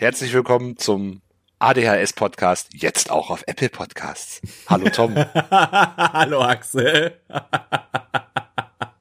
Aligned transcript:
herzlich 0.00 0.32
willkommen 0.32 0.76
zum 0.76 1.22
ADHS 1.58 2.12
Podcast, 2.12 2.68
jetzt 2.72 3.10
auch 3.10 3.30
auf 3.30 3.42
Apple 3.48 3.68
Podcasts. 3.68 4.40
Hallo 4.68 4.88
Tom. 4.90 5.16
Hallo 5.50 6.40
Axel. 6.40 7.20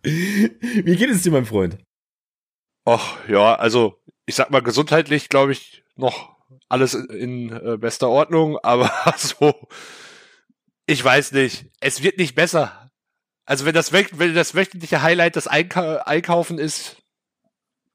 Wie 0.01 0.95
geht 0.95 1.11
es 1.11 1.21
dir, 1.21 1.31
mein 1.31 1.45
Freund? 1.45 1.77
Ach 2.83 3.15
ja, 3.29 3.53
also 3.53 4.01
ich 4.25 4.33
sag 4.33 4.49
mal 4.49 4.63
gesundheitlich, 4.63 5.29
glaube 5.29 5.51
ich, 5.51 5.83
noch 5.95 6.35
alles 6.67 6.95
in 6.95 7.51
äh, 7.51 7.77
bester 7.77 8.09
Ordnung, 8.09 8.57
aber 8.63 8.91
so, 9.17 9.53
ich 10.87 11.03
weiß 11.03 11.31
nicht, 11.33 11.67
es 11.79 12.01
wird 12.01 12.17
nicht 12.17 12.33
besser. 12.33 12.89
Also 13.45 13.65
wenn 13.65 13.75
das, 13.75 13.93
wenn 13.93 14.33
das 14.33 14.55
wöchentliche 14.55 15.03
Highlight 15.03 15.35
das 15.35 15.45
Einkau 15.45 15.99
Einkaufen 15.99 16.57
ist, 16.57 16.97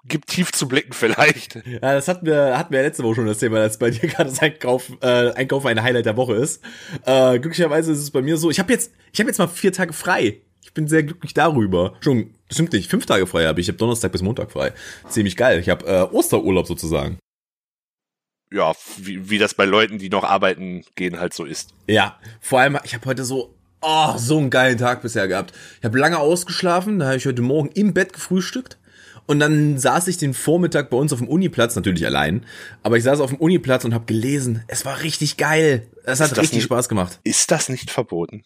gibt 0.05 0.29
tief 0.29 0.53
zu 0.53 0.69
blicken 0.69 0.93
vielleicht. 0.93 1.61
Ja, 1.67 1.95
das 1.95 2.09
hatten 2.09 2.27
wir, 2.27 2.59
hatten 2.59 2.73
wir 2.73 2.83
letzte 2.83 3.03
Woche 3.03 3.17
schon 3.17 3.27
das 3.27 3.39
Thema, 3.39 3.59
dass 3.59 3.79
bei 3.79 3.91
dir 3.91 4.09
gerade 4.09 4.31
das 4.31 4.41
Einkaufen, 4.41 4.99
äh, 5.01 5.33
Einkaufen 5.33 5.69
ein 5.69 5.83
Highlight 5.83 6.07
der 6.07 6.17
Woche 6.17 6.35
ist. 6.35 6.63
Äh, 7.07 7.39
glücklicherweise 7.39 7.93
ist 7.93 7.99
es 7.99 8.11
bei 8.11 8.21
mir 8.21 8.37
so, 8.37 8.51
ich 8.51 8.59
habe 8.59 8.73
jetzt, 8.73 8.93
ich 9.13 9.21
habe 9.21 9.31
jetzt 9.31 9.39
mal 9.39 9.49
vier 9.49 9.73
Tage 9.73 9.93
frei. 9.93 10.41
Ich 10.63 10.75
bin 10.75 10.89
sehr 10.89 11.03
glücklich 11.03 11.35
darüber. 11.35 11.95
Schon, 12.01 12.35
das 12.49 12.57
stimmt 12.57 12.73
nicht, 12.73 12.91
fünf 12.91 13.07
Tage 13.07 13.27
frei 13.27 13.47
habe 13.47 13.61
ich. 13.61 13.67
Ich 13.67 13.69
habe 13.69 13.79
Donnerstag 13.79 14.13
bis 14.13 14.23
Montag 14.23 14.53
frei. 14.53 14.73
Ziemlich 15.09 15.37
geil. 15.37 15.61
Ich 15.61 15.69
habe 15.69 15.87
äh, 15.87 16.03
Osterurlaub 16.15 16.67
sozusagen. 16.67 17.19
Ja, 18.53 18.73
wie, 18.99 19.31
wie 19.31 19.39
das 19.39 19.55
bei 19.55 19.65
Leuten, 19.65 19.99
die 19.99 20.11
noch 20.11 20.25
arbeiten 20.25 20.85
gehen, 20.95 21.19
halt 21.19 21.33
so 21.33 21.45
ist. 21.45 21.71
Ja, 21.87 22.19
vor 22.41 22.61
allem, 22.61 22.79
ich 22.85 22.95
habe 22.95 23.07
heute 23.07 23.25
so, 23.25 23.55
oh, 23.81 24.15
so 24.19 24.39
einen 24.39 24.51
geilen 24.51 24.79
Tag 24.79 25.01
bisher 25.03 25.27
gehabt. 25.27 25.55
Ich 25.79 25.85
habe 25.85 25.99
lange 25.99 26.19
ausgeschlafen, 26.19 26.99
da 26.99 27.07
habe 27.07 27.17
ich 27.17 27.27
heute 27.27 27.43
Morgen 27.43 27.71
im 27.75 27.95
Bett 27.95 28.13
gefrühstückt. 28.13 28.79
Und 29.33 29.39
dann 29.39 29.79
saß 29.79 30.09
ich 30.09 30.19
den 30.19 30.35
Vormittag 30.35 30.91
bei 30.91 30.97
uns 30.99 31.11
auf 31.11 31.19
dem 31.19 31.27
Uniplatz, 31.27 31.75
natürlich 31.75 32.05
allein, 32.05 32.45
aber 32.83 32.99
ich 32.99 33.03
saß 33.03 33.19
auf 33.21 33.31
dem 33.31 33.39
Uniplatz 33.39 33.83
und 33.87 33.95
habe 33.95 34.05
gelesen. 34.05 34.63
Es 34.69 34.85
war 34.85 35.01
richtig 35.01 35.39
geil. 35.39 35.89
Es 36.05 36.21
hat 36.21 36.37
richtig 36.37 36.53
nicht, 36.53 36.65
Spaß 36.65 36.91
gemacht. 36.91 37.19
Ist 37.25 37.51
das 37.51 37.71
nicht 37.71 37.91
verboten? 37.91 38.43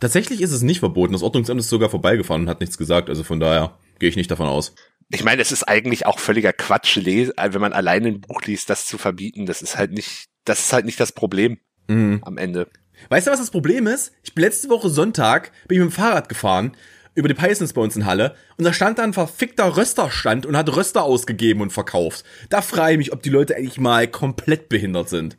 Tatsächlich 0.00 0.40
ist 0.40 0.50
es 0.50 0.62
nicht 0.62 0.80
verboten. 0.80 1.12
Das 1.12 1.22
Ordnungsamt 1.22 1.60
ist 1.60 1.68
sogar 1.68 1.90
vorbeigefahren 1.90 2.42
und 2.42 2.48
hat 2.48 2.58
nichts 2.58 2.76
gesagt. 2.76 3.08
Also 3.08 3.22
von 3.22 3.38
daher 3.38 3.78
gehe 4.00 4.08
ich 4.08 4.16
nicht 4.16 4.28
davon 4.28 4.48
aus. 4.48 4.74
Ich 5.10 5.22
meine, 5.22 5.40
es 5.40 5.52
ist 5.52 5.62
eigentlich 5.62 6.06
auch 6.06 6.18
völliger 6.18 6.52
Quatsch, 6.52 6.96
wenn 6.96 7.60
man 7.60 7.72
alleine 7.72 8.08
ein 8.08 8.20
Buch 8.20 8.42
liest, 8.42 8.68
das 8.68 8.84
zu 8.84 8.98
verbieten. 8.98 9.46
Das 9.46 9.62
ist 9.62 9.78
halt 9.78 9.92
nicht, 9.92 10.26
das 10.44 10.58
ist 10.58 10.72
halt 10.72 10.86
nicht 10.86 10.98
das 10.98 11.12
Problem 11.12 11.58
mhm. 11.86 12.18
am 12.22 12.36
Ende. 12.36 12.68
Weißt 13.10 13.28
du, 13.28 13.30
was 13.30 13.38
das 13.38 13.52
Problem 13.52 13.86
ist? 13.86 14.10
Ich 14.24 14.34
bin 14.34 14.42
letzte 14.42 14.70
Woche 14.70 14.88
Sonntag, 14.88 15.52
bin 15.68 15.78
ich 15.78 15.84
mit 15.84 15.92
dem 15.92 15.96
Fahrrad 15.96 16.28
gefahren 16.28 16.76
über 17.16 17.28
die 17.28 17.34
Pisons 17.34 17.72
bei 17.72 17.80
uns 17.80 17.96
in 17.96 18.06
Halle 18.06 18.36
und 18.56 18.64
da 18.64 18.72
stand 18.72 18.98
da 18.98 19.02
ein 19.02 19.12
verfickter 19.12 19.76
Rösterstand 19.76 20.46
und 20.46 20.56
hat 20.56 20.74
Röster 20.76 21.02
ausgegeben 21.02 21.62
und 21.62 21.72
verkauft. 21.72 22.24
Da 22.50 22.62
frage 22.62 22.92
ich 22.92 22.98
mich, 22.98 23.12
ob 23.12 23.22
die 23.22 23.30
Leute 23.30 23.56
eigentlich 23.56 23.80
mal 23.80 24.06
komplett 24.06 24.68
behindert 24.68 25.08
sind. 25.08 25.36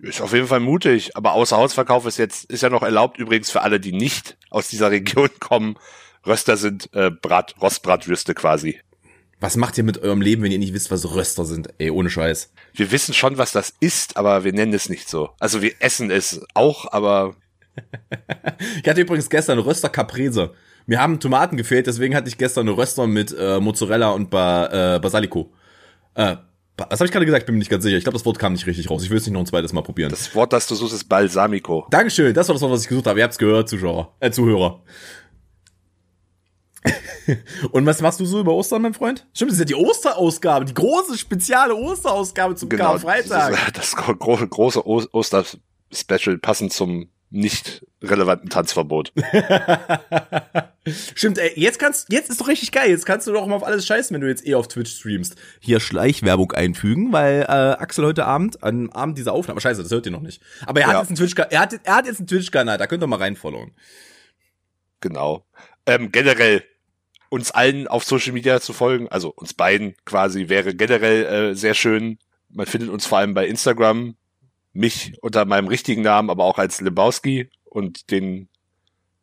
Ist 0.00 0.20
auf 0.20 0.32
jeden 0.32 0.46
Fall 0.46 0.60
mutig, 0.60 1.16
aber 1.16 1.32
Außerhausverkauf 1.32 2.06
ist 2.06 2.18
jetzt, 2.18 2.44
ist 2.50 2.62
ja 2.62 2.70
noch 2.70 2.82
erlaubt 2.82 3.18
übrigens 3.18 3.50
für 3.50 3.62
alle, 3.62 3.80
die 3.80 3.92
nicht 3.92 4.36
aus 4.50 4.68
dieser 4.68 4.90
Region 4.90 5.30
kommen. 5.40 5.76
Röster 6.26 6.56
sind 6.56 6.90
äh, 6.92 7.10
Brat, 7.10 7.54
Rostbratwürste 7.60 8.34
quasi. 8.34 8.80
Was 9.40 9.56
macht 9.56 9.78
ihr 9.78 9.84
mit 9.84 9.98
eurem 9.98 10.20
Leben, 10.20 10.42
wenn 10.42 10.50
ihr 10.50 10.58
nicht 10.58 10.74
wisst, 10.74 10.90
was 10.90 11.14
Röster 11.14 11.44
sind? 11.44 11.68
Ey, 11.78 11.90
ohne 11.90 12.10
Scheiß. 12.10 12.52
Wir 12.74 12.90
wissen 12.90 13.14
schon, 13.14 13.38
was 13.38 13.52
das 13.52 13.72
ist, 13.78 14.16
aber 14.16 14.42
wir 14.42 14.52
nennen 14.52 14.72
es 14.72 14.88
nicht 14.88 15.08
so. 15.08 15.30
Also 15.38 15.62
wir 15.62 15.74
essen 15.78 16.10
es 16.10 16.42
auch, 16.54 16.92
aber. 16.92 17.36
Ich 18.82 18.88
hatte 18.88 19.00
übrigens 19.00 19.28
gestern 19.28 19.58
Röster 19.58 19.88
Caprese. 19.88 20.52
Mir 20.86 21.00
haben 21.00 21.20
Tomaten 21.20 21.56
gefehlt, 21.56 21.86
deswegen 21.86 22.14
hatte 22.14 22.28
ich 22.28 22.38
gestern 22.38 22.68
eine 22.68 22.76
Röster 22.76 23.06
mit 23.06 23.34
äh, 23.38 23.60
Mozzarella 23.60 24.10
und 24.10 24.30
ba 24.30 24.96
äh, 24.96 24.98
Basilico. 24.98 25.52
Äh, 26.14 26.36
was 26.76 27.00
habe 27.00 27.06
ich 27.06 27.12
gerade 27.12 27.26
gesagt? 27.26 27.42
Ich 27.42 27.46
bin 27.46 27.56
mir 27.56 27.58
nicht 27.58 27.70
ganz 27.70 27.82
sicher. 27.82 27.96
Ich 27.96 28.04
glaube, 28.04 28.16
das 28.16 28.24
Wort 28.24 28.38
kam 28.38 28.52
nicht 28.52 28.66
richtig 28.66 28.88
raus. 28.88 29.02
Ich 29.02 29.10
will 29.10 29.18
es 29.18 29.26
nicht 29.26 29.32
noch 29.32 29.40
ein 29.40 29.46
zweites 29.46 29.72
Mal 29.72 29.82
probieren. 29.82 30.10
Das 30.10 30.34
Wort, 30.34 30.52
das 30.52 30.66
du 30.66 30.76
suchst, 30.76 30.94
ist 30.94 31.08
Balsamico. 31.08 31.86
Dankeschön. 31.90 32.32
Das 32.34 32.48
war 32.48 32.54
das 32.54 32.62
Wort, 32.62 32.72
was 32.72 32.82
ich 32.82 32.88
gesucht 32.88 33.06
habe. 33.06 33.18
Ihr 33.18 33.24
habt's 33.24 33.38
gehört, 33.38 33.68
Zuschauer, 33.68 34.14
äh, 34.20 34.30
Zuhörer. 34.30 34.82
Und 37.72 37.84
was 37.84 38.00
machst 38.00 38.20
du 38.20 38.24
so 38.24 38.40
über 38.40 38.54
Ostern, 38.54 38.82
mein 38.82 38.94
Freund? 38.94 39.26
Stimmt, 39.34 39.50
das 39.50 39.58
ist 39.58 39.70
ja 39.70 39.76
die 39.76 39.86
Osterausgabe, 39.86 40.64
die 40.64 40.74
große 40.74 41.18
spezielle 41.18 41.74
Osterausgabe 41.74 42.54
zum 42.54 42.68
genau, 42.68 42.92
Karfreitag. 42.92 43.58
Das, 43.74 43.92
das 43.92 43.96
große, 43.96 44.48
große 44.48 44.86
Oster-Special 44.86 46.38
passend 46.38 46.72
zum 46.72 47.08
nicht 47.30 47.84
relevanten 48.02 48.48
Tanzverbot. 48.48 49.12
Stimmt, 51.14 51.38
ey, 51.38 51.52
jetzt 51.56 51.78
kannst, 51.78 52.10
jetzt 52.10 52.30
ist 52.30 52.40
doch 52.40 52.48
richtig 52.48 52.72
geil. 52.72 52.88
Jetzt 52.90 53.04
kannst 53.04 53.26
du 53.26 53.32
doch 53.32 53.46
mal 53.46 53.56
auf 53.56 53.64
alles 53.64 53.86
scheißen, 53.86 54.14
wenn 54.14 54.20
du 54.20 54.28
jetzt 54.28 54.46
eh 54.46 54.54
auf 54.54 54.68
Twitch 54.68 54.92
streamst. 54.92 55.36
Hier 55.60 55.80
Schleichwerbung 55.80 56.52
einfügen, 56.52 57.12
weil 57.12 57.42
äh, 57.42 57.52
Axel 57.52 58.06
heute 58.06 58.24
Abend, 58.24 58.62
am 58.62 58.90
Abend 58.90 59.18
dieser 59.18 59.32
Aufnahme, 59.32 59.60
scheiße, 59.60 59.82
das 59.82 59.90
hört 59.90 60.06
ihr 60.06 60.12
noch 60.12 60.22
nicht. 60.22 60.42
Aber 60.64 60.80
er 60.80 60.86
hat 60.86 60.94
ja. 60.94 61.00
jetzt 61.00 61.08
einen 61.08 61.16
Twitch, 61.16 61.34
er 61.36 61.60
hat, 61.60 61.78
er 61.82 61.96
hat 61.96 62.06
jetzt 62.06 62.20
einen 62.20 62.28
Twitch-Kanal, 62.28 62.78
da 62.78 62.86
könnt 62.86 63.02
ihr 63.02 63.06
mal 63.06 63.16
reinfollowen. 63.16 63.72
Genau. 65.00 65.44
Ähm, 65.86 66.10
generell 66.10 66.64
uns 67.28 67.50
allen 67.50 67.88
auf 67.88 68.04
Social 68.04 68.32
Media 68.32 68.60
zu 68.60 68.72
folgen, 68.72 69.08
also 69.08 69.30
uns 69.30 69.52
beiden 69.52 69.94
quasi, 70.04 70.48
wäre 70.48 70.74
generell 70.74 71.50
äh, 71.50 71.54
sehr 71.54 71.74
schön. 71.74 72.18
Man 72.48 72.66
findet 72.66 72.88
uns 72.88 73.06
vor 73.06 73.18
allem 73.18 73.34
bei 73.34 73.46
Instagram, 73.46 74.16
mich 74.78 75.12
unter 75.20 75.44
meinem 75.44 75.68
richtigen 75.68 76.02
Namen, 76.02 76.30
aber 76.30 76.44
auch 76.44 76.58
als 76.58 76.80
Lebowski 76.80 77.50
und 77.64 78.10
den 78.10 78.48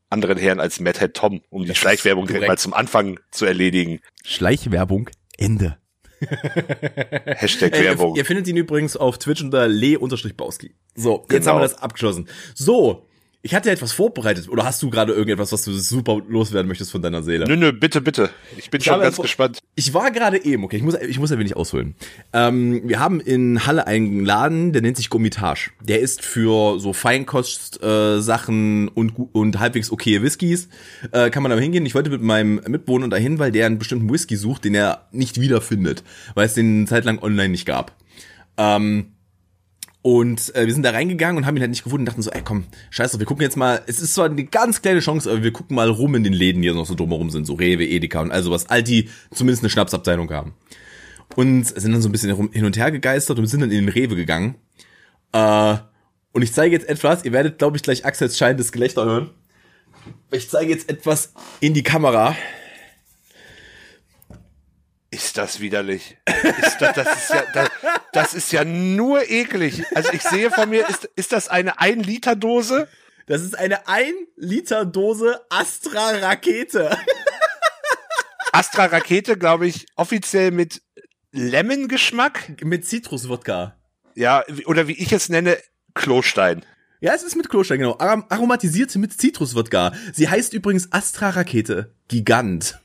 anderen 0.10 0.38
Herren 0.38 0.60
als 0.60 0.80
Madhead 0.80 1.14
Tom, 1.16 1.42
um 1.50 1.64
die 1.64 1.70
das 1.70 1.78
Schleichwerbung 1.78 2.28
direkt 2.28 2.48
mal 2.48 2.58
zum 2.58 2.74
Anfang 2.74 3.20
zu 3.32 3.46
erledigen. 3.46 4.00
Schleichwerbung, 4.24 5.10
Ende. 5.38 5.78
Hashtag 6.20 7.74
Werbung. 7.74 8.16
Ihr, 8.16 8.20
ihr, 8.20 8.26
findet 8.26 8.48
ihn 8.48 8.58
übrigens 8.58 8.96
auf 8.96 9.18
Twitch 9.18 9.42
unter 9.42 9.68
le-bauski. 9.68 10.76
So, 10.96 11.20
jetzt 11.22 11.30
genau. 11.30 11.48
haben 11.48 11.58
wir 11.58 11.68
das 11.68 11.78
abgeschlossen. 11.82 12.30
So, 12.54 13.08
ich 13.46 13.54
hatte 13.54 13.70
etwas 13.70 13.92
vorbereitet. 13.92 14.50
Oder 14.50 14.66
hast 14.66 14.82
du 14.82 14.90
gerade 14.90 15.14
irgendetwas, 15.14 15.52
was 15.52 15.64
du 15.64 15.72
super 15.74 16.20
loswerden 16.28 16.68
möchtest 16.68 16.92
von 16.92 17.04
deiner 17.04 17.22
Seele? 17.22 17.46
Nö, 17.48 17.56
nö, 17.56 17.72
bitte, 17.72 18.02
bitte. 18.02 18.32
Ich 18.58 18.72
bin 18.72 18.82
ich 18.82 18.88
schon 18.88 19.00
ganz 19.00 19.18
gespannt. 19.18 19.60
Ich 19.76 19.94
war 19.94 20.10
gerade 20.10 20.44
eben, 20.44 20.64
okay, 20.64 20.78
ich 20.78 20.82
muss, 20.82 20.96
ich 20.96 21.20
muss 21.20 21.32
ein 21.32 21.38
wenig 21.38 21.56
ausholen. 21.56 21.94
Ähm, 22.34 22.82
wir 22.86 23.00
haben 23.00 23.20
in 23.20 23.68
Halle 23.68 23.86
einen 23.86 24.26
Laden, 24.26 24.74
der 24.74 24.82
nennt 24.82 24.98
sich 24.98 25.12
Gommitage. 25.12 25.70
Der 25.80 26.00
ist 26.00 26.24
für 26.24 26.80
so 26.80 26.92
Feinkost-Sachen 26.92 28.88
äh, 28.88 28.92
und, 28.96 29.14
und 29.32 29.60
halbwegs 29.60 29.92
okay 29.92 30.24
Whiskys. 30.24 30.68
Äh, 31.12 31.30
kann 31.30 31.44
man 31.44 31.52
da 31.52 31.60
hingehen. 31.60 31.86
Ich 31.86 31.94
wollte 31.94 32.10
mit 32.10 32.24
meinem 32.24 32.62
Mitwohner 32.68 33.10
dahin, 33.10 33.38
weil 33.38 33.52
der 33.52 33.68
einen 33.68 33.78
bestimmten 33.78 34.12
Whisky 34.12 34.38
sucht, 34.38 34.66
den 34.66 34.74
er 34.74 35.06
nicht 35.12 35.40
wiederfindet, 35.40 36.04
weil 36.34 36.48
es 36.48 36.56
den 36.56 36.88
zeitlang 36.88 37.22
online 37.22 37.50
nicht 37.50 37.68
gab. 37.68 37.96
Ähm, 38.58 39.15
und 40.06 40.54
äh, 40.54 40.68
wir 40.68 40.72
sind 40.72 40.84
da 40.84 40.92
reingegangen 40.92 41.36
und 41.36 41.48
haben 41.48 41.58
ihn 41.58 41.62
halt 41.62 41.72
nicht 41.72 41.84
gefunden 41.84 42.04
und 42.04 42.06
dachten 42.06 42.22
so, 42.22 42.30
ey 42.30 42.44
komm, 42.44 42.66
scheiße, 42.92 43.18
wir 43.18 43.26
gucken 43.26 43.42
jetzt 43.42 43.58
mal, 43.58 43.82
es 43.88 44.00
ist 44.00 44.14
zwar 44.14 44.26
eine 44.26 44.44
ganz 44.44 44.84
kleine 44.84 45.00
Chance, 45.00 45.32
aber 45.32 45.42
wir 45.42 45.52
gucken 45.52 45.76
mal 45.76 45.90
rum 45.90 46.14
in 46.14 46.24
den 46.24 46.32
Läden, 46.32 46.62
die 46.62 46.70
noch 46.70 46.86
so 46.86 46.94
drumherum 46.94 47.32
sind, 47.32 47.48
so 47.48 47.56
Rewe, 47.56 47.84
Edeka 47.84 48.22
und 48.22 48.30
also 48.30 48.52
was, 48.52 48.70
all 48.70 48.84
die 48.84 49.10
zumindest 49.34 49.64
eine 49.64 49.72
Schnapsabteilung 49.72 50.32
haben. 50.32 50.54
Und 51.36 51.66
sind 51.66 51.92
dann 51.92 52.04
so 52.04 52.10
ein 52.10 52.12
bisschen 52.12 52.52
hin 52.52 52.66
und 52.66 52.78
her 52.78 52.92
gegeistert 52.92 53.40
und 53.40 53.48
sind 53.48 53.62
dann 53.62 53.72
in 53.72 53.84
den 53.84 53.90
Rewe 53.90 54.16
gegangen. 54.16 54.54
Äh, 55.32 55.78
und 56.34 56.44
ich 56.44 56.54
zeige 56.54 56.76
jetzt 56.76 56.88
etwas, 56.88 57.26
ihr 57.26 57.32
werdet, 57.32 57.58
glaube 57.58 57.76
ich, 57.76 57.82
gleich 57.82 58.06
Axels 58.06 58.38
scheinendes 58.38 58.72
Gelächter 58.72 59.06
hören. 59.06 59.32
Ich 60.30 60.52
zeige 60.52 60.72
jetzt 60.72 60.88
etwas 60.88 61.34
in 61.62 61.74
die 61.74 61.82
Kamera. 61.82 62.36
Ist 65.16 65.38
das 65.38 65.62
widerlich? 65.62 66.18
Ist 66.26 66.82
das, 66.82 66.94
das, 66.94 67.08
ist 67.08 67.30
ja, 67.30 67.44
das, 67.54 67.70
das 68.12 68.34
ist 68.34 68.52
ja 68.52 68.66
nur 68.66 69.30
eklig. 69.30 69.86
Also 69.96 70.12
ich 70.12 70.22
sehe 70.22 70.52
von 70.52 70.70
mir, 70.70 70.90
ist, 70.90 71.06
ist 71.16 71.32
das 71.32 71.48
eine 71.48 71.78
1-Liter-Dose? 71.78 72.90
Das 73.26 73.42
ist 73.42 73.58
eine 73.58 73.86
1-Liter-Dose 73.86 75.40
Astra-Rakete. 75.50 76.98
Astra-Rakete, 78.52 79.38
glaube 79.38 79.68
ich, 79.68 79.86
offiziell 79.96 80.52
mit 80.52 80.82
Lemon-Geschmack. 81.32 82.62
Mit 82.62 82.86
Zitruswodka. 82.86 83.78
Ja, 84.16 84.44
oder 84.66 84.90
wie 84.90 85.02
ich 85.02 85.14
es 85.14 85.30
nenne, 85.30 85.58
Klostein. 85.94 86.66
Ja, 87.00 87.14
es 87.14 87.24
ist 87.24 87.38
mit 87.38 87.48
Klostein, 87.48 87.80
genau. 87.80 87.98
Aromatisierte 88.00 89.00
mit 89.00 89.18
Zitruswodka. 89.18 89.94
Sie 90.12 90.28
heißt 90.28 90.52
übrigens 90.52 90.92
Astra-Rakete. 90.92 91.96
Gigant. 92.10 92.82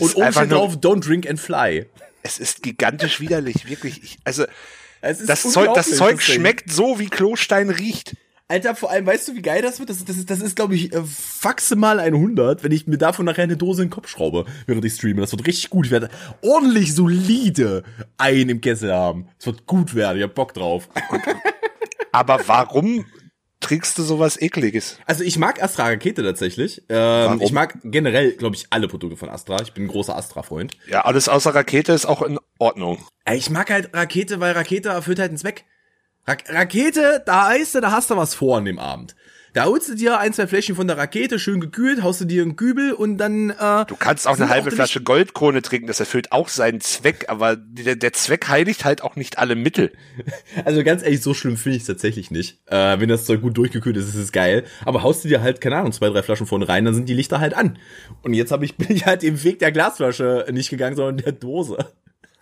Und 0.00 0.16
oben 0.16 0.32
steht 0.32 0.52
drauf, 0.52 0.76
don't 0.76 1.04
drink 1.04 1.28
and 1.28 1.38
fly. 1.38 1.86
Es 2.22 2.38
ist 2.38 2.62
gigantisch 2.62 3.20
widerlich, 3.20 3.68
wirklich. 3.68 4.02
Ich, 4.02 4.18
also, 4.24 4.44
das 5.02 5.42
Zeug, 5.42 5.74
das 5.74 5.90
Zeug 5.96 6.22
schmeckt 6.22 6.72
so, 6.72 6.98
wie 6.98 7.08
Klostein 7.08 7.68
riecht. 7.70 8.16
Alter, 8.46 8.74
vor 8.74 8.90
allem, 8.90 9.06
weißt 9.06 9.28
du, 9.28 9.34
wie 9.34 9.42
geil 9.42 9.62
das 9.62 9.78
wird? 9.78 9.88
Das, 9.88 10.04
das 10.04 10.18
ist, 10.18 10.28
das 10.28 10.40
ist 10.40 10.54
glaube 10.54 10.74
ich, 10.74 10.90
faxe 10.94 11.76
mal 11.76 11.98
100, 11.98 12.62
wenn 12.62 12.72
ich 12.72 12.86
mir 12.86 12.98
davon 12.98 13.24
nachher 13.24 13.44
eine 13.44 13.56
Dose 13.56 13.82
in 13.82 13.88
den 13.88 13.92
Kopf 13.92 14.08
schraube, 14.08 14.44
während 14.66 14.84
ich 14.84 14.94
streame. 14.94 15.22
Das 15.22 15.32
wird 15.32 15.46
richtig 15.46 15.70
gut. 15.70 15.86
Ich 15.86 15.92
werde 15.92 16.10
ordentlich 16.42 16.94
solide 16.94 17.84
ein 18.18 18.50
im 18.50 18.60
Kessel 18.60 18.92
haben. 18.92 19.28
Es 19.38 19.46
wird 19.46 19.66
gut 19.66 19.94
werden. 19.94 20.18
Ich 20.18 20.24
hab 20.24 20.34
Bock 20.34 20.52
drauf. 20.52 20.88
Aber 22.12 22.40
warum 22.46 23.06
trinkst 23.64 23.96
du 23.98 24.02
sowas 24.02 24.40
ekliges? 24.40 24.98
Also 25.06 25.24
ich 25.24 25.38
mag 25.38 25.62
Astra 25.62 25.84
Rakete 25.86 26.22
tatsächlich. 26.22 26.82
Ähm, 26.88 27.40
ich 27.40 27.52
mag 27.52 27.78
generell, 27.82 28.32
glaube 28.32 28.56
ich, 28.56 28.66
alle 28.70 28.88
Produkte 28.88 29.16
von 29.16 29.30
Astra. 29.30 29.60
Ich 29.62 29.72
bin 29.72 29.84
ein 29.84 29.88
großer 29.88 30.14
Astra-Freund. 30.14 30.72
Ja, 30.86 31.04
alles 31.04 31.28
außer 31.28 31.54
Rakete 31.54 31.92
ist 31.92 32.06
auch 32.06 32.22
in 32.22 32.38
Ordnung. 32.58 33.04
Ich 33.32 33.48
mag 33.50 33.70
halt 33.70 33.94
Rakete, 33.94 34.40
weil 34.40 34.52
Rakete 34.52 34.90
erfüllt 34.90 35.18
halt 35.18 35.30
einen 35.30 35.38
Zweck. 35.38 35.64
Ra 36.26 36.36
Rakete, 36.48 37.22
da 37.24 37.48
heißt 37.48 37.74
du, 37.74 37.80
da 37.80 37.90
hast 37.90 38.10
du 38.10 38.16
was 38.16 38.34
vor 38.34 38.58
an 38.58 38.66
dem 38.66 38.78
Abend. 38.78 39.16
Da 39.54 39.66
holst 39.66 39.88
du 39.88 39.94
dir 39.94 40.18
ein, 40.18 40.32
zwei 40.32 40.48
Fläschchen 40.48 40.74
von 40.74 40.88
der 40.88 40.98
Rakete, 40.98 41.38
schön 41.38 41.60
gekühlt, 41.60 42.02
haust 42.02 42.20
du 42.20 42.24
dir 42.24 42.42
einen 42.42 42.56
Kübel 42.56 42.92
und 42.92 43.18
dann. 43.18 43.50
Äh, 43.50 43.84
Du 43.86 43.94
kannst 43.96 44.26
auch 44.26 44.36
eine 44.36 44.48
halbe 44.48 44.72
Flasche 44.72 45.00
Goldkrone 45.00 45.62
trinken, 45.62 45.86
das 45.86 46.00
erfüllt 46.00 46.32
auch 46.32 46.48
seinen 46.48 46.80
Zweck, 46.80 47.26
aber 47.28 47.54
der, 47.54 47.94
der 47.94 48.12
Zweck 48.12 48.48
heiligt 48.48 48.84
halt 48.84 49.04
auch 49.04 49.14
nicht 49.14 49.38
alle 49.38 49.54
Mittel. 49.54 49.92
Also 50.64 50.82
ganz 50.82 51.02
ehrlich, 51.02 51.20
so 51.20 51.34
schlimm 51.34 51.56
finde 51.56 51.76
ich 51.76 51.82
es 51.82 51.86
tatsächlich 51.86 52.30
nicht. 52.30 52.58
Äh, 52.66 52.98
wenn 52.98 53.08
das 53.08 53.26
Zeug 53.26 53.42
gut 53.42 53.56
durchgekühlt 53.56 53.96
ist, 53.96 54.08
ist 54.08 54.14
es 54.14 54.32
geil. 54.32 54.64
Aber 54.84 55.02
haust 55.02 55.24
du 55.24 55.28
dir 55.28 55.42
halt, 55.42 55.60
keine 55.60 55.76
Ahnung, 55.76 55.92
zwei, 55.92 56.08
drei 56.08 56.22
Flaschen 56.22 56.46
vorne 56.46 56.68
rein, 56.68 56.84
dann 56.84 56.94
sind 56.94 57.08
die 57.08 57.14
Lichter 57.14 57.38
halt 57.38 57.54
an. 57.54 57.78
Und 58.22 58.34
jetzt 58.34 58.50
hab 58.50 58.62
ich, 58.62 58.76
bin 58.76 58.90
ich 58.90 59.06
halt 59.06 59.22
den 59.22 59.42
Weg 59.44 59.60
der 59.60 59.70
Glasflasche 59.72 60.46
nicht 60.50 60.70
gegangen, 60.70 60.96
sondern 60.96 61.18
der 61.18 61.32
Dose. 61.32 61.78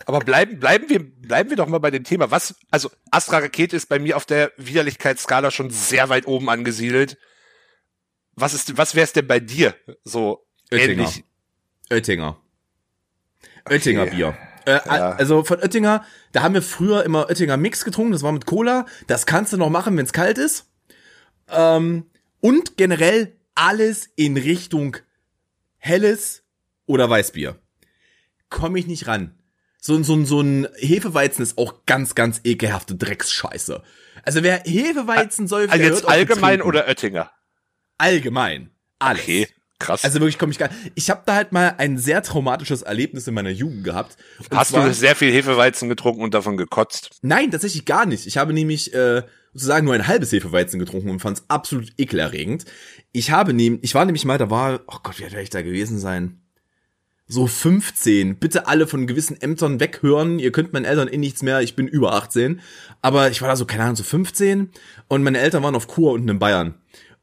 Aber 0.06 0.20
bleiben, 0.20 0.58
bleiben 0.58 0.88
wir, 0.88 0.98
bleiben 1.00 1.50
wir 1.50 1.56
doch 1.56 1.68
mal 1.68 1.78
bei 1.78 1.90
dem 1.90 2.04
Thema. 2.04 2.30
Was, 2.30 2.54
also 2.70 2.90
Astra 3.10 3.38
Rakete 3.38 3.76
ist 3.76 3.88
bei 3.88 3.98
mir 3.98 4.16
auf 4.16 4.26
der 4.26 4.52
Widerlichkeitsskala 4.56 5.50
schon 5.50 5.70
sehr 5.70 6.08
weit 6.08 6.26
oben 6.26 6.48
angesiedelt. 6.50 7.18
Was 8.34 8.54
ist, 8.54 8.76
was 8.76 8.94
wär's 8.94 9.12
denn 9.12 9.26
bei 9.26 9.40
dir? 9.40 9.74
So 10.04 10.46
Oettinger. 10.72 10.92
ähnlich. 10.92 11.24
Oettinger. 11.90 12.40
Oettinger 13.68 14.02
Okay. 14.02 14.16
Bier. 14.16 14.36
Äh, 14.64 14.80
Ja. 14.86 15.10
Also 15.12 15.44
von 15.44 15.60
Oettinger, 15.60 16.04
da 16.32 16.42
haben 16.42 16.54
wir 16.54 16.62
früher 16.62 17.04
immer 17.04 17.28
Oettinger 17.28 17.56
Mix 17.56 17.84
getrunken, 17.84 18.12
das 18.12 18.22
war 18.22 18.32
mit 18.32 18.46
Cola. 18.46 18.86
Das 19.06 19.26
kannst 19.26 19.52
du 19.52 19.56
noch 19.56 19.70
machen, 19.70 19.96
wenn 19.96 20.04
es 20.04 20.12
kalt 20.12 20.38
ist. 20.38 20.70
Ähm, 21.48 22.06
und 22.40 22.76
generell 22.76 23.36
alles 23.54 24.08
in 24.16 24.36
Richtung 24.36 24.96
helles 25.76 26.44
oder 26.86 27.10
Weißbier. 27.10 27.58
Komme 28.48 28.78
ich 28.78 28.86
nicht 28.86 29.06
ran. 29.06 29.38
So, 29.84 29.96
ein- 29.96 30.04
so, 30.04 30.14
ein- 30.14 30.26
so 30.26 30.40
ein 30.40 30.68
Hefeweizen 30.76 31.42
ist 31.42 31.58
auch 31.58 31.84
ganz, 31.86 32.14
ganz 32.14 32.40
ekelhafte 32.44 32.94
Drecksscheiße. 32.94 33.82
Also 34.22 34.42
wer 34.44 34.62
Hefeweizen 34.64 35.48
säuft, 35.48 35.72
Also 35.72 35.84
jetzt 35.84 36.08
allgemein 36.08 36.62
oder 36.62 36.86
Oettinger? 36.86 37.32
allgemein. 37.98 38.70
Alles. 39.00 39.22
Okay, 39.22 39.48
krass. 39.80 40.04
Also 40.04 40.20
wirklich 40.20 40.38
komme 40.38 40.52
ich 40.52 40.58
gar 40.58 40.70
Ich 40.94 41.10
habe 41.10 41.22
da 41.26 41.34
halt 41.34 41.50
mal 41.50 41.74
ein 41.78 41.98
sehr 41.98 42.22
traumatisches 42.22 42.82
Erlebnis 42.82 43.26
in 43.26 43.34
meiner 43.34 43.50
Jugend 43.50 43.82
gehabt. 43.82 44.16
Hast 44.52 44.70
zwar, 44.70 44.86
du 44.86 44.94
sehr 44.94 45.16
viel 45.16 45.32
Hefeweizen 45.32 45.88
getrunken 45.88 46.22
und 46.22 46.32
davon 46.34 46.56
gekotzt? 46.56 47.10
Nein, 47.22 47.50
tatsächlich 47.50 47.84
gar 47.84 48.06
nicht. 48.06 48.26
Ich 48.28 48.36
habe 48.38 48.52
nämlich 48.52 48.94
äh, 48.94 49.22
sozusagen 49.52 49.84
nur 49.84 49.94
ein 49.94 50.06
halbes 50.06 50.30
Hefeweizen 50.30 50.78
getrunken 50.78 51.10
und 51.10 51.18
fand 51.18 51.38
es 51.38 51.44
absolut 51.48 51.90
ekelerregend. 51.98 52.64
Ich 53.10 53.32
habe 53.32 53.52
nämlich, 53.52 53.82
ich 53.82 53.94
war 53.96 54.04
nämlich 54.04 54.24
mal, 54.24 54.38
da 54.38 54.48
war, 54.48 54.80
oh 54.86 54.98
Gott, 55.02 55.18
wie 55.18 55.22
werde 55.24 55.42
ich 55.42 55.50
da 55.50 55.62
gewesen 55.62 55.98
sein? 55.98 56.41
So 57.32 57.46
15. 57.46 58.36
Bitte 58.36 58.66
alle 58.66 58.86
von 58.86 59.06
gewissen 59.06 59.40
Ämtern 59.40 59.80
weghören. 59.80 60.38
Ihr 60.38 60.52
könnt 60.52 60.74
meinen 60.74 60.84
Eltern 60.84 61.08
eh 61.08 61.16
nichts 61.16 61.42
mehr. 61.42 61.62
Ich 61.62 61.74
bin 61.74 61.88
über 61.88 62.12
18. 62.12 62.60
Aber 63.00 63.30
ich 63.30 63.40
war 63.40 63.48
da 63.48 63.56
so, 63.56 63.64
keine 63.64 63.84
Ahnung, 63.84 63.96
so 63.96 64.02
15. 64.02 64.68
Und 65.08 65.22
meine 65.22 65.38
Eltern 65.38 65.62
waren 65.62 65.74
auf 65.74 65.86
Kur 65.88 66.12
unten 66.12 66.28
in 66.28 66.38
Bayern. 66.38 66.74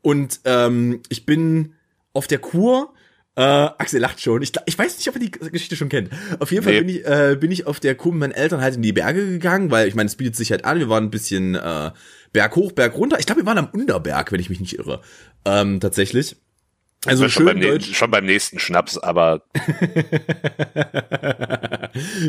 Und 0.01 0.39
ähm, 0.45 1.01
ich 1.09 1.27
bin 1.27 1.73
auf 2.13 2.25
der 2.25 2.39
Kur. 2.39 2.91
Äh, 3.35 3.41
Axel 3.43 4.01
lacht 4.01 4.19
schon. 4.19 4.41
Ich, 4.41 4.51
ich 4.65 4.79
weiß 4.79 4.97
nicht, 4.97 5.07
ob 5.09 5.15
er 5.15 5.19
die 5.21 5.29
Geschichte 5.29 5.75
schon 5.75 5.89
kennt. 5.89 6.09
Auf 6.39 6.51
jeden 6.51 6.63
Fall 6.63 6.73
Nee. 6.73 6.79
bin 6.79 6.89
ich, 6.89 7.05
äh, 7.05 7.37
bin 7.39 7.51
ich 7.51 7.67
auf 7.67 7.79
der 7.79 7.93
Kur 7.93 8.11
mit 8.11 8.21
meinen 8.21 8.31
Eltern 8.31 8.61
halt 8.61 8.77
in 8.77 8.81
die 8.81 8.93
Berge 8.93 9.27
gegangen, 9.27 9.69
weil 9.69 9.87
ich 9.87 9.93
meine, 9.93 10.07
es 10.07 10.15
bietet 10.15 10.35
sich 10.35 10.49
halt 10.49 10.65
an. 10.65 10.79
Wir 10.79 10.89
waren 10.89 11.03
ein 11.03 11.11
bisschen 11.11 11.53
äh, 11.53 11.91
Berg 12.33 12.55
hoch, 12.55 12.71
Berg 12.71 12.95
runter. 12.95 13.19
Ich 13.19 13.27
glaube, 13.27 13.41
wir 13.41 13.45
waren 13.45 13.59
am 13.59 13.69
Unterberg, 13.71 14.31
wenn 14.31 14.39
ich 14.39 14.49
mich 14.49 14.59
nicht 14.59 14.79
irre. 14.79 15.01
Ähm, 15.45 15.79
tatsächlich. 15.79 16.35
Also 17.05 17.29
schon, 17.29 17.45
beim, 17.45 17.61
schön 17.61 17.71
deutsch. 17.71 17.95
schon 17.95 18.11
beim 18.11 18.25
nächsten 18.25 18.59
Schnaps, 18.59 18.97
aber 18.97 19.43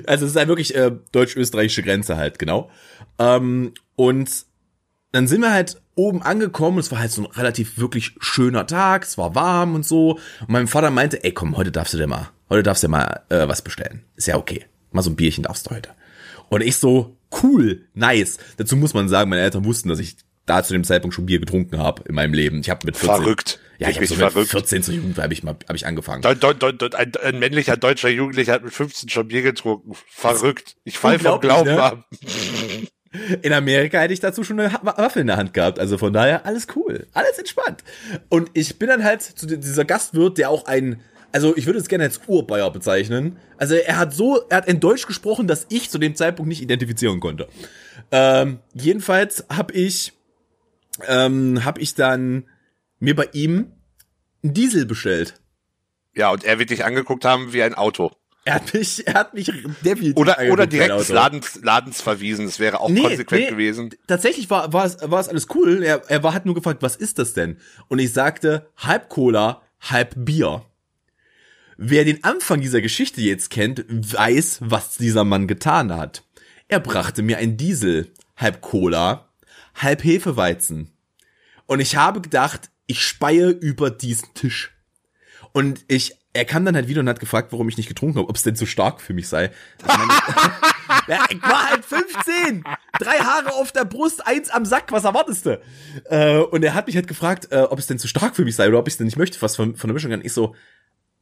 Also 0.06 0.24
es 0.24 0.32
ist 0.32 0.36
halt 0.36 0.48
wirklich 0.48 0.74
äh, 0.74 0.92
deutsch-österreichische 1.12 1.82
Grenze 1.82 2.16
halt, 2.16 2.38
genau. 2.38 2.70
Ähm, 3.18 3.74
und 3.96 4.46
dann 5.12 5.26
sind 5.26 5.40
wir 5.40 5.52
halt 5.52 5.80
oben 5.94 6.22
angekommen. 6.22 6.78
Es 6.78 6.90
war 6.92 7.00
halt 7.00 7.10
so 7.10 7.22
ein 7.22 7.30
relativ 7.32 7.78
wirklich 7.78 8.14
schöner 8.20 8.66
Tag. 8.66 9.04
Es 9.04 9.18
war 9.18 9.34
warm 9.34 9.74
und 9.74 9.84
so. 9.84 10.12
Und 10.40 10.48
mein 10.48 10.68
Vater 10.68 10.90
meinte, 10.90 11.24
ey, 11.24 11.32
komm, 11.32 11.56
heute 11.56 11.72
darfst 11.72 11.94
du 11.94 11.98
dir 11.98 12.06
mal, 12.06 12.30
heute 12.48 12.62
darfst 12.62 12.82
du 12.82 12.86
dir 12.86 12.92
mal 12.92 13.22
äh, 13.28 13.48
was 13.48 13.62
bestellen. 13.62 14.04
Ist 14.16 14.28
ja 14.28 14.36
okay. 14.36 14.64
Mal 14.92 15.02
so 15.02 15.10
ein 15.10 15.16
Bierchen 15.16 15.44
darfst 15.44 15.66
du 15.66 15.74
heute. 15.74 15.90
Und 16.48 16.62
ich 16.62 16.76
so, 16.76 17.16
cool, 17.42 17.86
nice. 17.94 18.38
Dazu 18.56 18.76
muss 18.76 18.94
man 18.94 19.08
sagen, 19.08 19.30
meine 19.30 19.42
Eltern 19.42 19.64
wussten, 19.64 19.88
dass 19.88 19.98
ich 19.98 20.16
da 20.50 20.62
zu 20.64 20.72
dem 20.72 20.84
Zeitpunkt 20.84 21.14
schon 21.14 21.26
Bier 21.26 21.38
getrunken 21.38 21.78
habe 21.78 22.02
in 22.08 22.14
meinem 22.14 22.34
Leben. 22.34 22.60
Ich 22.60 22.70
habe 22.70 22.84
mit 22.84 22.96
14, 22.96 23.16
verrückt. 23.22 23.58
Ja, 23.78 23.88
ich 23.88 23.94
habe 23.96 24.06
Wirklich 24.06 24.18
so 24.18 24.24
mit 24.24 24.32
verrückt. 24.32 24.50
14 24.50 24.82
zur 24.82 24.94
Jugend 24.94 25.18
habe 25.18 25.32
ich 25.32 25.42
mal 25.42 25.56
hab 25.68 25.76
ich 25.76 25.86
angefangen. 25.86 26.22
Deut, 26.22 26.42
deut, 26.42 26.60
deut, 26.60 26.94
ein, 26.94 27.12
ein 27.22 27.38
männlicher 27.38 27.76
deutscher 27.76 28.08
Jugendlicher 28.08 28.52
hat 28.54 28.64
mit 28.64 28.72
15 28.74 29.08
schon 29.08 29.28
Bier 29.28 29.42
getrunken. 29.42 29.92
Verrückt. 30.08 30.76
Ich 30.84 30.98
fall 30.98 31.18
vom 31.18 31.40
Glauben 31.40 31.70
ne? 31.70 31.82
ab. 31.82 32.04
In 33.42 33.52
Amerika 33.52 33.98
hätte 34.00 34.12
ich 34.12 34.20
dazu 34.20 34.44
schon 34.44 34.60
eine 34.60 34.72
Waffe 34.82 35.18
in 35.18 35.26
der 35.26 35.36
Hand 35.36 35.52
gehabt. 35.52 35.80
Also 35.80 35.98
von 35.98 36.12
daher 36.12 36.46
alles 36.46 36.68
cool. 36.76 37.08
Alles 37.12 37.38
entspannt. 37.38 37.82
Und 38.28 38.50
ich 38.54 38.78
bin 38.78 38.88
dann 38.88 39.02
halt 39.02 39.22
zu 39.22 39.46
di- 39.46 39.58
dieser 39.58 39.84
Gastwirt, 39.84 40.38
der 40.38 40.48
auch 40.48 40.66
ein, 40.66 41.00
also 41.32 41.56
ich 41.56 41.66
würde 41.66 41.80
es 41.80 41.88
gerne 41.88 42.04
als 42.04 42.20
Urbayer 42.28 42.70
bezeichnen. 42.70 43.36
Also 43.56 43.74
er 43.74 43.98
hat 43.98 44.14
so, 44.14 44.42
er 44.48 44.58
hat 44.58 44.68
in 44.68 44.78
Deutsch 44.78 45.08
gesprochen, 45.08 45.48
dass 45.48 45.66
ich 45.70 45.90
zu 45.90 45.98
dem 45.98 46.14
Zeitpunkt 46.14 46.48
nicht 46.48 46.62
identifizieren 46.62 47.18
konnte. 47.18 47.48
Ähm, 48.12 48.60
jedenfalls 48.74 49.44
habe 49.48 49.72
ich, 49.72 50.12
ähm, 51.08 51.64
habe 51.64 51.80
ich 51.80 51.94
dann 51.94 52.48
mir 52.98 53.14
bei 53.14 53.28
ihm 53.32 53.72
einen 54.42 54.54
Diesel 54.54 54.86
bestellt. 54.86 55.34
Ja, 56.14 56.30
und 56.30 56.44
er 56.44 56.58
wird 56.58 56.70
dich 56.70 56.84
angeguckt 56.84 57.24
haben 57.24 57.52
wie 57.52 57.62
ein 57.62 57.74
Auto. 57.74 58.10
Er 58.44 58.54
hat 58.54 58.72
mich, 58.72 59.06
er 59.06 59.14
hat 59.14 59.34
mich 59.34 59.52
definitiv 59.84 60.16
Oder, 60.16 60.38
oder 60.50 60.66
direkt 60.66 60.98
des. 60.98 61.08
Ladens, 61.10 61.60
Ladens 61.62 62.00
verwiesen. 62.00 62.46
Das 62.46 62.58
wäre 62.58 62.80
auch 62.80 62.88
Nee, 62.88 63.02
konsequent 63.02 63.44
nee. 63.44 63.50
gewesen. 63.50 63.90
tatsächlich 64.06 64.48
war, 64.48 64.72
war, 64.72 64.86
es, 64.86 64.96
war 65.02 65.20
es 65.20 65.28
alles 65.28 65.46
cool. 65.54 65.82
Er, 65.82 66.02
er 66.08 66.22
war, 66.22 66.32
hat 66.32 66.46
nur 66.46 66.54
gefragt, 66.54 66.82
was 66.82 66.96
ist 66.96 67.18
das 67.18 67.34
denn? 67.34 67.58
Und 67.88 67.98
ich 67.98 68.12
sagte, 68.12 68.68
halb 68.78 69.08
Cola, 69.10 69.62
halb 69.80 70.14
Bier. 70.16 70.64
Wer 71.76 72.04
den 72.04 72.24
Anfang 72.24 72.60
dieser 72.60 72.80
Geschichte 72.80 73.20
jetzt 73.20 73.50
kennt, 73.50 73.84
weiß, 73.88 74.58
was 74.62 74.96
dieser 74.96 75.24
Mann 75.24 75.46
getan 75.46 75.94
hat. 75.94 76.24
Er 76.68 76.80
brachte 76.80 77.22
mir 77.22 77.38
ein 77.38 77.56
Diesel, 77.56 78.12
halb 78.36 78.60
Cola, 78.62 79.29
halb 79.82 80.04
Hefeweizen. 80.04 80.92
Und 81.66 81.80
ich 81.80 81.96
habe 81.96 82.20
gedacht, 82.20 82.70
ich 82.86 83.02
speie 83.04 83.48
über 83.48 83.90
diesen 83.90 84.34
Tisch. 84.34 84.72
Und 85.52 85.84
ich, 85.88 86.16
er 86.32 86.44
kam 86.44 86.64
dann 86.64 86.74
halt 86.74 86.88
wieder 86.88 87.00
und 87.00 87.08
hat 87.08 87.20
gefragt, 87.20 87.52
warum 87.52 87.68
ich 87.68 87.76
nicht 87.76 87.88
getrunken 87.88 88.18
habe, 88.18 88.28
ob 88.28 88.36
es 88.36 88.42
denn 88.42 88.56
zu 88.56 88.66
stark 88.66 89.00
für 89.00 89.14
mich 89.14 89.28
sei. 89.28 89.50
Meine, 89.86 90.12
ja, 91.08 91.24
ich 91.30 91.42
war 91.42 91.70
halt 91.70 91.84
15. 91.84 92.64
Drei 92.98 93.18
Haare 93.18 93.54
auf 93.54 93.72
der 93.72 93.84
Brust, 93.84 94.26
eins 94.26 94.50
am 94.50 94.64
Sack, 94.64 94.92
was 94.92 95.04
erwartest 95.04 95.46
du? 95.46 95.60
Äh, 96.04 96.38
und 96.38 96.64
er 96.64 96.74
hat 96.74 96.86
mich 96.86 96.96
halt 96.96 97.08
gefragt, 97.08 97.48
äh, 97.50 97.62
ob 97.62 97.78
es 97.78 97.86
denn 97.86 97.98
zu 97.98 98.08
stark 98.08 98.36
für 98.36 98.44
mich 98.44 98.56
sei 98.56 98.68
oder 98.68 98.78
ob 98.78 98.88
ich 98.88 98.94
es 98.94 98.98
denn 98.98 99.06
nicht 99.06 99.16
möchte, 99.18 99.40
was 99.42 99.56
von, 99.56 99.76
von 99.76 99.88
der 99.88 99.94
Mischung 99.94 100.12
an. 100.12 100.24
Ich 100.24 100.32
so, 100.32 100.54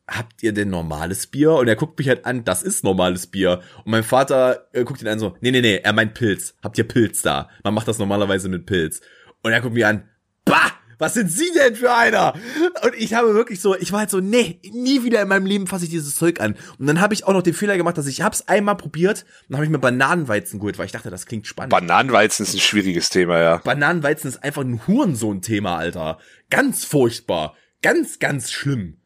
habt 0.08 0.42
ihr 0.42 0.52
denn 0.52 0.70
normales 0.70 1.26
Bier? 1.26 1.52
Und 1.52 1.68
er 1.68 1.76
guckt 1.76 1.98
mich 1.98 2.08
halt 2.08 2.24
an, 2.24 2.44
das 2.44 2.62
ist 2.62 2.82
normales 2.82 3.26
Bier. 3.26 3.60
Und 3.84 3.92
mein 3.92 4.02
Vater 4.02 4.68
äh, 4.72 4.84
guckt 4.84 5.02
ihn 5.02 5.08
an 5.08 5.18
so, 5.18 5.36
nee, 5.40 5.50
nee, 5.50 5.60
nee, 5.60 5.76
er 5.76 5.92
meint 5.92 6.14
Pilz. 6.14 6.54
Habt 6.62 6.78
ihr 6.78 6.88
Pilz 6.88 7.22
da? 7.22 7.50
Man 7.62 7.74
macht 7.74 7.88
das 7.88 7.98
normalerweise 7.98 8.48
mit 8.48 8.66
Pilz. 8.66 9.00
Und 9.42 9.52
er 9.52 9.60
guckt 9.60 9.74
mich 9.74 9.86
an, 9.86 10.08
bah! 10.44 10.72
Was 10.98 11.14
sind 11.14 11.30
Sie 11.30 11.50
denn 11.54 11.76
für 11.76 11.94
einer? 11.94 12.34
Und 12.82 12.94
ich 12.96 13.14
habe 13.14 13.32
wirklich 13.32 13.60
so, 13.60 13.76
ich 13.76 13.92
war 13.92 14.00
halt 14.00 14.10
so, 14.10 14.18
nee, 14.18 14.60
nie 14.72 15.04
wieder 15.04 15.22
in 15.22 15.28
meinem 15.28 15.46
Leben 15.46 15.68
fasse 15.68 15.84
ich 15.84 15.90
dieses 15.90 16.16
Zeug 16.16 16.40
an. 16.40 16.56
Und 16.78 16.86
dann 16.88 17.00
habe 17.00 17.14
ich 17.14 17.24
auch 17.24 17.32
noch 17.32 17.42
den 17.42 17.54
Fehler 17.54 17.76
gemacht, 17.76 17.96
dass 17.96 18.08
ich 18.08 18.20
hab's 18.20 18.48
einmal 18.48 18.76
probiert 18.76 19.22
und 19.22 19.50
dann 19.50 19.58
habe 19.58 19.64
ich 19.64 19.70
mir 19.70 19.78
Bananenweizen 19.78 20.58
geholt, 20.58 20.76
weil 20.76 20.86
ich 20.86 20.92
dachte, 20.92 21.10
das 21.10 21.26
klingt 21.26 21.46
spannend. 21.46 21.70
Bananenweizen 21.70 22.44
ist 22.44 22.54
ein 22.54 22.60
schwieriges 22.60 23.10
Thema, 23.10 23.38
ja. 23.38 23.56
Bananenweizen 23.58 24.28
ist 24.28 24.42
einfach 24.42 24.62
ein 24.62 24.88
Hurensohn-Thema, 24.88 25.76
Alter. 25.76 26.18
Ganz 26.50 26.84
furchtbar. 26.84 27.54
Ganz, 27.80 28.18
ganz 28.18 28.50
schlimm. 28.50 28.96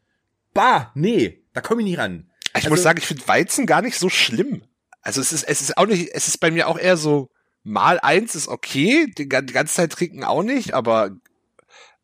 Bah, 0.53 0.91
nee, 0.95 1.43
da 1.53 1.61
komme 1.61 1.81
ich 1.81 1.85
nicht 1.87 1.97
ran. 1.97 2.29
Ich 2.49 2.55
Also- 2.55 2.69
muss 2.69 2.83
sagen, 2.83 2.99
ich 2.99 3.07
finde 3.07 3.27
Weizen 3.27 3.65
gar 3.65 3.81
nicht 3.81 3.97
so 3.97 4.09
schlimm. 4.09 4.63
Also 5.01 5.19
es 5.21 5.33
ist, 5.33 5.43
es 5.43 5.61
ist 5.61 5.77
auch 5.77 5.85
nicht, 5.87 6.09
es 6.13 6.27
ist 6.27 6.37
bei 6.39 6.51
mir 6.51 6.67
auch 6.67 6.77
eher 6.79 6.97
so, 6.97 7.29
mal 7.63 7.99
eins 7.99 8.35
ist 8.35 8.47
okay, 8.47 9.07
die, 9.17 9.27
die 9.27 9.53
ganze 9.53 9.73
Zeit 9.73 9.91
trinken 9.91 10.23
auch 10.23 10.43
nicht, 10.43 10.73
aber, 10.73 11.11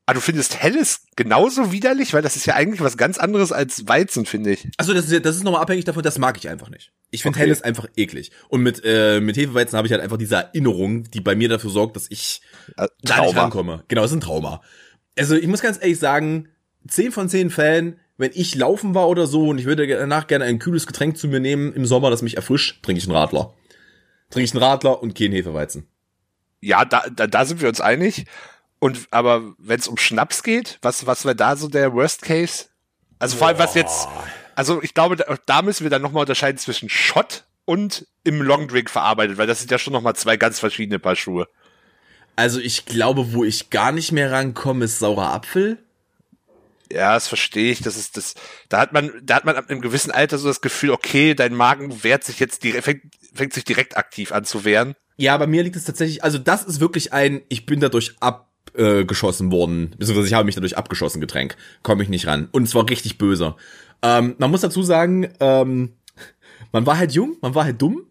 ah, 0.05 0.13
du 0.13 0.19
findest 0.21 0.61
Helles 0.61 1.01
genauso 1.15 1.71
widerlich, 1.71 2.13
weil 2.13 2.21
das 2.21 2.35
ist 2.35 2.45
ja 2.45 2.55
eigentlich 2.55 2.81
was 2.81 2.97
ganz 2.97 3.17
anderes 3.17 3.51
als 3.51 3.87
Weizen, 3.87 4.25
finde 4.25 4.51
ich. 4.51 4.67
Also 4.77 4.93
das 4.93 5.09
ist, 5.09 5.25
das 5.25 5.35
ist 5.35 5.43
nochmal 5.43 5.61
abhängig 5.61 5.85
davon, 5.85 6.01
das 6.03 6.17
mag 6.17 6.37
ich 6.37 6.49
einfach 6.49 6.69
nicht. 6.69 6.91
Ich 7.11 7.21
finde 7.21 7.37
Okay. 7.37 7.45
Helles 7.45 7.61
einfach 7.61 7.87
eklig. 7.95 8.31
Und 8.49 8.61
mit, 8.63 8.81
äh, 8.83 9.19
mit 9.21 9.37
Hefeweizen 9.37 9.77
habe 9.77 9.87
ich 9.87 9.91
halt 9.93 10.01
einfach 10.01 10.17
diese 10.17 10.35
Erinnerung, 10.35 11.03
die 11.11 11.21
bei 11.21 11.35
mir 11.35 11.47
dafür 11.49 11.69
sorgt, 11.69 11.95
dass 11.95 12.07
ich 12.09 12.41
Äh, 12.71 12.73
da 12.75 12.83
nicht 12.83 13.15
Trauma. 13.15 13.41
rankomme. 13.43 13.83
Genau, 13.87 14.01
das 14.01 14.11
ist 14.11 14.17
ein 14.17 14.21
Trauma. 14.21 14.61
Also 15.17 15.35
ich 15.35 15.47
muss 15.47 15.61
ganz 15.61 15.77
ehrlich 15.79 15.99
sagen, 15.99 16.49
10 16.87 17.11
von 17.11 17.29
10 17.29 17.49
Fällen, 17.49 17.99
wenn 18.19 18.31
ich 18.35 18.53
laufen 18.53 18.93
war 18.93 19.07
oder 19.07 19.27
so 19.27 19.47
und 19.47 19.59
ich 19.59 19.65
würde 19.65 19.87
danach 19.87 20.27
gerne 20.27 20.43
ein 20.43 20.59
kühles 20.59 20.85
Getränk 20.85 21.17
zu 21.17 21.29
mir 21.29 21.39
nehmen 21.39 21.73
im 21.73 21.85
Sommer, 21.85 22.09
das 22.09 22.21
mich 22.21 22.35
erfrischt, 22.35 22.83
trinke 22.83 22.99
ich 22.99 23.05
einen 23.07 23.15
Radler. 23.15 23.53
Trinke 24.29 24.43
ich 24.43 24.51
einen 24.53 24.61
Radler 24.61 25.01
und 25.01 25.15
keinen 25.17 25.31
Hefeweizen. 25.31 25.87
Ja, 26.59 26.83
da, 26.83 27.05
da, 27.09 27.27
da 27.27 27.45
sind 27.45 27.61
wir 27.61 27.69
uns 27.69 27.79
einig. 27.79 28.25
Und 28.79 29.07
aber 29.11 29.53
wenn 29.57 29.79
es 29.79 29.87
um 29.87 29.95
Schnaps 29.95 30.43
geht, 30.43 30.79
was 30.81 31.05
was 31.05 31.23
wäre 31.23 31.35
da 31.35 31.55
so 31.55 31.69
der 31.69 31.93
Worst 31.93 32.21
Case? 32.21 32.65
Also 33.19 33.37
vor 33.37 33.47
allem 33.47 33.57
was 33.57 33.73
jetzt, 33.73 34.09
also 34.53 34.83
ich 34.83 34.93
glaube, 34.93 35.15
da, 35.15 35.37
da 35.45 35.61
müssen 35.61 35.83
wir 35.83 35.89
dann 35.89 36.01
nochmal 36.01 36.21
unterscheiden 36.21 36.57
zwischen 36.57 36.89
Shot 36.89 37.45
und 37.63 38.05
im 38.25 38.41
Longdrink 38.41 38.89
verarbeitet, 38.89 39.37
weil 39.37 39.47
das 39.47 39.59
sind 39.59 39.71
ja 39.71 39.79
schon 39.79 39.93
nochmal 39.93 40.15
zwei 40.17 40.35
ganz 40.35 40.59
verschiedene 40.59 40.99
Paar 40.99 41.15
Schuhe. 41.15 41.47
Also 42.35 42.59
ich 42.59 42.85
glaube, 42.85 43.33
wo 43.33 43.45
ich 43.45 43.69
gar 43.69 43.93
nicht 43.93 44.11
mehr 44.11 44.29
rankomme, 44.29 44.85
ist 44.85 44.99
saurer 44.99 45.33
Apfel. 45.33 45.77
Ja, 46.91 47.13
das 47.13 47.27
verstehe 47.27 47.71
ich. 47.71 47.81
Das 47.81 47.97
ist 47.97 48.17
das. 48.17 48.33
Da 48.67 48.79
hat 48.79 48.93
man, 48.93 49.11
da 49.23 49.35
hat 49.35 49.45
man 49.45 49.55
ab 49.55 49.69
einem 49.69 49.81
gewissen 49.81 50.11
Alter 50.11 50.37
so 50.37 50.47
das 50.47 50.61
Gefühl, 50.61 50.91
okay, 50.91 51.35
dein 51.35 51.53
Magen 51.53 52.03
wehrt 52.03 52.23
sich 52.23 52.39
jetzt 52.39 52.63
direkt, 52.63 52.85
fängt, 52.85 53.03
fängt 53.33 53.53
sich 53.53 53.63
direkt 53.63 53.97
aktiv 53.97 54.31
an 54.31 54.45
zu 54.45 54.65
wehren. 54.65 54.95
Ja, 55.17 55.37
bei 55.37 55.47
mir 55.47 55.63
liegt 55.63 55.75
es 55.75 55.83
tatsächlich, 55.83 56.23
also 56.23 56.37
das 56.37 56.63
ist 56.63 56.79
wirklich 56.79 57.13
ein, 57.13 57.41
ich 57.49 57.65
bin 57.65 57.79
dadurch 57.79 58.15
abgeschossen 58.21 59.51
worden, 59.51 59.91
beziehungsweise 59.97 60.27
ich 60.27 60.33
habe 60.33 60.45
mich 60.45 60.55
dadurch 60.55 60.77
abgeschossen, 60.77 61.21
Getränk. 61.21 61.57
Komme 61.83 62.03
ich 62.03 62.09
nicht 62.09 62.25
ran. 62.25 62.47
Und 62.51 62.63
es 62.63 62.73
war 62.73 62.89
richtig 62.89 63.17
böse. 63.17 63.55
Ähm, 64.01 64.35
man 64.37 64.49
muss 64.49 64.61
dazu 64.61 64.81
sagen, 64.81 65.29
ähm, 65.39 65.93
man 66.71 66.85
war 66.85 66.97
halt 66.97 67.11
jung, 67.11 67.37
man 67.41 67.53
war 67.53 67.65
halt 67.65 67.81
dumm. 67.81 68.05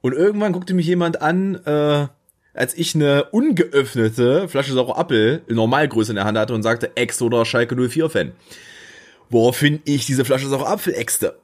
Und 0.00 0.12
irgendwann 0.12 0.52
guckte 0.52 0.74
mich 0.74 0.86
jemand 0.86 1.22
an, 1.22 1.54
äh, 1.64 2.08
als 2.54 2.74
ich 2.74 2.94
eine 2.94 3.24
ungeöffnete 3.30 4.48
Flasche 4.48 4.72
saurer 4.72 4.98
Apfel 4.98 5.42
in 5.46 5.56
Normalgröße 5.56 6.12
in 6.12 6.16
der 6.16 6.24
Hand 6.24 6.38
hatte 6.38 6.54
und 6.54 6.62
sagte 6.62 6.96
Ex 6.96 7.20
oder 7.22 7.44
Schalke 7.44 7.76
04 7.76 8.10
Fan. 8.10 8.32
Woraufhin 9.30 9.80
ich 9.84 10.04
diese 10.06 10.24
Flasche 10.24 10.48
saurer 10.48 10.68
Apfel 10.68 10.94
exte. 10.94 11.38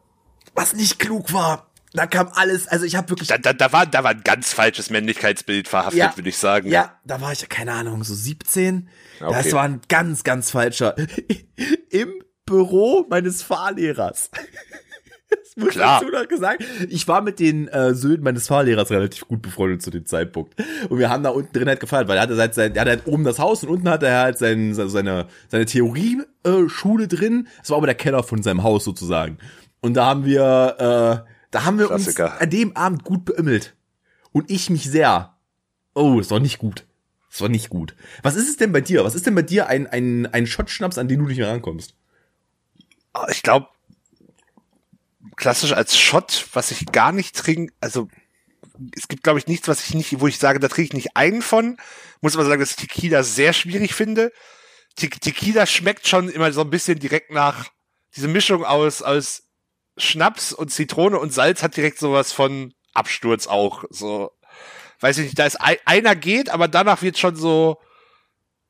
Was 0.55 0.75
nicht 0.75 0.99
klug 0.99 1.33
war. 1.33 1.67
Da 1.95 2.07
kam 2.07 2.29
alles, 2.35 2.69
also 2.69 2.85
ich 2.85 2.97
habe 2.97 3.09
wirklich. 3.09 3.29
Da, 3.29 3.39
da, 3.39 3.55
da, 3.55 3.73
war, 3.73 3.87
da 3.87 4.05
war 4.05 4.11
ein 4.11 4.23
ganz 4.23 4.53
falsches 4.53 4.91
Männlichkeitsbild 4.91 5.69
verhaftet, 5.69 5.99
Ja. 5.99 6.17
würde 6.17 6.29
ich 6.29 6.37
sagen. 6.37 6.69
Ja, 6.69 6.99
da 7.05 7.21
war 7.23 7.33
ich, 7.33 7.49
keine 7.49 7.73
Ahnung, 7.73 8.05
so 8.05 8.15
17. 8.15 8.89
Okay. 9.21 9.33
Das 9.33 9.53
war 9.53 9.63
ein 9.63 9.81
ganz, 9.89 10.23
ganz 10.23 10.51
falscher. 10.51 10.95
Im 11.91 12.13
Büro 12.45 13.07
meines 13.09 13.43
Fahrlehrers. 13.43 14.31
Muss 15.59 15.71
Klar. 15.71 16.01
dazu 16.01 16.13
noch 16.13 16.29
gesagt. 16.29 16.65
Ich 16.89 17.09
war 17.09 17.21
mit 17.21 17.41
den 17.41 17.69
äh, 17.69 17.93
Söhnen 17.95 18.23
meines 18.23 18.47
Fahrlehrers 18.47 18.91
relativ 18.91 19.27
gut 19.27 19.43
befreundet 19.43 19.83
zu 19.83 19.91
dem 19.91 20.07
Zeitpunkt. 20.07 20.55
Und 20.89 20.99
wir 20.99 21.11
haben 21.11 21.25
da 21.25 21.31
unten 21.31 21.53
drin 21.53 21.69
halt 21.69 21.81
gefeiert, 21.81 22.07
weil 22.09 22.17
er 22.17 22.23
hatte 22.23 22.37
halt 22.37 22.55
sein, 22.55 22.75
er 22.75 22.81
hatte 22.81 22.91
halt 22.91 23.07
oben 23.07 23.25
das 23.25 23.39
Haus 23.39 23.65
und 23.65 23.71
unten 23.71 23.89
hatte 23.89 24.07
er 24.07 24.21
halt 24.21 24.39
sein, 24.39 24.73
seine, 24.75 25.27
seine 25.49 25.67
Theorie-Schule 25.67 27.09
drin. 27.09 27.49
Das 27.59 27.71
war 27.71 27.79
aber 27.79 27.87
der 27.87 27.97
Keller 27.97 28.23
von 28.23 28.43
seinem 28.43 28.63
Haus 28.63 28.85
sozusagen. 28.85 29.39
Und 29.81 29.95
da 29.95 30.07
haben 30.07 30.25
wir, 30.25 31.25
äh, 31.27 31.31
da 31.51 31.65
haben 31.65 31.79
wir 31.79 31.91
uns 31.91 32.05
Klassiker. 32.05 32.41
an 32.41 32.51
dem 32.51 32.77
Abend 32.77 33.05
gut 33.05 33.25
beümmelt. 33.25 33.75
Und 34.33 34.51
ich 34.51 34.71
mich 34.71 34.89
sehr. 34.91 35.35
Oh, 35.95 36.21
ist 36.21 36.31
doch 36.31 36.39
nicht 36.41 36.59
gut. 36.59 36.85
Das 37.31 37.41
war 37.41 37.49
nicht 37.49 37.69
gut. 37.69 37.95
Was 38.23 38.37
ist 38.37 38.49
es 38.49 38.57
denn 38.57 38.73
bei 38.73 38.81
dir? 38.81 39.05
Was 39.05 39.15
ist 39.15 39.27
denn 39.27 39.35
bei 39.35 39.43
dir 39.43 39.67
ein, 39.67 39.87
ein, 39.87 40.27
ein 40.27 40.47
Shot-Schnaps, 40.47 40.99
an 40.99 41.09
den 41.09 41.19
du 41.19 41.27
nicht 41.27 41.39
mehr 41.39 41.49
rankommst? 41.49 41.95
Ich 43.31 43.43
glaube, 43.43 43.67
klassisch 45.39 45.73
als 45.73 45.97
Shot, 45.97 46.47
was 46.53 46.71
ich 46.71 46.87
gar 46.87 47.13
nicht 47.13 47.35
trinke, 47.37 47.73
also 47.81 48.09
es 48.97 49.09
gibt, 49.09 49.23
glaube 49.23 49.39
ich, 49.39 49.47
nichts, 49.47 49.69
was 49.69 49.85
ich 49.85 49.95
nicht, 49.95 50.21
wo 50.21 50.27
ich 50.27 50.39
sage, 50.39 50.61
da 50.61 50.69
trinke 50.69 50.89
ich 50.89 50.93
nicht 50.93 51.17
einen 51.17 51.43
von. 51.43 51.79
Muss 52.21 52.35
aber 52.35 52.45
sagen, 52.45 52.61
dass 52.61 52.71
ich 52.71 52.77
Tequila 52.77 53.23
sehr 53.23 53.53
schwierig 53.53 53.95
finde. 53.95 54.33
Te 54.97 55.09
Tequila 55.09 55.67
schmeckt 55.67 56.07
schon 56.07 56.29
immer 56.29 56.53
so 56.53 56.61
ein 56.61 56.71
bisschen 56.71 56.99
direkt 56.99 57.31
nach, 57.31 57.67
diese 58.15 58.29
Mischung 58.29 58.65
aus, 58.65 59.03
aus 59.03 59.45
Schnaps 59.97 60.53
und 60.53 60.71
Zitrone 60.71 61.19
und 61.19 61.33
Salz 61.33 61.63
hat 61.63 61.77
direkt 61.77 61.99
sowas 61.99 62.33
von 62.33 62.75
Absturz 62.95 63.47
auch. 63.47 63.85
So, 63.91 64.31
weiß 65.01 65.19
ich 65.19 65.25
nicht, 65.27 65.39
da 65.39 65.47
ist 65.47 65.61
ein, 65.61 65.77
einer 65.85 66.15
geht, 66.15 66.51
aber 66.51 66.69
danach 66.69 67.03
wird 67.03 67.19
schon 67.19 67.37
so, 67.37 67.79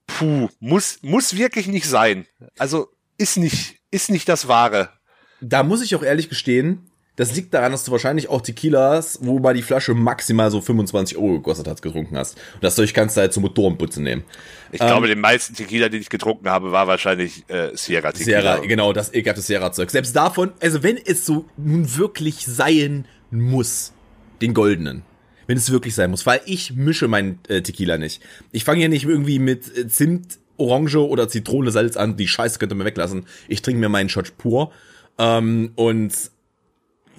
puh, 0.07 0.49
muss, 0.61 0.99
muss 1.03 1.37
wirklich 1.37 1.67
nicht 1.67 1.87
sein. 1.87 2.27
Also, 2.59 2.89
ist 3.19 3.37
nicht, 3.37 3.81
ist 3.91 4.11
nicht 4.11 4.29
das 4.29 4.49
Wahre. 4.49 4.98
Da 5.41 5.63
muss 5.63 5.83
ich 5.83 5.95
auch 5.95 6.03
ehrlich 6.03 6.29
gestehen, 6.29 6.89
das 7.19 7.35
liegt 7.35 7.53
daran, 7.53 7.73
dass 7.73 7.83
du 7.83 7.91
wahrscheinlich 7.91 8.29
auch 8.29 8.43
Tequilas, 8.43 9.19
wo 9.23 9.41
mal 9.41 9.53
die 9.53 9.63
Flasche 9.63 9.93
maximal 9.93 10.53
so 10.53 10.61
25 10.61 11.19
Euro 11.19 11.33
gekostet 11.39 11.67
hat, 11.67 11.83
getrunken 11.83 12.17
hast. 12.17 12.37
Und 12.55 12.63
das 12.63 12.77
durch 12.77 12.95
kannst 12.95 13.17
du 13.17 13.23
halt 13.23 13.33
zum 13.33 13.43
Motorenputzen 13.43 14.05
nehmen. 14.05 14.23
Ich 14.71 14.79
glaube, 14.79 15.09
den 15.09 15.19
meisten 15.19 15.55
Tequila, 15.55 15.89
den 15.89 16.01
ich 16.01 16.11
getrunken 16.11 16.49
habe, 16.49 16.71
war 16.71 16.87
wahrscheinlich 16.87 17.43
äh, 17.49 17.71
Sierra 17.75 18.13
Tequila. 18.13 18.41
Sierra, 18.41 18.59
genau, 18.59 18.93
das 18.93 19.13
ekelhafte 19.13 19.43
Sierra-Zeug. 19.43 19.91
Selbst 19.91 20.15
davon, 20.15 20.53
also 20.61 20.85
wenn 20.85 20.97
es 20.97 21.27
so 21.27 21.47
nun 21.57 21.97
wirklich 21.97 22.47
sein 22.47 23.05
muss, 23.33 23.93
den 24.41 24.55
goldenen. 24.55 25.03
Wenn 25.49 25.59
es 25.59 25.73
wirklich 25.73 25.97
sein 25.97 26.11
muss, 26.11 26.25
weil 26.25 26.41
ich 26.47 26.75
mische 26.75 27.09
meinen 27.09 27.41
äh, 27.49 27.63
Tequila 27.63 27.99
nicht. 27.99 28.23
Ich 28.53 28.63
fange 28.63 28.79
hier 28.79 28.89
nicht 28.89 29.07
irgendwie 29.07 29.41
mit 29.41 29.77
äh, 29.77 29.89
Zimt, 29.89 30.39
Orange 30.57 30.99
oder 30.99 31.29
Zitrone, 31.29 31.73
Salz 31.73 31.97
an. 31.97 32.17
Die 32.17 32.29
Scheiße 32.29 32.61
könnt 32.61 32.71
ihr 32.71 32.77
mir 32.77 32.85
weglassen. 32.85 33.27
Ich 33.49 33.63
trinke 33.63 33.81
mir 33.81 33.89
meinen 33.89 34.09
Shot 34.09 34.39
pur. 34.39 34.71
Ähm, 35.19 35.73
und 35.77 36.13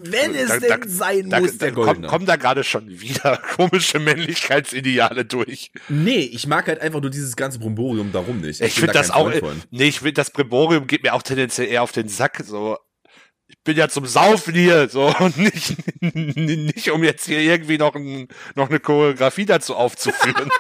wenn 0.02 0.34
es 0.34 0.48
Da- 0.48 0.60
denn 0.60 0.82
da- 0.82 0.88
sein 0.88 1.30
Da, 1.30 1.40
muss, 1.42 1.58
der 1.58 1.74
kommen, 1.74 1.86
goldene. 1.86 2.08
kommen 2.08 2.26
da 2.26 2.38
gerade 2.38 2.64
schon 2.64 2.88
wieder 3.02 3.36
komische 3.56 4.00
Männlichkeitsideale 4.00 5.26
durch. 5.26 5.72
Nee, 5.90 6.20
ich 6.20 6.48
mag 6.48 6.68
halt 6.68 6.80
einfach 6.80 7.02
nur 7.02 7.10
dieses 7.12 7.36
ganze 7.36 7.60
Bromborium 7.60 8.12
darum 8.14 8.40
nicht. 8.40 8.62
Ich 8.62 8.76
bin 8.76 8.84
finde 8.86 8.94
da 8.94 9.00
das 9.00 9.12
auch, 9.12 9.30
von. 9.34 9.62
nee, 9.72 9.86
ich 9.90 10.00
finde 10.00 10.14
das 10.14 10.32
Bremborium 10.32 10.88
geht 10.88 11.04
mir 11.04 11.14
auch 11.14 11.22
tendenziell 11.24 11.68
eher 11.68 11.84
auf 11.84 11.92
den 11.92 12.08
Sack, 12.08 12.42
so. 12.46 12.78
Ich 13.52 13.58
bin 13.64 13.76
ja 13.76 13.90
zum 13.90 14.06
Saufen 14.06 14.54
hier, 14.54 14.88
so, 14.90 15.08
und 15.20 15.38
nicht, 15.38 15.76
nicht 16.02 16.92
um 16.92 17.04
jetzt 17.04 17.26
hier 17.26 17.40
irgendwie 17.40 17.78
noch, 17.80 17.96
ein, 17.96 18.28
noch 18.56 18.70
eine 18.70 18.80
Choreografie 18.80 19.46
dazu 19.46 19.76
aufzuführen. 19.76 20.50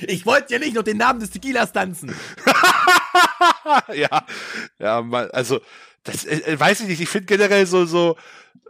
Ich 0.00 0.26
wollte 0.26 0.52
ja 0.54 0.58
nicht 0.58 0.74
noch 0.74 0.82
den 0.82 0.96
Namen 0.96 1.20
des 1.20 1.30
Tequilas 1.30 1.72
tanzen. 1.72 2.12
ja, 3.94 4.26
ja, 4.80 5.00
also, 5.32 5.60
das, 6.04 6.24
äh, 6.24 6.36
äh, 6.52 6.60
weiß 6.60 6.80
ich 6.80 6.86
nicht, 6.88 7.00
ich 7.00 7.08
finde 7.08 7.26
generell 7.26 7.66
so, 7.66 7.84
so, 7.86 8.16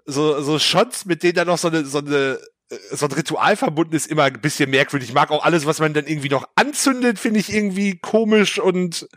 so, 0.06 0.40
so 0.42 0.58
Shots, 0.58 1.04
mit 1.04 1.22
denen 1.22 1.34
da 1.34 1.44
noch 1.44 1.58
so 1.58 1.68
eine, 1.68 1.84
so 1.84 1.98
eine, 1.98 2.38
äh, 2.70 2.76
so 2.92 3.06
ein 3.06 3.12
Ritual 3.12 3.56
verbunden 3.56 3.94
ist, 3.94 4.06
immer 4.06 4.24
ein 4.24 4.40
bisschen 4.40 4.70
merkwürdig. 4.70 5.08
Ich 5.10 5.14
mag 5.14 5.30
auch 5.30 5.44
alles, 5.44 5.66
was 5.66 5.78
man 5.80 5.92
dann 5.94 6.06
irgendwie 6.06 6.28
noch 6.30 6.48
anzündet, 6.56 7.18
finde 7.18 7.40
ich 7.40 7.52
irgendwie 7.52 7.98
komisch 7.98 8.58
und, 8.58 9.08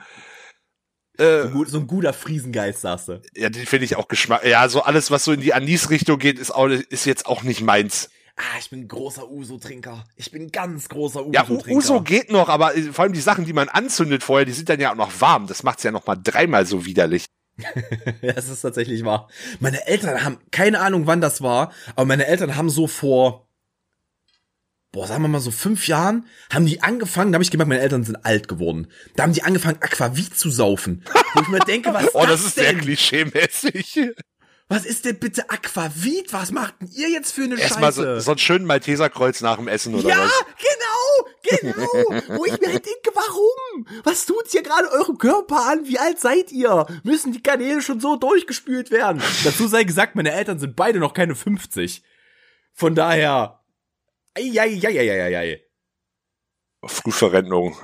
äh, 1.17 1.47
So, 1.49 1.65
so 1.65 1.79
ein 1.79 1.87
guter 1.87 2.13
Friesengeist, 2.13 2.81
sagst 2.81 3.07
du. 3.09 3.21
ja, 3.35 3.49
den 3.49 3.65
finde 3.65 3.85
ich 3.85 3.95
auch 3.95 4.07
Geschmack. 4.07 4.45
Ja, 4.45 4.67
so 4.69 4.81
alles, 4.83 5.09
was 5.11 5.23
so 5.23 5.31
in 5.31 5.41
die 5.41 5.53
Anis-Richtung 5.53 6.19
geht, 6.19 6.37
ist 6.39 6.51
auch, 6.51 6.67
ist 6.67 7.05
jetzt 7.05 7.25
auch 7.25 7.43
nicht 7.43 7.61
meins. 7.61 8.09
Ah, 8.39 8.59
ich 8.59 8.69
bin 8.69 8.87
großer 8.87 9.27
Uso-Trinker. 9.31 10.03
Ich 10.15 10.29
bin 10.29 10.51
ganz 10.51 10.89
großer 10.89 11.25
Ja, 11.33 11.41
Uso-Trinker. 11.43 11.71
U- 11.71 11.77
Uso 11.77 12.01
geht 12.01 12.31
noch, 12.31 12.49
aber 12.49 12.75
äh, 12.77 12.83
vor 12.93 13.03
allem 13.03 13.13
die 13.13 13.19
Sachen, 13.19 13.45
die 13.45 13.53
man 13.53 13.67
anzündet 13.67 14.23
vorher, 14.23 14.45
die 14.45 14.51
sind 14.51 14.69
dann 14.69 14.79
ja 14.79 14.91
auch 14.91 14.95
noch 14.95 15.19
warm. 15.19 15.47
Das 15.47 15.63
macht's 15.63 15.81
ja 15.81 15.89
noch 15.91 16.05
mal 16.05 16.15
dreimal 16.23 16.67
so 16.67 16.85
widerlich. 16.85 17.25
Das 18.21 18.49
ist 18.49 18.61
tatsächlich 18.61 19.03
wahr. 19.03 19.29
Meine 19.59 19.87
Eltern 19.87 20.23
haben, 20.23 20.37
keine 20.51 20.79
Ahnung 20.79 21.07
wann 21.07 21.21
das 21.21 21.41
war, 21.41 21.71
aber 21.95 22.05
meine 22.05 22.27
Eltern 22.27 22.55
haben 22.55 22.69
so 22.69 22.87
vor, 22.87 23.47
boah, 24.91 25.07
sagen 25.07 25.23
wir 25.23 25.27
mal 25.27 25.39
so 25.39 25.51
fünf 25.51 25.87
Jahren, 25.87 26.25
haben 26.51 26.65
die 26.65 26.81
angefangen, 26.81 27.31
da 27.31 27.35
habe 27.37 27.43
ich 27.43 27.51
gemerkt, 27.51 27.69
meine 27.69 27.81
Eltern 27.81 28.03
sind 28.03 28.25
alt 28.25 28.47
geworden. 28.47 28.87
Da 29.15 29.23
haben 29.23 29.33
die 29.33 29.43
angefangen, 29.43 29.77
Aquavit 29.81 30.37
zu 30.37 30.49
saufen. 30.49 31.03
Wo 31.33 31.41
ich 31.41 31.47
mir 31.49 31.59
denke, 31.59 31.93
was 31.93 32.07
Oh, 32.15 32.25
das 32.25 32.45
ist 32.45 32.55
sehr 32.55 32.73
denn? 32.73 32.81
klischee-mäßig. 32.81 34.11
Was 34.69 34.85
ist 34.85 35.05
denn 35.05 35.17
bitte 35.17 35.49
Aquavit? 35.49 36.33
Was 36.33 36.51
macht 36.51 36.75
denn 36.81 36.89
ihr 36.93 37.09
jetzt 37.09 37.31
für 37.33 37.43
eine 37.43 37.57
Erstmal 37.59 37.93
Scheiße? 37.93 38.15
so, 38.15 38.19
so 38.19 38.31
einen 38.31 38.37
schönen 38.39 38.65
Malteserkreuz 38.65 39.39
nach 39.41 39.55
dem 39.55 39.69
Essen 39.69 39.95
oder 39.95 40.09
ja, 40.09 40.17
was? 40.19 40.31
genau, 40.59 41.71
genau. 41.71 42.37
Wo 42.37 42.43
ich 42.45 42.59
mir 42.59 42.73
halt 42.73 42.85
denke, 42.85 43.11
warum? 43.13 43.87
Was 44.03 44.25
tut's 44.25 44.51
hier 44.51 44.63
gerade 44.63 44.91
eurem 44.91 45.17
Körper 45.17 45.67
an? 45.67 45.85
Wie 45.87 45.97
alt 45.97 46.19
seid 46.19 46.51
ihr? 46.51 46.85
Müssen 47.03 47.31
die 47.31 47.41
Kanäle 47.41 47.81
schon 47.81 48.01
so 48.01 48.17
durchgespült 48.17 48.91
werden? 48.91 49.21
Dazu 49.45 49.67
sei 49.67 49.85
gesagt, 49.85 50.15
meine 50.15 50.31
Eltern 50.33 50.59
sind 50.59 50.75
beide 50.75 50.99
noch 50.99 51.13
keine 51.13 51.35
50. 51.35 52.03
Von 52.73 52.93
daher, 52.93 53.63
eieieiei. 54.35 55.63
Frühverrentung. 56.85 57.77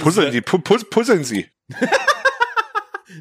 Puzzeln 0.00 0.32
die, 0.32 0.42
pu- 0.42 0.58
puzzeln 0.90 1.22
sie. 1.24 1.48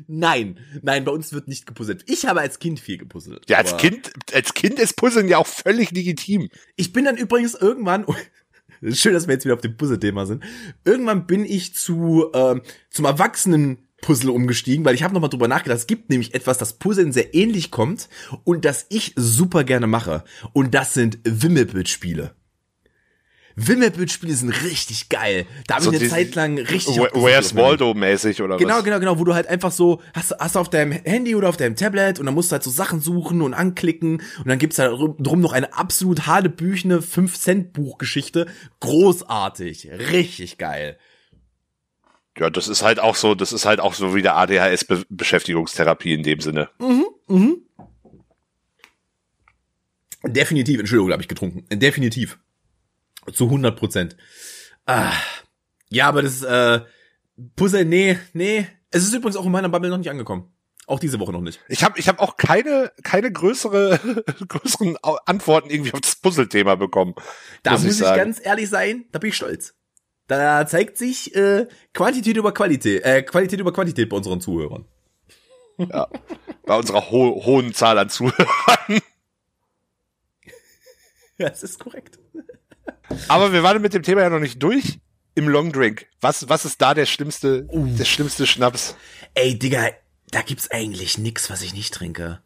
Nein, 0.08 0.60
nein, 0.82 1.06
bei 1.06 1.12
uns 1.12 1.34
wird 1.34 1.48
nicht 1.48 1.66
gepuzzelt. 1.66 2.04
Ich 2.08 2.26
habe 2.26 2.42
als 2.42 2.60
Kind 2.60 2.80
viel 2.80 2.98
gepuzzelt. 2.98 3.50
Ja, 3.50 3.58
als 3.58 3.78
Kind, 3.78 4.12
als 4.34 4.54
Kind 4.54 4.80
ist 4.80 4.96
Puzzeln 4.96 5.28
ja 5.28 5.38
auch 5.38 5.48
völlig 5.48 5.92
legitim. 5.92 6.50
Ich 6.76 6.94
bin 6.94 7.06
dann 7.06 7.18
übrigens 7.18 7.56
irgendwann, 7.56 8.06
schön, 8.92 9.14
dass 9.14 9.28
wir 9.28 9.34
jetzt 9.34 9.46
wieder 9.46 9.56
auf 9.56 9.62
dem 9.62 9.78
Puzzle-Thema 9.78 10.26
sind. 10.26 10.44
Irgendwann 10.86 11.28
bin 11.28 11.46
ich 11.46 11.74
zu 11.74 12.30
ähm, 12.34 12.62
zum 12.90 13.06
Erwachsenen-Puzzle 13.06 14.30
umgestiegen, 14.30 14.86
weil 14.86 14.96
ich 14.96 15.04
habe 15.04 15.14
nochmal 15.14 15.30
drüber 15.30 15.48
nachgedacht. 15.48 15.80
Es 15.80 15.88
gibt 15.88 16.10
nämlich 16.10 16.34
etwas, 16.34 16.58
das 16.58 16.74
Puzzeln 16.74 17.12
sehr 17.12 17.34
ähnlich 17.34 17.72
kommt 17.72 18.10
und 18.44 18.66
das 18.66 18.86
ich 18.90 19.14
super 19.16 19.64
gerne 19.64 19.88
mache. 19.88 20.24
Und 20.54 20.74
das 20.74 20.94
sind 20.94 21.20
Wimmelbildspiele. 21.24 22.36
Wimmelbildspiele 23.68 24.34
sind 24.34 24.50
richtig 24.64 25.10
geil. 25.10 25.46
Da 25.68 25.76
habe 25.76 25.84
So 25.86 25.92
ich 25.92 26.00
eine 26.00 26.10
Zeit 26.10 26.36
lang 26.36 26.58
richtig. 26.58 26.98
Where's 26.98 27.56
Waldo-mäßig 27.56 28.42
oder 28.42 28.58
Genau, 28.58 28.78
was? 28.78 28.84
genau, 28.84 29.00
genau, 29.00 29.20
wo 29.20 29.24
du 29.24 29.34
halt 29.34 29.48
einfach 29.48 29.72
so, 29.72 30.02
hast, 30.14 30.36
hast 30.40 30.56
du 30.56 30.60
auf 30.60 30.70
deinem 30.70 30.92
Handy 30.92 31.36
oder 31.36 31.50
auf 31.50 31.58
deinem 31.58 31.76
Tablet 31.76 32.20
und 32.20 32.26
dann 32.26 32.36
musst 32.36 32.52
du 32.52 32.54
halt 32.54 32.64
so 32.64 32.70
Sachen 32.70 33.02
suchen 33.02 33.42
und 33.42 33.54
anklicken 33.54 34.22
und 34.40 34.48
dann 34.48 34.60
gibt's 34.60 34.78
da 34.78 34.88
drum 34.90 35.42
noch 35.42 35.54
eine 35.54 35.74
absolut 35.74 36.26
hanebüchene 36.28 37.00
5-Cent-Buchgeschichte. 37.00 38.48
Großartig, 38.80 39.90
richtig 39.92 40.58
geil. 40.58 40.98
Ja, 42.38 42.50
das 42.50 42.70
ist 42.70 42.84
halt 42.84 43.00
auch 43.02 43.16
so, 43.16 43.36
das 43.36 43.52
ist 43.52 43.66
halt 43.66 43.82
auch 43.82 43.94
so 43.94 44.16
wie 44.16 44.22
der 44.22 44.38
ADHS-Beschäftigungstherapie 44.38 46.14
in 46.14 46.24
dem 46.24 46.40
Sinne. 46.40 46.70
Mhm, 46.80 47.06
mhm. 47.28 47.58
Definitiv, 50.26 50.80
Entschuldigung, 50.80 51.12
habe 51.12 51.22
ich 51.22 51.28
getrunken. 51.28 51.66
Definitiv. 51.80 52.40
Zu 53.34 53.46
100 53.46 53.78
Prozent. 53.78 54.18
Ah. 54.86 55.14
Ja, 55.90 56.08
aber 56.08 56.22
das, 56.22 56.44
äh, 56.44 56.82
Puzzle, 57.56 57.86
nee, 57.86 58.18
nee. 58.34 58.68
Es 58.92 59.04
ist 59.04 59.14
übrigens 59.14 59.36
auch 59.38 59.46
in 59.46 59.52
meiner 59.52 59.70
Bubble 59.70 59.90
noch 59.90 59.98
nicht 59.98 60.10
angekommen. 60.10 60.52
Auch 60.88 61.00
diese 61.00 61.20
Woche 61.20 61.32
noch 61.32 61.42
nicht. 61.42 61.60
Ich 61.68 61.84
habe 61.84 62.00
ich 62.00 62.08
hab 62.08 62.20
auch 62.20 62.36
keine, 62.36 62.92
keine 63.04 63.32
größere, 63.32 64.00
größeren 64.48 64.98
Antworten 65.26 65.70
irgendwie 65.70 65.94
auf 65.94 66.02
das 66.02 66.16
Puzzle-Thema 66.16 66.76
bekommen. 66.76 67.14
Da 67.62 67.74
muss, 67.74 67.84
muss 67.84 68.02
ich, 68.02 68.08
ich 68.08 68.16
ganz 68.16 68.44
ehrlich 68.44 68.70
sein, 68.70 69.06
da 69.12 69.20
bin 69.20 69.30
ich 69.30 69.36
stolz. 69.36 69.76
Da 70.26 70.66
zeigt 70.66 70.98
sich 70.98 71.36
äh, 71.36 71.68
Quantität 71.94 72.38
über 72.38 72.54
Qualität, 72.54 73.04
äh, 73.04 73.22
Qualität 73.22 73.60
über 73.60 73.74
Quantität 73.74 74.10
bei 74.10 74.18
unseren 74.18 74.42
Zuhörern. 74.42 74.86
Ja, 75.78 76.08
bei 76.66 76.78
unserer 76.78 77.10
ho 77.10 77.44
hohen 77.46 77.74
Zahl 77.74 77.98
an 77.98 78.10
Zuhörern. 78.10 79.00
Ja, 81.42 81.48
das 81.50 81.64
ist 81.64 81.80
korrekt. 81.80 82.20
Aber 83.28 83.54
wir 83.54 83.64
waren 83.64 83.82
mit 83.82 83.94
dem 83.94 84.04
Thema 84.04 84.22
ja 84.22 84.30
noch 84.30 84.40
nicht 84.40 84.62
durch. 84.62 85.00
Im 85.36 85.48
Long 85.48 85.72
Drink. 85.72 86.08
Was, 86.22 86.50
was 86.50 86.66
ist 86.66 86.82
da 86.82 86.94
der 86.94 87.06
schlimmste, 87.06 87.68
uh. 87.72 87.88
der 87.96 88.06
schlimmste 88.06 88.46
Schnaps? 88.46 88.96
Ey, 89.36 89.58
Digga, 89.58 89.90
da 90.32 90.42
gibt's 90.42 90.70
eigentlich 90.72 91.18
nix, 91.18 91.50
was 91.50 91.62
ich 91.62 91.74
nicht 91.74 91.94
trinke. 91.94 92.42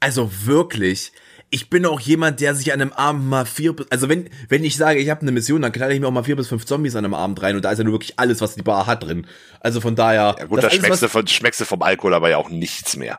Also 0.00 0.30
wirklich. 0.44 1.12
Ich 1.50 1.70
bin 1.70 1.86
auch 1.86 2.00
jemand, 2.00 2.40
der 2.40 2.54
sich 2.54 2.72
an 2.72 2.80
einem 2.80 2.92
Abend 2.92 3.26
mal 3.26 3.46
vier, 3.46 3.76
also 3.90 4.08
wenn, 4.08 4.28
wenn 4.48 4.64
ich 4.64 4.76
sage, 4.76 4.98
ich 4.98 5.08
habe 5.08 5.22
eine 5.22 5.30
Mission, 5.30 5.62
dann 5.62 5.72
knall 5.72 5.92
ich 5.92 6.00
mir 6.00 6.08
auch 6.08 6.12
mal 6.12 6.24
vier 6.24 6.36
bis 6.36 6.48
fünf 6.48 6.64
Zombies 6.64 6.96
an 6.96 7.04
einem 7.04 7.14
Abend 7.14 7.40
rein 7.42 7.54
und 7.54 7.64
da 7.64 7.70
ist 7.70 7.78
ja 7.78 7.84
nur 7.84 7.94
wirklich 7.94 8.18
alles, 8.18 8.40
was 8.40 8.56
die 8.56 8.62
Bar 8.62 8.86
hat 8.86 9.04
drin. 9.04 9.26
Also 9.60 9.80
von 9.80 9.94
daher. 9.94 10.34
Ja 10.38 10.44
gut, 10.46 10.62
da 10.62 10.70
schmeckst, 10.70 11.02
du 11.02 11.08
von, 11.08 11.26
schmeckst 11.26 11.60
du 11.60 11.64
vom 11.64 11.82
Alkohol 11.82 12.14
aber 12.14 12.28
ja 12.28 12.38
auch 12.38 12.50
nichts 12.50 12.96
mehr. 12.96 13.18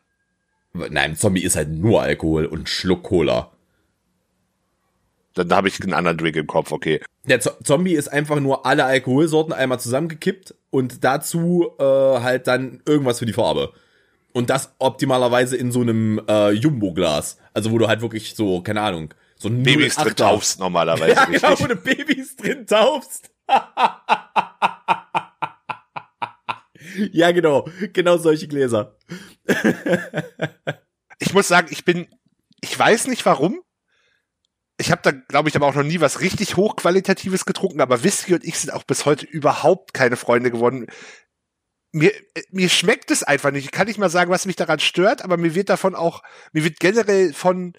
Nein, 0.74 1.16
Zombie 1.16 1.44
ist 1.44 1.56
halt 1.56 1.70
nur 1.70 2.02
Alkohol 2.02 2.46
und 2.46 2.68
Schluck 2.68 3.04
Cola. 3.04 3.55
Dann 5.36 5.54
habe 5.54 5.68
ich 5.68 5.80
einen 5.82 5.94
anderen 5.94 6.18
Drink 6.18 6.36
im 6.38 6.48
Kopf, 6.48 6.72
okay. 6.72 7.02
Der 7.26 7.42
Z 7.42 7.58
Zombie 7.64 7.94
ist 7.94 8.08
einfach 8.08 8.40
nur 8.40 8.66
alle 8.66 8.86
Alkoholsorten 8.86 9.54
einmal 9.54 9.80
zusammengekippt 9.80 10.56
und 10.70 11.04
dazu 11.04 11.72
äh, 11.78 11.84
halt 11.84 12.48
dann 12.48 12.82
irgendwas 12.86 13.20
für 13.20 13.26
die 13.26 13.34
Farbe. 13.34 13.74
Und 14.34 14.50
das 14.50 14.74
optimalerweise 14.80 15.58
in 15.58 15.72
so 15.72 15.82
einem 15.82 16.22
äh, 16.28 16.52
Jumbo-Glas. 16.52 17.38
Also 17.54 17.72
wo 17.72 17.78
du 17.78 17.88
halt 17.88 18.02
wirklich 18.02 18.36
so, 18.36 18.62
keine 18.62 18.82
Ahnung, 18.82 19.14
so 19.38 19.50
ein 19.50 19.64
Babys 19.64 19.96
drin 19.96 20.16
taufst 20.16 20.60
normalerweise. 20.60 21.14
ja, 21.14 21.26
genau, 21.26 21.50
richtig. 21.50 21.64
wo 21.64 21.68
du 21.68 21.76
Babys 21.76 22.36
drin 22.38 22.66
taufst. 22.66 23.30
ja, 27.12 27.32
genau. 27.32 27.68
Genau 27.94 28.18
solche 28.18 28.48
Gläser. 28.48 28.96
ich 31.20 31.34
muss 31.34 31.48
sagen, 31.48 31.68
ich 31.70 31.84
bin, 31.84 32.08
ich 32.62 32.78
weiß 32.78 33.08
nicht 33.08 33.26
warum, 33.26 33.62
ich 34.78 34.92
habe 34.92 35.02
da, 35.04 35.12
glaube 35.12 35.50
ich, 35.50 35.56
aber 35.56 35.68
auch 35.68 35.76
noch 35.76 35.84
nie 35.84 36.02
was 36.02 36.22
richtig 36.22 36.58
hochqualitatives 36.58 37.46
getrunken, 37.46 37.82
aber 37.82 38.04
Whisky 38.04 38.34
und 38.34 38.44
ich 38.44 38.60
sind 38.60 38.74
auch 38.74 38.84
bis 38.84 39.06
heute 39.06 39.26
überhaupt 39.26 39.94
keine 39.94 40.18
Freunde 40.18 40.52
geworden. 40.52 40.88
Mir, 41.94 42.12
mir 42.52 42.68
schmeckt 42.68 43.10
es 43.10 43.24
einfach 43.24 43.52
nicht. 43.52 43.66
Ich 43.66 43.72
kann 43.72 43.88
nicht 43.88 44.00
mal 44.00 44.10
sagen, 44.10 44.32
was 44.32 44.46
mich 44.46 44.58
daran 44.58 44.80
stört, 44.80 45.24
aber 45.24 45.38
mir 45.38 45.56
wird 45.56 45.70
davon 45.70 45.96
auch, 45.96 46.24
mir 46.52 46.66
wird 46.66 46.80
generell 46.80 47.34
von 47.34 47.74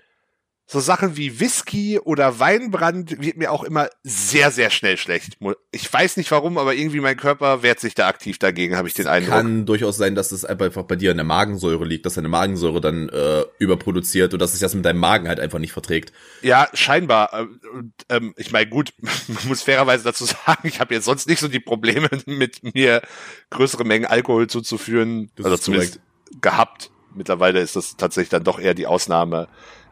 so 0.69 0.81
Sachen 0.81 1.17
wie 1.17 1.39
Whisky 1.39 2.01
oder 2.01 2.41
Weinbrand 2.41 3.23
wird 3.23 3.37
mir 3.37 3.53
auch 3.53 3.63
immer 3.63 3.89
sehr, 4.03 4.51
sehr 4.51 4.71
schnell 4.71 4.97
schlecht. 4.97 5.39
Ich 5.71 5.93
weiß 5.93 6.17
nicht 6.17 6.29
warum, 6.33 6.59
aber 6.59 6.75
irgendwie 6.75 6.99
mein 6.99 7.17
Körper 7.17 7.63
wehrt 7.63 7.79
sich 7.79 7.95
da 7.95 8.09
aktiv 8.09 8.41
dagegen, 8.41 8.77
habe 8.77 8.89
ich 8.89 8.95
den 8.95 9.07
Eindruck. 9.07 9.33
Kann 9.33 9.65
durchaus 9.65 9.97
sein, 9.97 10.17
dass 10.17 10.33
es 10.33 10.45
einfach 10.45 10.83
bei 10.83 10.97
dir 10.97 11.13
in 11.13 11.19
der 11.19 11.25
Magensäure 11.25 11.85
liegt, 11.85 12.05
dass 12.05 12.15
deine 12.15 12.29
Magensäure 12.29 12.81
dann 12.81 13.09
äh, 13.11 13.45
überproduziert 13.61 14.33
und 14.33 14.41
dass 14.41 14.55
es 14.55 14.61
das 14.61 14.75
mit 14.75 14.85
deinem 14.85 14.99
Magen 14.99 15.29
halt 15.29 15.39
einfach 15.39 15.61
nicht 15.61 15.73
verträgt. 15.73 16.13
Ja, 16.43 16.69
scheinbar. 16.75 17.47
Und, 17.73 17.93
ähm, 18.09 18.35
ich 18.37 18.51
meine, 18.51 18.69
gut, 18.69 18.93
man 19.29 19.47
muss 19.47 19.63
fairerweise 19.63 20.03
dazu 20.03 20.25
sagen, 20.25 20.67
ich 20.67 20.81
habe 20.81 20.95
jetzt 20.95 21.05
sonst 21.05 21.29
nicht 21.29 21.39
so 21.39 21.47
die 21.47 21.61
Probleme 21.61 22.09
mit 22.27 22.75
mir 22.75 23.03
größere 23.51 23.85
Mengen 23.85 24.07
Alkohol 24.07 24.49
zuzuführen. 24.49 25.31
Das 25.37 25.47
also 25.47 25.59
zumindest 25.59 26.01
korrekt. 26.01 26.43
gehabt. 26.43 26.91
Mittlerweile 27.15 27.61
ist 27.61 27.77
das 27.77 27.97
tatsächlich 27.97 28.31
dann 28.31 28.43
doch 28.43 28.59
eher 28.59 28.75
die 28.75 28.89
Ausnahme 28.89 29.47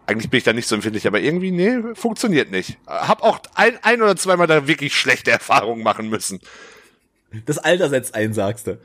eigentlich 0.07 0.31
bin 0.31 0.39
ich 0.39 0.45
da 0.45 0.53
nicht 0.53 0.69
so 0.69 0.75
empfindlich, 0.75 1.07
aber 1.07 1.21
irgendwie, 1.21 1.51
nee, 1.51 1.95
funktioniert 1.95 2.51
nicht. 2.51 2.79
Hab 2.87 3.23
auch 3.23 3.41
ein, 3.55 3.79
ein 3.83 4.03
oder 4.03 4.17
zweimal 4.17 4.47
da 4.47 4.67
wirklich 4.67 4.95
schlechte 4.95 5.31
Erfahrungen 5.31 5.83
machen 5.83 6.09
müssen. 6.09 6.41
Das 7.47 7.59
Alter 7.59 7.89
setzt 7.89 8.15
ein, 8.15 8.33
sagst 8.33 8.67
du. 8.67 8.79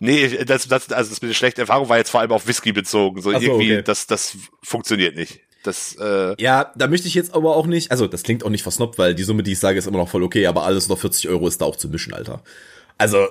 Nee, 0.00 0.44
das, 0.44 0.66
das, 0.66 0.90
also 0.90 1.10
das 1.10 1.22
mit 1.22 1.30
der 1.30 1.34
schlechten 1.34 1.60
Erfahrung 1.60 1.88
war 1.88 1.98
jetzt 1.98 2.10
vor 2.10 2.20
allem 2.20 2.32
auf 2.32 2.46
Whisky 2.46 2.72
bezogen. 2.72 3.20
So, 3.20 3.30
so 3.30 3.36
irgendwie, 3.36 3.74
okay. 3.74 3.82
das, 3.82 4.06
das 4.06 4.36
funktioniert 4.62 5.14
nicht. 5.14 5.40
Das, 5.62 5.94
äh 6.00 6.34
ja, 6.42 6.72
da 6.74 6.86
möchte 6.86 7.06
ich 7.06 7.14
jetzt 7.14 7.34
aber 7.34 7.54
auch 7.54 7.66
nicht, 7.66 7.90
also 7.90 8.06
das 8.06 8.22
klingt 8.22 8.44
auch 8.44 8.50
nicht 8.50 8.62
versnoppt, 8.62 8.98
weil 8.98 9.14
die 9.14 9.22
Summe, 9.22 9.42
die 9.42 9.52
ich 9.52 9.58
sage, 9.58 9.78
ist 9.78 9.86
immer 9.86 9.98
noch 9.98 10.08
voll 10.08 10.22
okay, 10.22 10.46
aber 10.46 10.64
alles 10.64 10.84
unter 10.86 10.96
40 10.96 11.28
Euro 11.28 11.46
ist 11.46 11.60
da 11.60 11.66
auch 11.66 11.76
zu 11.76 11.88
mischen, 11.90 12.14
Alter. 12.14 12.42
Also, 12.96 13.28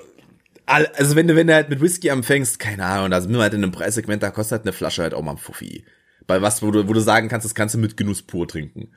also 0.68 1.16
wenn 1.16 1.28
du, 1.28 1.36
wenn 1.36 1.48
du 1.48 1.56
halt 1.56 1.70
mit 1.70 1.82
Whisky 1.82 2.12
anfängst, 2.12 2.60
keine 2.60 2.86
Ahnung, 2.86 3.10
da 3.10 3.20
sind 3.20 3.34
wir 3.34 3.40
halt 3.40 3.56
in 3.56 3.64
einem 3.64 3.72
Preissegment, 3.72 4.22
da 4.22 4.30
kostet 4.30 4.60
halt 4.60 4.62
eine 4.62 4.74
Flasche 4.74 5.02
halt 5.02 5.16
auch 5.16 5.24
mal 5.24 5.32
ein 5.32 5.38
Fuffi 5.38 5.84
bei 6.30 6.44
was, 6.44 6.62
wo 6.62 6.70
du, 6.70 6.88
wo 6.88 6.94
du 6.94 7.02
sagen 7.02 7.28
kannst, 7.28 7.44
das 7.44 7.56
kannst 7.56 7.74
du 7.74 7.80
mit 7.80 7.98
Genuss 7.98 8.22
pur 8.22 8.48
trinken. 8.48 8.92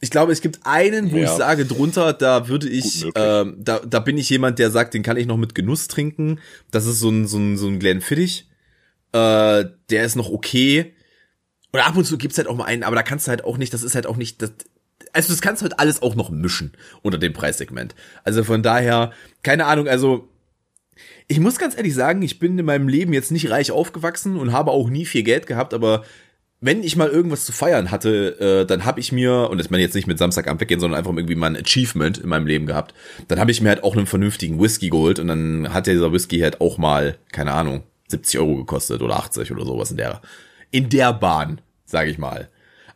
Ich 0.00 0.10
glaube, 0.10 0.30
es 0.30 0.40
gibt 0.40 0.60
einen, 0.62 1.10
wo 1.10 1.16
ja. 1.16 1.24
ich 1.24 1.30
sage, 1.30 1.66
drunter, 1.66 2.12
da 2.12 2.46
würde 2.48 2.68
ich, 2.68 3.04
ähm, 3.16 3.56
da, 3.58 3.80
da 3.80 3.98
bin 3.98 4.16
ich 4.16 4.30
jemand, 4.30 4.60
der 4.60 4.70
sagt, 4.70 4.94
den 4.94 5.02
kann 5.02 5.16
ich 5.16 5.26
noch 5.26 5.36
mit 5.36 5.56
Genuss 5.56 5.88
trinken. 5.88 6.38
Das 6.70 6.86
ist 6.86 7.00
so 7.00 7.10
ein, 7.10 7.26
so 7.26 7.36
ein, 7.36 7.56
so 7.56 7.66
ein 7.66 7.80
Glenfiddich. 7.80 8.48
Äh, 9.12 9.64
der 9.90 10.04
ist 10.04 10.14
noch 10.14 10.30
okay. 10.30 10.94
Oder 11.72 11.86
ab 11.86 11.96
und 11.96 12.04
zu 12.04 12.16
gibt's 12.16 12.38
halt 12.38 12.46
auch 12.46 12.56
mal 12.56 12.64
einen, 12.64 12.84
aber 12.84 12.94
da 12.94 13.02
kannst 13.02 13.26
du 13.26 13.30
halt 13.30 13.44
auch 13.44 13.58
nicht, 13.58 13.74
das 13.74 13.82
ist 13.82 13.96
halt 13.96 14.06
auch 14.06 14.16
nicht, 14.16 14.40
das, 14.40 14.52
also 15.12 15.32
das 15.32 15.42
kannst 15.42 15.62
du 15.62 15.64
halt 15.64 15.80
alles 15.80 16.00
auch 16.00 16.14
noch 16.14 16.30
mischen 16.30 16.72
unter 17.02 17.18
dem 17.18 17.32
Preissegment. 17.32 17.96
Also 18.22 18.44
von 18.44 18.62
daher, 18.62 19.12
keine 19.42 19.66
Ahnung, 19.66 19.88
also 19.88 20.28
ich 21.26 21.40
muss 21.40 21.58
ganz 21.58 21.76
ehrlich 21.76 21.94
sagen, 21.94 22.22
ich 22.22 22.38
bin 22.38 22.56
in 22.56 22.66
meinem 22.66 22.88
Leben 22.88 23.12
jetzt 23.12 23.32
nicht 23.32 23.50
reich 23.50 23.72
aufgewachsen 23.72 24.36
und 24.36 24.52
habe 24.52 24.70
auch 24.70 24.90
nie 24.90 25.06
viel 25.06 25.24
Geld 25.24 25.46
gehabt, 25.46 25.74
aber 25.74 26.04
wenn 26.62 26.84
ich 26.84 26.94
mal 26.96 27.08
irgendwas 27.08 27.44
zu 27.44 27.52
feiern 27.52 27.90
hatte, 27.90 28.62
äh, 28.62 28.66
dann 28.66 28.84
habe 28.84 29.00
ich 29.00 29.10
mir, 29.10 29.50
und 29.50 29.58
das 29.58 29.68
meine 29.68 29.82
jetzt 29.82 29.96
nicht 29.96 30.06
mit 30.06 30.16
Samstagabend 30.16 30.60
weggehen, 30.60 30.78
sondern 30.78 30.96
einfach 30.96 31.12
irgendwie 31.12 31.34
mal 31.34 31.48
ein 31.48 31.56
Achievement 31.56 32.18
in 32.18 32.28
meinem 32.28 32.46
Leben 32.46 32.66
gehabt, 32.66 32.94
dann 33.26 33.40
habe 33.40 33.50
ich 33.50 33.60
mir 33.60 33.70
halt 33.70 33.82
auch 33.82 33.96
einen 33.96 34.06
vernünftigen 34.06 34.60
Whisky 34.60 34.88
geholt 34.88 35.18
und 35.18 35.26
dann 35.26 35.74
hat 35.74 35.88
dieser 35.88 36.12
Whisky 36.12 36.38
halt 36.38 36.60
auch 36.60 36.78
mal, 36.78 37.18
keine 37.32 37.52
Ahnung, 37.52 37.82
70 38.06 38.38
Euro 38.38 38.56
gekostet 38.56 39.02
oder 39.02 39.16
80 39.16 39.50
oder 39.50 39.64
sowas 39.64 39.90
in 39.90 39.96
der, 39.96 40.22
in 40.70 40.88
der 40.88 41.12
Bahn, 41.12 41.60
sage 41.84 42.10
ich 42.10 42.18
mal. 42.18 42.48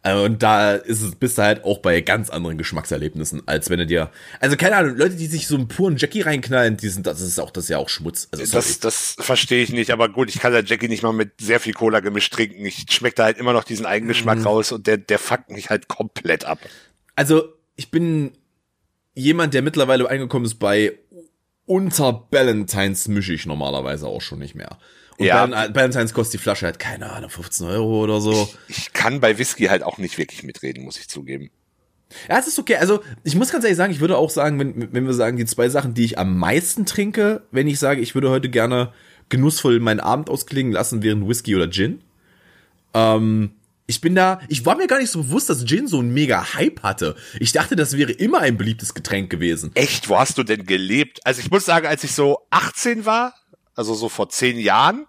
Äh, 0.06 0.14
und 0.14 0.42
da 0.42 0.74
ist 0.74 1.02
es, 1.02 1.16
bist 1.16 1.36
du 1.36 1.42
halt 1.42 1.64
auch 1.64 1.78
bei 1.78 2.00
ganz 2.00 2.30
anderen 2.30 2.58
Geschmackserlebnissen, 2.58 3.42
als 3.46 3.70
wenn 3.70 3.80
du 3.80 3.86
dir, 3.86 4.10
also 4.38 4.56
keine 4.56 4.76
Ahnung, 4.76 4.96
Leute, 4.96 5.16
die 5.16 5.26
sich 5.26 5.48
so 5.48 5.56
einen 5.56 5.66
puren 5.66 5.96
Jackie 5.96 6.20
reinknallen, 6.20 6.76
die 6.76 6.88
sind, 6.88 7.06
das 7.06 7.20
ist 7.20 7.40
auch, 7.40 7.50
das 7.50 7.64
ist 7.64 7.70
ja 7.70 7.78
auch 7.78 7.88
Schmutz. 7.88 8.28
Also, 8.30 8.44
das, 8.52 8.78
das 8.78 9.16
verstehe 9.18 9.64
ich 9.64 9.72
nicht, 9.72 9.90
aber 9.90 10.08
gut, 10.08 10.28
ich 10.28 10.38
kann 10.40 10.52
der 10.52 10.64
Jackie 10.64 10.88
nicht 10.88 11.02
mal 11.02 11.12
mit 11.12 11.40
sehr 11.40 11.58
viel 11.58 11.72
Cola 11.72 11.98
gemischt 12.00 12.32
trinken. 12.32 12.64
Ich 12.64 12.86
schmecke 12.88 13.16
da 13.16 13.24
halt 13.24 13.38
immer 13.38 13.52
noch 13.52 13.64
diesen 13.64 13.84
Eigengeschmack 13.84 14.38
mhm. 14.38 14.46
raus 14.46 14.70
und 14.70 14.86
der, 14.86 14.96
der 14.96 15.18
fuckt 15.18 15.50
mich 15.50 15.70
halt 15.70 15.88
komplett 15.88 16.44
ab. 16.44 16.60
Also, 17.16 17.48
ich 17.74 17.90
bin 17.90 18.32
jemand, 19.14 19.54
der 19.54 19.62
mittlerweile 19.62 20.08
angekommen 20.08 20.44
ist 20.44 20.60
bei 20.60 20.96
unter 21.66 22.26
Valentines 22.30 23.08
mische 23.08 23.34
ich 23.34 23.46
normalerweise 23.46 24.06
auch 24.06 24.20
schon 24.20 24.38
nicht 24.38 24.54
mehr. 24.54 24.78
Und 25.18 25.26
ja. 25.26 25.48
Valentine's 25.74 26.12
kostet 26.12 26.34
die 26.34 26.42
Flasche 26.42 26.66
halt, 26.66 26.78
keine 26.78 27.10
Ahnung, 27.10 27.30
15 27.30 27.66
Euro 27.66 28.02
oder 28.02 28.20
so. 28.20 28.48
Ich, 28.68 28.78
ich 28.78 28.92
kann 28.92 29.20
bei 29.20 29.38
Whisky 29.38 29.64
halt 29.64 29.82
auch 29.82 29.98
nicht 29.98 30.18
wirklich 30.18 30.42
mitreden, 30.42 30.84
muss 30.84 30.98
ich 30.98 31.08
zugeben. 31.08 31.50
Ja, 32.28 32.38
es 32.38 32.46
ist 32.46 32.58
okay. 32.58 32.76
Also, 32.76 33.00
ich 33.24 33.34
muss 33.34 33.50
ganz 33.50 33.64
ehrlich 33.64 33.76
sagen, 33.76 33.92
ich 33.92 34.00
würde 34.00 34.16
auch 34.16 34.30
sagen, 34.30 34.58
wenn, 34.58 34.92
wenn 34.92 35.06
wir 35.06 35.14
sagen, 35.14 35.36
die 35.36 35.44
zwei 35.44 35.68
Sachen, 35.68 35.94
die 35.94 36.04
ich 36.04 36.18
am 36.18 36.38
meisten 36.38 36.86
trinke, 36.86 37.42
wenn 37.50 37.66
ich 37.66 37.78
sage, 37.78 38.00
ich 38.00 38.14
würde 38.14 38.30
heute 38.30 38.48
gerne 38.48 38.92
genussvoll 39.28 39.80
meinen 39.80 40.00
Abend 40.00 40.30
ausklingen 40.30 40.72
lassen, 40.72 41.02
wären 41.02 41.28
Whisky 41.28 41.56
oder 41.56 41.68
Gin. 41.68 42.00
Ähm, 42.94 43.52
ich 43.86 44.00
bin 44.00 44.14
da, 44.14 44.40
ich 44.48 44.66
war 44.66 44.76
mir 44.76 44.88
gar 44.88 44.98
nicht 44.98 45.10
so 45.10 45.22
bewusst, 45.22 45.48
dass 45.48 45.64
Gin 45.64 45.86
so 45.86 46.00
einen 46.00 46.12
mega 46.12 46.54
Hype 46.54 46.82
hatte. 46.82 47.14
Ich 47.38 47.52
dachte, 47.52 47.76
das 47.76 47.96
wäre 47.96 48.12
immer 48.12 48.40
ein 48.40 48.56
beliebtes 48.56 48.94
Getränk 48.94 49.30
gewesen. 49.30 49.70
Echt? 49.74 50.08
Wo 50.08 50.18
hast 50.18 50.38
du 50.38 50.42
denn 50.42 50.66
gelebt? 50.66 51.20
Also 51.24 51.40
ich 51.40 51.50
muss 51.50 51.64
sagen, 51.64 51.86
als 51.86 52.02
ich 52.02 52.12
so 52.12 52.46
18 52.50 53.06
war, 53.06 53.34
also 53.74 53.94
so 53.94 54.08
vor 54.08 54.28
zehn 54.28 54.58
Jahren, 54.58 55.06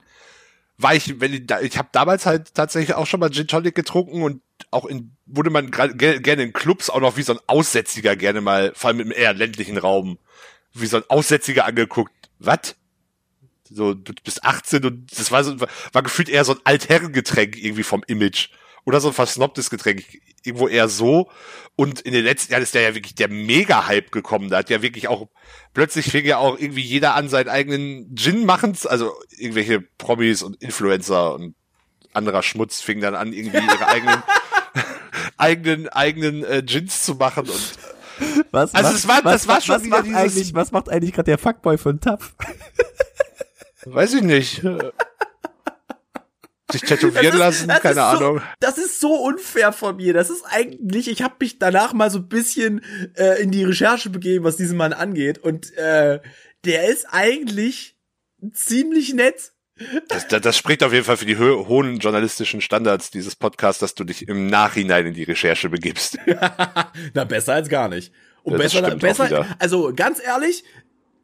war 0.77 0.93
ich, 0.93 1.19
wenn 1.19 1.33
ich, 1.33 1.49
ich 1.63 1.77
habe 1.77 1.89
damals 1.91 2.27
halt 2.27 2.53
tatsächlich 2.53 2.95
auch 2.95 3.07
schon 3.07 3.19
mal 3.19 3.31
Gin 3.31 3.47
Tonic 3.47 3.73
getrunken 3.73 4.21
und 4.21 4.41
auch 4.69 4.85
in, 4.85 5.15
wurde 5.25 5.49
man 5.49 5.71
gerne 5.71 6.43
in 6.43 6.53
Clubs 6.53 6.89
auch 6.89 6.99
noch 6.99 7.17
wie 7.17 7.23
so 7.23 7.33
ein 7.33 7.39
Aussätziger 7.47 8.15
gerne 8.15 8.41
mal, 8.41 8.73
vor 8.75 8.89
allem 8.89 8.99
im 8.99 9.11
eher 9.11 9.33
ländlichen 9.33 9.77
Raum, 9.77 10.19
wie 10.73 10.85
so 10.85 10.97
ein 10.97 11.03
Aussätziger 11.09 11.65
angeguckt. 11.65 12.29
Was? 12.37 12.75
So, 13.69 13.93
du 13.95 14.13
bist 14.23 14.45
18 14.45 14.85
und 14.85 15.19
das 15.19 15.31
war 15.31 15.43
so, 15.43 15.59
war 15.59 16.03
gefühlt 16.03 16.29
eher 16.29 16.45
so 16.45 16.53
ein 16.53 16.61
Altherrengetränk 16.63 17.57
irgendwie 17.57 17.83
vom 17.83 18.03
Image. 18.07 18.49
Oder 18.87 19.01
so 19.01 19.09
ein 19.09 19.13
versnobtes 19.13 19.69
Getränk. 19.69 20.05
Irgendwo 20.45 20.69
eher 20.69 20.87
so. 20.87 21.29
Und 21.75 21.99
in 21.99 22.13
den 22.13 22.23
letzten 22.23 22.53
Jahren 22.53 22.63
ist 22.63 22.73
der 22.73 22.83
ja 22.83 22.95
wirklich 22.95 23.15
der 23.15 23.27
Mega-Hype 23.27 24.13
gekommen. 24.13 24.49
Da 24.49 24.59
hat 24.59 24.69
ja 24.69 24.81
wirklich 24.81 25.09
auch, 25.09 25.27
plötzlich 25.73 26.09
fing 26.09 26.23
ja 26.23 26.37
auch 26.37 26.57
irgendwie 26.57 26.83
jeder 26.83 27.13
an, 27.13 27.27
seinen 27.27 27.49
eigenen 27.49 28.15
Gin 28.15 28.45
machen. 28.45 28.77
Also 28.85 29.11
irgendwelche 29.37 29.81
Promis 29.81 30.41
und 30.41 30.55
Influencer 30.63 31.33
und 31.33 31.53
anderer 32.13 32.41
Schmutz 32.41 32.79
fing 32.79 33.01
dann 33.01 33.13
an, 33.13 33.33
irgendwie 33.33 33.57
ihre 33.57 33.87
eigenen, 33.89 34.23
eigenen, 35.35 35.89
eigenen 35.89 36.45
äh, 36.45 36.63
Gins 36.65 37.03
zu 37.03 37.15
machen 37.15 37.43
und 37.49 37.73
was, 38.51 38.73
also 38.73 38.89
was, 38.89 38.95
es 38.95 39.07
war, 39.07 39.23
was, 39.25 39.33
das 39.33 39.47
war 39.47 39.57
was, 39.57 39.65
schon 39.65 39.75
was 39.75 39.83
macht 39.83 40.05
dieses, 40.05 40.17
eigentlich, 40.17 40.53
was 40.55 40.71
macht 40.71 40.89
eigentlich 40.89 41.13
gerade 41.13 41.25
der 41.25 41.37
Fuckboy 41.37 41.77
von 41.77 41.99
TAF? 41.99 42.35
weiß 43.85 44.13
ich 44.13 44.23
nicht. 44.23 44.63
Sich 46.71 46.81
tätowieren 46.81 47.33
ist- 47.33 47.39
lassen, 47.39 47.67
keine 47.67 47.95
so, 47.95 48.01
Ahnung. 48.01 48.41
Das 48.59 48.77
ist 48.77 48.99
so 48.99 49.13
unfair 49.13 49.71
von 49.71 49.95
mir. 49.95 50.13
Das 50.13 50.29
ist 50.29 50.43
eigentlich, 50.43 51.07
ich 51.07 51.21
habe 51.21 51.35
mich 51.39 51.59
danach 51.59 51.93
mal 51.93 52.11
so 52.11 52.19
ein 52.19 52.27
bisschen 52.27 52.81
äh, 53.15 53.41
in 53.41 53.51
die 53.51 53.63
Recherche 53.63 54.09
begeben, 54.09 54.43
was 54.43 54.57
diesen 54.57 54.77
Mann 54.77 54.91
angeht. 54.93 55.37
Und 55.37 55.73
äh, 55.77 56.19
der 56.65 56.89
ist 56.89 57.05
eigentlich 57.09 57.95
ziemlich 58.53 59.13
nett. 59.13 59.53
Das, 60.09 60.27
das, 60.27 60.41
das 60.41 60.57
spricht 60.57 60.83
auf 60.83 60.91
jeden 60.91 61.05
Fall 61.05 61.17
für 61.17 61.25
die 61.25 61.37
ho 61.37 61.67
hohen 61.67 61.99
journalistischen 61.99 62.61
Standards 62.61 63.11
dieses 63.11 63.35
Podcasts, 63.35 63.79
dass 63.79 63.93
du 63.95 64.03
dich 64.03 64.27
im 64.27 64.47
Nachhinein 64.47 65.05
in 65.05 65.13
die 65.13 65.23
Recherche 65.23 65.69
begibst. 65.69 66.17
Na, 67.13 67.23
besser 67.23 67.53
als 67.53 67.69
gar 67.69 67.87
nicht. 67.87 68.11
Und 68.43 68.53
Ja, 68.53 68.57
besser, 68.57 68.95
besser, 68.95 69.45
also 69.59 69.93
ganz 69.95 70.21
ehrlich, 70.21 70.63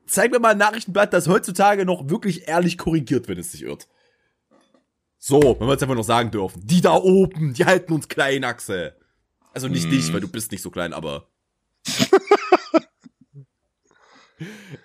zeig 0.05 0.31
mir 0.31 0.39
mal 0.39 0.51
ein 0.51 0.57
Nachrichtenblatt, 0.57 1.13
das 1.13 1.27
heutzutage 1.27 1.85
noch 1.85 2.09
wirklich 2.09 2.47
ehrlich 2.47 2.77
korrigiert, 2.77 3.27
wenn 3.27 3.39
es 3.39 3.51
sich 3.51 3.63
irrt. 3.63 3.87
So, 5.25 5.39
wenn 5.57 5.67
wir 5.67 5.71
jetzt 5.71 5.83
einfach 5.83 5.95
noch 5.95 6.03
sagen 6.03 6.31
dürfen. 6.31 6.67
Die 6.67 6.81
da 6.81 6.95
oben, 6.95 7.53
die 7.53 7.63
halten 7.63 7.93
uns 7.93 8.09
klein, 8.09 8.43
Axel. 8.43 8.93
Also 9.53 9.69
nicht 9.69 9.85
Hm. 9.85 9.91
dich, 9.91 10.11
weil 10.11 10.19
du 10.19 10.27
bist 10.27 10.51
nicht 10.51 10.61
so 10.61 10.69
klein, 10.69 10.91
aber. 10.91 11.29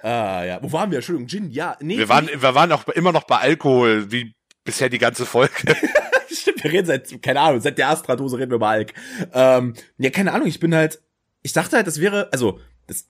ah, 0.00 0.44
ja. 0.44 0.62
Wo 0.62 0.70
waren 0.70 0.92
wir? 0.92 0.98
Entschuldigung, 0.98 1.26
Gin, 1.26 1.50
ja. 1.50 1.76
Nee, 1.80 1.98
Wir 1.98 2.08
waren, 2.08 2.28
wir 2.28 2.54
waren 2.54 2.70
auch 2.70 2.86
immer 2.86 3.10
noch 3.10 3.24
bei 3.24 3.38
Alkohol, 3.38 4.12
wie 4.12 4.36
bisher 4.62 4.88
die 4.88 4.98
ganze 4.98 5.26
Folge. 5.26 5.74
Stimmt, 6.30 6.62
wir 6.62 6.70
reden 6.70 6.86
seit, 6.86 7.20
keine 7.20 7.40
Ahnung, 7.40 7.60
seit 7.60 7.76
der 7.76 7.88
Astra-Dose 7.88 8.38
reden 8.38 8.52
wir 8.52 8.56
über 8.56 8.68
Alk. 8.68 8.92
Ähm, 9.32 9.74
ja, 9.96 10.10
keine 10.10 10.32
Ahnung, 10.32 10.46
ich 10.46 10.60
bin 10.60 10.72
halt, 10.72 11.02
ich 11.42 11.52
dachte 11.52 11.74
halt, 11.74 11.88
das 11.88 12.00
wäre, 12.00 12.32
also, 12.32 12.60
das, 12.86 13.08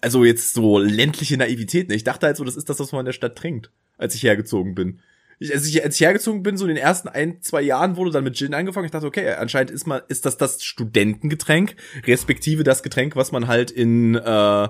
also 0.00 0.24
jetzt 0.24 0.52
so 0.52 0.80
ländliche 0.80 1.36
Naivität, 1.36 1.90
ne? 1.90 1.94
Ich 1.94 2.02
dachte 2.02 2.26
halt 2.26 2.36
so, 2.36 2.42
das 2.42 2.56
ist 2.56 2.68
das, 2.68 2.80
was 2.80 2.90
man 2.90 3.02
in 3.02 3.06
der 3.06 3.12
Stadt 3.12 3.38
trinkt, 3.38 3.70
als 3.98 4.16
ich 4.16 4.24
hergezogen 4.24 4.74
bin. 4.74 5.00
Ich, 5.42 5.54
als, 5.54 5.66
ich, 5.66 5.82
als 5.82 5.94
ich 5.94 6.02
hergezogen 6.02 6.42
bin, 6.42 6.58
so 6.58 6.66
in 6.66 6.74
den 6.74 6.76
ersten 6.76 7.08
ein, 7.08 7.40
zwei 7.40 7.62
Jahren 7.62 7.96
wurde 7.96 8.10
dann 8.10 8.24
mit 8.24 8.36
Gin 8.36 8.52
angefangen. 8.52 8.84
Ich 8.84 8.92
dachte, 8.92 9.06
okay, 9.06 9.32
anscheinend 9.32 9.70
ist 9.70 9.86
man, 9.86 10.02
ist 10.08 10.26
das 10.26 10.36
das 10.36 10.62
Studentengetränk, 10.62 11.76
respektive 12.06 12.62
das 12.62 12.82
Getränk, 12.82 13.16
was 13.16 13.32
man 13.32 13.48
halt 13.48 13.70
in, 13.70 14.16
äh, 14.16 14.68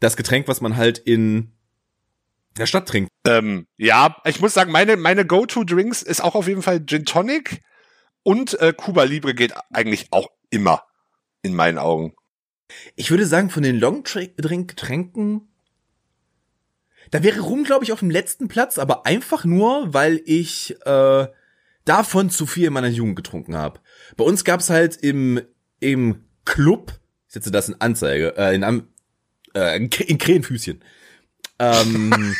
das 0.00 0.16
Getränk, 0.16 0.48
was 0.48 0.60
man 0.60 0.76
halt 0.76 0.98
in 0.98 1.52
der 2.58 2.66
Stadt 2.66 2.88
trinkt. 2.88 3.10
ähm, 3.26 3.66
ja, 3.78 4.16
ich 4.24 4.40
muss 4.40 4.54
sagen, 4.54 4.72
meine, 4.72 4.96
meine 4.96 5.24
Go-To-Drinks 5.24 6.02
ist 6.02 6.22
auch 6.22 6.34
auf 6.34 6.48
jeden 6.48 6.62
Fall 6.62 6.84
Gin 6.84 7.04
Tonic 7.04 7.60
und 8.24 8.60
äh, 8.60 8.72
Cuba 8.76 9.04
Libre 9.04 9.34
geht 9.34 9.54
eigentlich 9.70 10.08
auch 10.10 10.28
immer 10.50 10.82
in 11.42 11.54
meinen 11.54 11.78
Augen. 11.78 12.14
Ich 12.96 13.10
würde 13.10 13.26
sagen, 13.26 13.50
von 13.50 13.62
den 13.62 13.78
Long-Drink-Getränken, 13.78 15.51
da 17.12 17.22
wäre 17.22 17.40
Rum, 17.40 17.62
glaube 17.62 17.84
ich, 17.84 17.92
auf 17.92 18.00
dem 18.00 18.10
letzten 18.10 18.48
Platz, 18.48 18.78
aber 18.78 19.06
einfach 19.06 19.44
nur, 19.44 19.94
weil 19.94 20.20
ich 20.24 20.74
äh, 20.84 21.28
davon 21.84 22.30
zu 22.30 22.46
viel 22.46 22.66
in 22.66 22.72
meiner 22.72 22.88
Jugend 22.88 23.14
getrunken 23.16 23.54
habe. 23.56 23.78
Bei 24.16 24.24
uns 24.24 24.42
gab's 24.44 24.68
halt 24.70 24.96
im, 24.96 25.40
im 25.78 26.24
Club, 26.44 26.98
ich 27.28 27.34
setze 27.34 27.50
das 27.52 27.68
in 27.68 27.80
Anzeige, 27.80 28.34
äh, 28.36 28.54
in, 28.54 28.64
Am- 28.64 28.88
äh, 29.54 29.76
in 29.76 29.90
Kr- 29.90 30.04
in 30.06 30.18
Krähenfüßchen. 30.18 30.82
Ähm, 31.58 32.34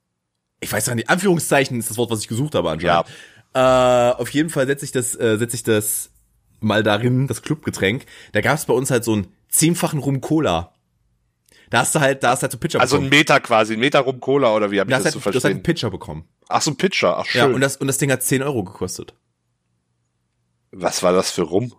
ich 0.60 0.72
weiß 0.72 0.86
gar 0.86 0.94
nicht, 0.94 1.08
Anführungszeichen 1.08 1.78
ist 1.78 1.88
das 1.90 1.96
Wort, 1.96 2.10
was 2.10 2.20
ich 2.20 2.28
gesucht 2.28 2.54
habe 2.54 2.70
anscheinend. 2.70 3.06
Äh, 3.54 4.20
auf 4.20 4.28
jeden 4.30 4.50
Fall 4.50 4.66
setze 4.66 4.84
ich 4.84 4.92
das, 4.92 5.14
äh, 5.14 5.36
setze 5.38 5.56
ich 5.56 5.62
das 5.62 6.10
mal 6.60 6.82
darin, 6.82 7.26
das 7.28 7.42
Clubgetränk. 7.42 8.04
Da 8.32 8.40
gab's 8.40 8.66
bei 8.66 8.74
uns 8.74 8.90
halt 8.90 9.04
so 9.04 9.12
einen 9.14 9.28
zehnfachen 9.48 10.00
Rum 10.00 10.20
Cola. 10.20 10.74
Da 11.70 11.80
hast 11.80 11.94
du 11.94 12.00
halt, 12.00 12.22
da 12.22 12.30
hast 12.30 12.40
du 12.40 12.44
halt 12.44 12.52
so 12.52 12.58
Pitcher 12.58 12.80
Also 12.80 12.96
ein 12.96 13.02
bekommen. 13.02 13.18
Meter 13.18 13.40
quasi, 13.40 13.74
ein 13.74 13.80
Meter 13.80 14.00
Rum 14.00 14.20
Cola 14.20 14.54
oder 14.54 14.70
wie 14.70 14.80
hab 14.80 14.88
ich 14.88 14.90
Da 14.90 14.98
das 14.98 15.06
hast, 15.06 15.12
zu 15.12 15.18
halt, 15.18 15.26
du 15.26 15.28
hast 15.28 15.34
halt 15.34 15.42
verstehen? 15.42 15.56
einen 15.56 15.62
Pitcher 15.62 15.90
bekommen. 15.90 16.24
Ach 16.48 16.62
so, 16.62 16.70
ein 16.70 16.76
Pitcher, 16.76 17.18
ach 17.18 17.26
schön. 17.26 17.40
Ja, 17.40 17.46
und 17.46 17.60
das, 17.60 17.76
und 17.76 17.86
das 17.86 17.98
Ding 17.98 18.10
hat 18.10 18.22
10 18.22 18.42
Euro 18.42 18.64
gekostet. 18.64 19.14
Was 20.70 21.02
war 21.02 21.12
das 21.12 21.30
für 21.30 21.42
Rum? 21.42 21.72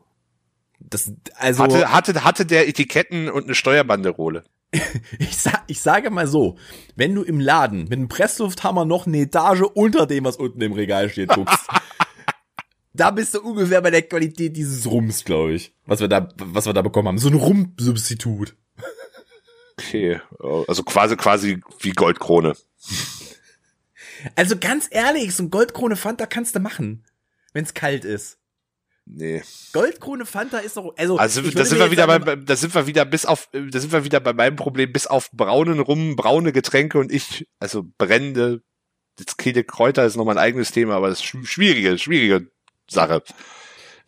Das, 0.80 1.12
also, 1.36 1.64
Hatte, 1.64 1.92
hatte, 1.92 2.24
hatte 2.24 2.46
der 2.46 2.68
Etiketten 2.68 3.30
und 3.30 3.46
eine 3.46 3.56
Steuerbanderole? 3.56 4.44
ich, 5.20 5.36
sa 5.38 5.64
ich 5.68 5.82
sage 5.82 6.10
mal 6.12 6.28
so, 6.28 6.58
wenn 6.96 7.16
du 7.16 7.24
im 7.24 7.40
Laden 7.40 7.84
mit 7.84 7.94
einem 7.94 8.08
Presslufthammer 8.08 8.86
noch 8.86 9.08
eine 9.08 9.18
Etage 9.20 9.64
unter 9.74 10.06
dem, 10.06 10.26
was 10.26 10.38
unten 10.38 10.62
im 10.62 10.74
Regal 10.74 11.10
steht, 11.10 11.30
guckst, 11.30 11.68
da 12.94 13.12
bist 13.12 13.34
du 13.34 13.42
ungefähr 13.42 13.82
bei 13.82 13.90
der 13.92 14.04
Qualität 14.04 14.56
dieses 14.56 14.90
Rums, 14.90 15.26
glaube 15.26 15.54
ich, 15.54 15.74
was 15.86 16.00
wir 16.02 16.08
da, 16.08 16.30
was 16.38 16.66
wir 16.66 16.74
da 16.74 16.82
bekommen 16.84 17.08
haben. 17.08 17.18
So 17.18 17.30
ein 17.30 17.34
Rum-Substitut. 17.36 18.56
Okay, 19.80 20.20
also 20.68 20.84
quasi, 20.84 21.16
quasi 21.16 21.62
wie 21.82 21.92
Goldkrone. 21.92 22.56
Also 24.36 24.58
ganz 24.58 24.88
ehrlich, 24.92 25.34
so 25.36 25.44
ein 25.44 25.50
Goldkrone 25.50 25.96
Fanta 25.96 26.26
kannst 26.26 26.56
du 26.56 26.60
machen, 26.60 27.06
wenn's 27.54 27.74
kalt 27.74 28.04
ist. 28.06 28.38
Nee. 29.06 29.42
Goldkrone 29.74 30.26
Fanta 30.26 30.60
ist 30.60 30.78
doch, 30.78 30.94
also, 30.98 31.18
Also 31.18 31.42
da 31.42 31.66
sind 31.66 31.80
wir 31.80 31.90
wieder 31.90 32.06
sagen, 32.06 32.26
bei, 32.26 32.36
da 32.36 32.56
sind 32.56 32.76
wir 32.76 32.86
wieder 32.86 33.06
bis 33.06 33.26
auf, 33.26 33.50
da 33.52 33.80
sind 33.80 33.92
wir 33.92 34.04
wieder 34.04 34.20
bei 34.20 34.34
meinem 34.34 34.56
Problem, 34.56 34.92
bis 34.94 35.08
auf 35.08 35.32
braunen 35.32 35.80
Rum, 35.80 36.16
braune 36.16 36.52
Getränke 36.52 37.00
und 37.00 37.12
ich, 37.12 37.48
also 37.60 37.86
brennende, 37.98 38.62
jetzt 39.18 39.38
keine 39.38 39.64
Kräuter 39.64 40.06
ist 40.06 40.16
nochmal 40.16 40.38
ein 40.38 40.44
eigenes 40.44 40.72
Thema, 40.72 40.96
aber 40.96 41.10
das 41.10 41.20
ist 41.22 41.26
schw- 41.26 41.46
schwierige, 41.48 41.98
schwierige 41.98 42.52
Sache. 42.90 43.24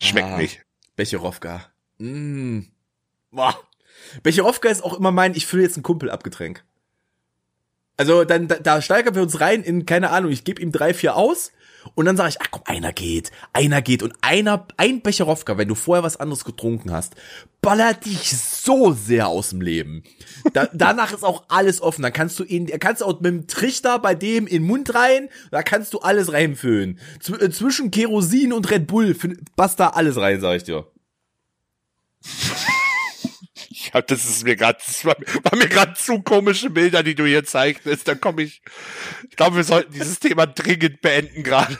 Schmeckt 0.00 0.28
Ah. 0.28 0.36
nicht. 0.38 0.62
Becherowka. 0.94 1.66
Mm. 1.98 2.60
Boah. 3.32 3.58
Becherowka 4.22 4.68
ist 4.68 4.82
auch 4.82 4.98
immer 4.98 5.12
mein, 5.12 5.34
ich 5.34 5.46
fülle 5.46 5.62
jetzt 5.62 5.76
einen 5.76 5.82
Kumpel 5.82 6.10
abgetränk. 6.10 6.64
Also 7.96 8.24
dann 8.24 8.48
da, 8.48 8.56
da 8.56 8.82
steigern 8.82 9.14
wir 9.14 9.22
uns 9.22 9.40
rein 9.40 9.62
in 9.62 9.86
keine 9.86 10.10
Ahnung, 10.10 10.32
ich 10.32 10.44
gebe 10.44 10.60
ihm 10.62 10.72
drei, 10.72 10.94
vier 10.94 11.16
aus 11.16 11.52
und 11.94 12.06
dann 12.06 12.16
sage 12.16 12.30
ich, 12.30 12.40
ach 12.40 12.48
komm, 12.50 12.62
einer 12.64 12.92
geht, 12.92 13.30
einer 13.52 13.82
geht 13.82 14.02
und 14.02 14.14
einer 14.20 14.66
ein 14.76 15.02
Becherowka, 15.02 15.58
wenn 15.58 15.68
du 15.68 15.74
vorher 15.74 16.02
was 16.02 16.16
anderes 16.16 16.44
getrunken 16.44 16.92
hast, 16.92 17.14
ballert 17.60 18.04
dich 18.04 18.36
so 18.36 18.92
sehr 18.92 19.28
aus 19.28 19.50
dem 19.50 19.60
Leben. 19.60 20.02
Da, 20.52 20.68
danach 20.72 21.12
ist 21.12 21.24
auch 21.24 21.44
alles 21.48 21.82
offen, 21.82 22.02
dann 22.02 22.12
kannst 22.12 22.38
du 22.38 22.44
ihn, 22.44 22.66
kannst 22.80 23.02
auch 23.02 23.20
mit 23.20 23.26
dem 23.26 23.46
Trichter 23.46 23.98
bei 23.98 24.14
dem 24.14 24.46
in 24.46 24.62
den 24.62 24.66
Mund 24.66 24.94
rein, 24.94 25.28
da 25.50 25.62
kannst 25.62 25.92
du 25.94 25.98
alles 25.98 26.32
reinfüllen. 26.32 26.98
Zw 27.20 27.36
äh, 27.36 27.50
zwischen 27.50 27.90
Kerosin 27.90 28.52
und 28.52 28.70
Red 28.70 28.86
Bull 28.86 29.16
da 29.56 29.88
alles 29.88 30.16
rein, 30.16 30.40
sag 30.40 30.56
ich 30.56 30.64
dir. 30.64 30.86
Ja, 33.94 34.00
das 34.02 34.24
ist 34.28 34.44
mir 34.44 34.56
gerade, 34.56 34.78
das 34.84 35.04
war, 35.04 35.16
war 35.42 35.56
mir 35.58 35.68
gerade 35.68 35.94
zu 35.94 36.22
komische 36.22 36.70
Bilder, 36.70 37.02
die 37.02 37.14
du 37.14 37.24
hier 37.26 37.44
zeichnest. 37.44 38.08
Da 38.08 38.14
komme 38.14 38.42
ich. 38.42 38.62
Ich 39.28 39.36
glaube, 39.36 39.56
wir 39.56 39.64
sollten 39.64 39.92
dieses 39.92 40.18
Thema 40.18 40.46
dringend 40.46 41.00
beenden 41.02 41.42
gerade. 41.42 41.76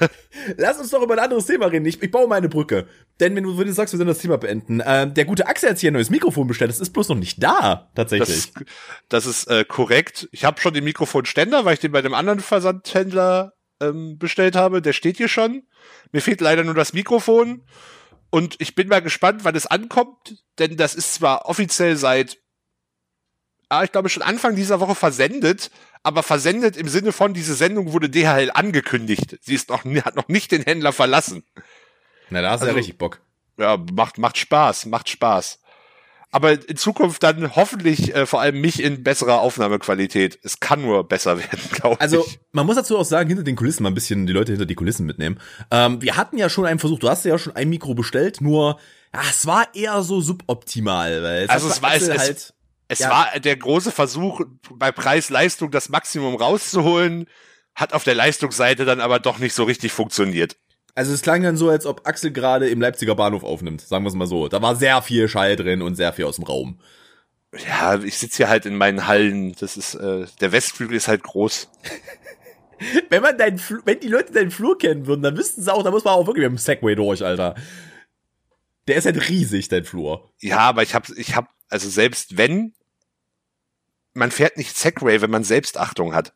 Lass 0.57 0.79
uns 0.79 0.91
doch 0.91 1.03
über 1.03 1.15
ein 1.15 1.21
anderes 1.21 1.47
Thema 1.47 1.67
reden. 1.67 1.87
Ich, 1.87 2.03
ich 2.03 2.11
baue 2.11 2.29
meine 2.29 2.49
Brücke. 2.49 2.87
Denn 3.21 3.35
wenn 3.37 3.45
du, 3.45 3.57
wenn 3.59 3.67
du 3.67 3.73
sagst, 3.73 3.95
wir 3.95 3.99
sollen 3.99 4.09
das 4.09 4.19
Thema 4.19 4.37
beenden, 4.39 4.83
ähm, 4.85 5.15
der 5.15 5.25
gute 5.25 5.47
Axel 5.47 5.71
hat 5.71 5.79
sich 5.79 5.87
ein 5.87 5.93
neues 5.95 6.11
Mikrofon 6.11 6.47
bestellt. 6.47 6.71
Das 6.71 6.81
ist 6.81 6.91
bloß 6.93 7.09
noch 7.11 7.17
nicht 7.17 7.43
da, 7.43 7.89
Das, 7.95 8.11
tatsächlich. 8.11 8.29
ist- 8.37 8.53
das 9.09 9.27
ist 9.27 9.47
äh, 9.47 9.65
korrekt. 9.65 10.29
Ich 10.33 10.45
habe 10.45 10.61
schon 10.61 10.75
den 10.75 10.85
Mikrofonständer, 10.85 11.65
weil 11.65 11.75
ich 11.75 11.81
den 11.81 11.93
bei 11.93 12.03
dem 12.03 12.15
anderen 12.15 12.41
Versandhändler 12.41 13.53
ähm, 13.81 14.19
bestellt 14.19 14.55
habe. 14.57 14.83
Der 14.83 14.93
steht 14.93 15.17
hier 15.17 15.29
schon. 15.29 15.63
Mir 16.13 16.21
fehlt 16.21 16.41
leider 16.41 16.65
nur 16.65 16.75
das 16.75 16.93
Mikrofon. 16.93 17.63
Und 18.33 18.57
ich 18.61 18.75
bin 18.75 18.89
mal 18.89 19.03
gespannt, 19.03 19.45
wann 19.45 19.55
es 19.55 19.67
ankommt, 19.67 20.43
denn 20.59 20.79
das 20.79 20.95
ist 20.95 21.13
zwar 21.13 21.51
offiziell 21.51 21.99
seit, 21.99 22.39
ah, 23.69 23.85
ich 23.85 23.93
glaube 23.93 24.09
schon 24.09 24.23
Anfang 24.23 24.57
dieser 24.57 24.81
Woche 24.81 24.95
versendet, 24.95 25.71
aber 26.03 26.23
versendet 26.23 26.79
im 26.79 26.89
Sinne 26.89 27.13
von, 27.13 27.35
diese 27.35 27.55
Sendung 27.55 27.93
wurde 27.93 28.09
DHL 28.09 28.51
angekündigt. 28.55 29.39
Sie 29.43 29.55
ist 29.55 29.69
noch, 29.69 29.85
hat 29.85 30.17
noch 30.17 30.29
nicht 30.29 30.51
den 30.51 30.63
Händler 30.63 30.95
verlassen. 30.95 31.45
Na, 32.31 32.41
da 32.41 32.53
hast 32.53 32.61
du 32.61 32.65
ja 32.65 32.69
also- 32.71 32.79
richtig 32.79 32.97
Bock. 32.97 33.21
Ja, 33.59 33.77
macht, 33.93 34.17
macht 34.17 34.39
Spaß, 34.39 34.87
macht 34.87 35.11
Spaß. 35.11 35.61
Aber 36.35 36.53
in 36.69 36.77
Zukunft 36.77 37.23
dann 37.23 37.55
hoffentlich 37.55 38.15
äh, 38.15 38.25
vor 38.27 38.41
allem 38.41 38.61
mich 38.61 38.83
in 38.83 39.05
besserer 39.05 39.41
Aufnahmequalität. 39.43 40.39
Es 40.43 40.61
kann 40.61 40.81
nur 40.83 41.07
besser 41.07 41.37
werden, 41.39 41.61
glaube 41.73 42.01
Also, 42.01 42.25
ich. 42.27 42.41
man 42.53 42.67
muss 42.67 42.77
dazu 42.77 42.99
auch 42.99 43.05
sagen, 43.05 43.29
hinter 43.29 43.45
den 43.45 43.55
Kulissen 43.55 43.83
mal 43.83 43.91
ein 43.91 43.95
bisschen 43.95 44.27
die 44.27 44.33
Leute 44.33 44.53
hinter 44.53 44.67
die 44.67 44.75
Kulissen 44.75 45.07
mitnehmen. 45.07 45.39
Ähm, 45.71 46.01
wir 46.03 46.17
hatten 46.17 46.39
ja 46.39 46.49
schon 46.49 46.65
einen 46.67 46.79
Versuch, 46.79 46.99
du 46.99 47.09
hast 47.09 47.25
ja 47.25 47.39
schon 47.39 47.55
ein 47.55 47.69
Mikro 47.69 47.95
bestellt, 47.95 48.41
nur, 48.41 48.79
ja, 49.15 49.21
es 49.31 49.47
war 49.47 49.69
eher 49.75 50.03
so 50.03 50.21
suboptimal, 50.23 51.23
weil 51.23 51.47
Also 51.49 51.69
es 51.69 51.83
war- 51.83 51.91
es- 51.95 52.03
Axel 52.09 52.15
es- 52.17 52.19
halt, 52.21 52.55
Es 52.89 52.99
ja. 53.01 53.11
war 53.11 53.39
der 53.41 53.57
große 53.57 53.91
Versuch, 53.93 54.41
bei 54.75 54.91
Preis-Leistung 54.93 55.71
das 55.71 55.89
Maximum 55.91 56.35
rauszuholen, 56.35 57.27
hat 57.75 57.93
auf 57.95 58.05
der 58.05 58.15
Leistungsseite 58.15 58.85
dann 58.85 59.01
aber 59.01 59.19
doch 59.19 59.39
nicht 59.39 59.55
so 59.55 59.65
richtig 59.65 59.93
funktioniert. 59.93 60.57
Also 60.95 61.15
es 61.15 61.23
klang 61.23 61.43
dann 61.43 61.57
so, 61.57 61.71
als 61.71 61.87
ob 61.87 62.07
Axel 62.07 62.33
gerade 62.33 62.69
im 62.69 62.81
Leipziger 62.81 63.15
Bahnhof 63.15 63.45
aufnimmt, 63.45 63.81
sagen 63.81 64.05
wir 64.05 64.09
es 64.09 64.15
mal 64.15 64.27
so. 64.27 64.49
Da 64.49 64.61
war 64.61 64.77
sehr 64.77 65.01
viel 65.01 65.29
Schall 65.29 65.57
drin 65.57 65.81
und 65.81 65.95
sehr 65.95 66.13
viel 66.13 66.27
aus 66.27 66.37
dem 66.37 66.45
Raum. 66.45 66.81
Ja, 67.67 67.99
ich 68.03 68.19
sitze 68.19 68.39
hier 68.39 68.49
halt 68.49 68.67
in 68.67 68.77
meinen 68.77 69.07
Hallen. 69.07 69.55
Das 69.59 69.77
ist, 69.77 69.95
äh, 69.95 70.27
der 70.41 70.53
Westflügel 70.53 70.97
ist 70.97 71.09
halt 71.09 71.23
groß. 71.23 71.71
wenn 73.11 73.23
man 73.23 73.39
deinen, 73.39 73.59
Fl 73.59 73.81
wenn 73.85 74.01
die 74.01 74.09
Leute 74.09 74.33
deinen 74.33 74.51
Flur 74.51 74.77
kennen 74.77 75.07
würden, 75.07 75.23
dann 75.23 75.37
wüssten 75.37 75.63
sie 75.63 75.73
auch, 75.73 75.83
da 75.83 75.91
muss 75.91 76.05
man 76.05 76.15
auch 76.15 76.27
wirklich 76.27 76.45
mit 76.45 76.53
dem 76.53 76.59
Segway 76.59 76.95
durch, 76.95 77.25
Alter. 77.25 77.55
Der 78.89 78.97
ist 78.97 79.07
halt 79.07 79.29
riesig, 79.29 79.69
dein 79.69 79.85
Flur. 79.85 80.31
Ja, 80.41 80.59
aber 80.59 80.83
ich 80.83 80.95
hab, 80.95 81.09
ich 81.11 81.37
hab, 81.37 81.49
also 81.69 81.89
selbst 81.89 82.37
wenn, 82.37 82.75
man 84.13 84.31
fährt 84.31 84.57
nicht 84.57 84.77
Segway, 84.77 85.21
wenn 85.21 85.31
man 85.31 85.45
Selbstachtung 85.45 86.15
hat. 86.15 86.35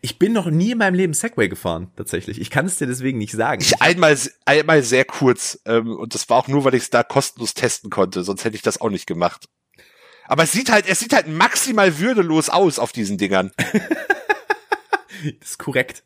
Ich 0.00 0.18
bin 0.18 0.32
noch 0.32 0.46
nie 0.46 0.72
in 0.72 0.78
meinem 0.78 0.94
Leben 0.94 1.14
Segway 1.14 1.48
gefahren, 1.48 1.90
tatsächlich. 1.96 2.40
Ich 2.40 2.50
kann 2.50 2.66
es 2.66 2.76
dir 2.76 2.86
deswegen 2.86 3.18
nicht 3.18 3.32
sagen. 3.32 3.62
Ich 3.62 3.80
einmal, 3.80 4.16
einmal 4.44 4.82
sehr 4.82 5.04
kurz, 5.04 5.60
ähm, 5.64 5.96
und 5.96 6.14
das 6.14 6.28
war 6.28 6.38
auch 6.38 6.48
nur, 6.48 6.64
weil 6.64 6.74
ich 6.74 6.84
es 6.84 6.90
da 6.90 7.02
kostenlos 7.02 7.54
testen 7.54 7.90
konnte, 7.90 8.22
sonst 8.24 8.44
hätte 8.44 8.56
ich 8.56 8.62
das 8.62 8.80
auch 8.80 8.90
nicht 8.90 9.06
gemacht. 9.06 9.48
Aber 10.26 10.42
es 10.42 10.52
sieht 10.52 10.70
halt, 10.70 10.86
es 10.86 11.00
sieht 11.00 11.14
halt 11.14 11.26
maximal 11.26 11.98
würdelos 11.98 12.50
aus 12.50 12.78
auf 12.78 12.92
diesen 12.92 13.16
Dingern. 13.16 13.50
das 15.40 15.50
ist 15.50 15.58
korrekt. 15.58 16.04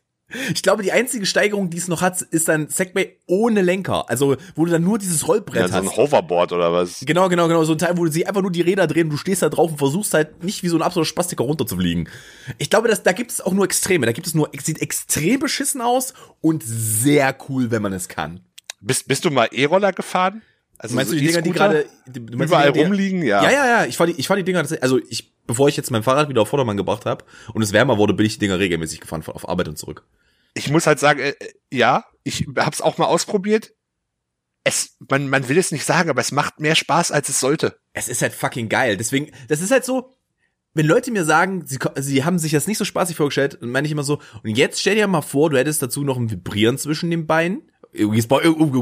Ich 0.53 0.63
glaube, 0.63 0.83
die 0.83 0.91
einzige 0.91 1.25
Steigerung, 1.25 1.69
die 1.69 1.77
es 1.77 1.87
noch 1.87 2.01
hat, 2.01 2.21
ist 2.21 2.49
ein 2.49 2.69
Segway 2.69 3.17
ohne 3.27 3.61
Lenker. 3.61 4.09
Also, 4.09 4.35
wo 4.55 4.65
du 4.65 4.71
dann 4.71 4.83
nur 4.83 4.97
dieses 4.97 5.27
Rollbrett 5.27 5.69
ja, 5.69 5.71
hast. 5.71 5.83
so 5.83 5.91
ein 5.91 5.97
Hoverboard 5.97 6.51
oder 6.51 6.73
was? 6.73 7.03
Genau, 7.05 7.29
genau, 7.29 7.47
genau. 7.47 7.63
So 7.63 7.73
ein 7.73 7.77
Teil, 7.77 7.97
wo 7.97 8.05
du 8.05 8.11
sie 8.11 8.25
einfach 8.25 8.41
nur 8.41 8.51
die 8.51 8.61
Räder 8.61 8.87
drehen, 8.87 9.09
du 9.09 9.17
stehst 9.17 9.41
da 9.41 9.49
drauf 9.49 9.71
und 9.71 9.77
versuchst 9.77 10.13
halt 10.13 10.43
nicht 10.43 10.63
wie 10.63 10.69
so 10.69 10.77
ein 10.77 10.81
absoluter 10.81 11.09
Spastiker 11.09 11.43
runterzufliegen. 11.43 12.09
Ich 12.57 12.69
glaube, 12.69 12.87
dass, 12.87 13.03
da 13.03 13.11
gibt 13.11 13.31
es 13.31 13.41
auch 13.41 13.53
nur 13.53 13.65
Extreme. 13.65 14.05
Da 14.05 14.11
gibt 14.11 14.27
es 14.27 14.33
nur, 14.33 14.49
sieht 14.61 14.81
extrem 14.81 15.39
beschissen 15.39 15.81
aus 15.81 16.13
und 16.41 16.63
sehr 16.65 17.35
cool, 17.49 17.71
wenn 17.71 17.81
man 17.81 17.93
es 17.93 18.07
kann. 18.07 18.41
Bist, 18.81 19.07
bist 19.07 19.25
du 19.25 19.31
mal 19.31 19.47
E-Roller 19.51 19.93
gefahren? 19.93 20.41
Also 20.77 20.95
meinst 20.95 21.11
so 21.11 21.15
du 21.15 21.21
die 21.21 21.27
Dinger, 21.27 21.41
die 21.41 21.51
gerade 21.51 21.85
überall 22.13 22.73
die, 22.73 22.81
rumliegen? 22.81 23.23
Ja. 23.23 23.43
Ja, 23.43 23.51
ja, 23.51 23.65
ja. 23.65 23.85
Ich 23.85 23.95
fahr 23.95 24.07
die, 24.07 24.13
ich 24.17 24.27
fahr 24.27 24.35
die 24.35 24.43
Dinger, 24.43 24.65
also 24.81 24.99
ich, 25.09 25.31
bevor 25.47 25.69
ich 25.69 25.77
jetzt 25.77 25.91
mein 25.91 26.03
Fahrrad 26.03 26.27
wieder 26.27 26.41
auf 26.41 26.49
Vordermann 26.49 26.75
gebracht 26.75 27.05
habe 27.05 27.23
und 27.53 27.61
es 27.61 27.71
wärmer 27.71 27.97
wurde, 27.97 28.13
bin 28.13 28.25
ich 28.25 28.33
die 28.33 28.39
Dinger 28.39 28.59
regelmäßig 28.59 28.99
gefahren, 28.99 29.23
auf 29.25 29.47
Arbeit 29.47 29.69
und 29.69 29.77
zurück 29.77 30.03
ich 30.53 30.69
muss 30.69 30.87
halt 30.87 30.99
sagen, 30.99 31.19
äh, 31.19 31.33
ja, 31.71 32.05
ich 32.23 32.47
hab's 32.57 32.81
auch 32.81 32.97
mal 32.97 33.05
ausprobiert. 33.05 33.73
Es, 34.63 34.95
man, 35.09 35.27
man 35.27 35.49
will 35.49 35.57
es 35.57 35.71
nicht 35.71 35.83
sagen, 35.83 36.09
aber 36.09 36.21
es 36.21 36.31
macht 36.31 36.59
mehr 36.59 36.75
Spaß, 36.75 37.11
als 37.11 37.27
es 37.29 37.39
sollte. 37.39 37.79
Es 37.91 38.07
ist 38.07 38.21
halt 38.21 38.33
fucking 38.33 38.69
geil. 38.69 38.95
Deswegen, 38.95 39.31
das 39.49 39.61
ist 39.61 39.71
halt 39.71 39.83
so, 39.83 40.13
wenn 40.73 40.85
Leute 40.85 41.11
mir 41.11 41.25
sagen, 41.25 41.65
sie, 41.65 41.77
sie 41.97 42.23
haben 42.23 42.39
sich 42.39 42.51
das 42.51 42.67
nicht 42.67 42.77
so 42.77 42.85
spaßig 42.85 43.15
vorgestellt, 43.15 43.57
dann 43.61 43.69
meine 43.69 43.85
ich 43.85 43.91
immer 43.91 44.03
so, 44.03 44.19
und 44.43 44.57
jetzt 44.57 44.79
stell 44.79 44.95
dir 44.95 45.07
mal 45.07 45.21
vor, 45.21 45.49
du 45.49 45.57
hättest 45.57 45.81
dazu 45.81 46.03
noch 46.03 46.17
ein 46.17 46.31
Vibrieren 46.31 46.77
zwischen 46.77 47.11
den 47.11 47.27
Beinen. 47.27 47.69
Jetzt, 47.93 48.31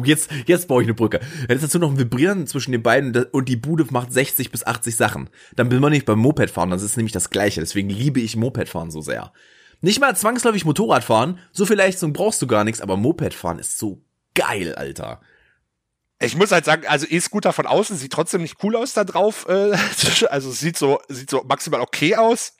jetzt, 0.05 0.29
jetzt 0.45 0.67
baue 0.69 0.83
ich 0.83 0.87
eine 0.87 0.93
Brücke. 0.93 1.19
Du 1.19 1.47
hättest 1.49 1.65
dazu 1.65 1.79
noch 1.79 1.91
ein 1.91 1.99
Vibrieren 1.99 2.47
zwischen 2.47 2.71
den 2.71 2.81
Beinen 2.81 3.13
und 3.31 3.49
die 3.49 3.57
Bude 3.57 3.85
macht 3.89 4.13
60 4.13 4.51
bis 4.51 4.65
80 4.65 4.95
Sachen. 4.95 5.29
Dann 5.55 5.69
will 5.69 5.81
man 5.81 5.91
nicht 5.91 6.05
beim 6.05 6.19
Moped 6.19 6.49
fahren, 6.49 6.69
das 6.69 6.83
ist 6.83 6.95
nämlich 6.95 7.11
das 7.11 7.29
Gleiche. 7.29 7.59
Deswegen 7.59 7.89
liebe 7.89 8.21
ich 8.21 8.37
Moped 8.37 8.69
fahren 8.69 8.91
so 8.91 9.01
sehr. 9.01 9.33
Nicht 9.81 9.99
mal 9.99 10.15
zwangsläufig 10.15 10.63
Motorrad 10.63 11.03
fahren, 11.03 11.39
so 11.51 11.65
viel 11.65 11.75
Leistung 11.75 12.13
brauchst 12.13 12.41
du 12.41 12.47
gar 12.47 12.63
nichts, 12.63 12.81
aber 12.81 12.97
Moped 12.97 13.33
fahren 13.33 13.59
ist 13.59 13.79
so 13.79 14.03
geil, 14.35 14.75
Alter. 14.75 15.21
Ich 16.19 16.35
muss 16.35 16.51
halt 16.51 16.65
sagen, 16.65 16.85
also 16.85 17.07
E-Scooter 17.09 17.51
von 17.51 17.65
außen 17.65 17.97
sieht 17.97 18.13
trotzdem 18.13 18.43
nicht 18.43 18.63
cool 18.63 18.75
aus 18.75 18.93
da 18.93 19.03
drauf. 19.03 19.47
Äh, 19.49 19.75
also 20.29 20.51
sieht 20.51 20.77
so, 20.77 20.99
sieht 21.09 21.31
so 21.31 21.43
maximal 21.43 21.81
okay 21.81 22.15
aus. 22.15 22.53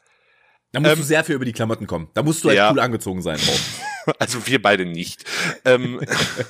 Da 0.72 0.80
musst 0.80 0.94
ähm, 0.94 1.00
du 1.00 1.06
sehr 1.06 1.24
viel 1.24 1.36
über 1.36 1.46
die 1.46 1.52
Klamotten 1.52 1.86
kommen. 1.86 2.10
Da 2.14 2.24
musst 2.24 2.44
du 2.44 2.48
halt 2.48 2.58
ja. 2.58 2.72
cool 2.72 2.80
angezogen 2.80 3.22
sein. 3.22 3.40
Also 4.18 4.48
wir 4.48 4.60
beide 4.60 4.84
nicht. 4.84 5.26
ähm, 5.64 6.02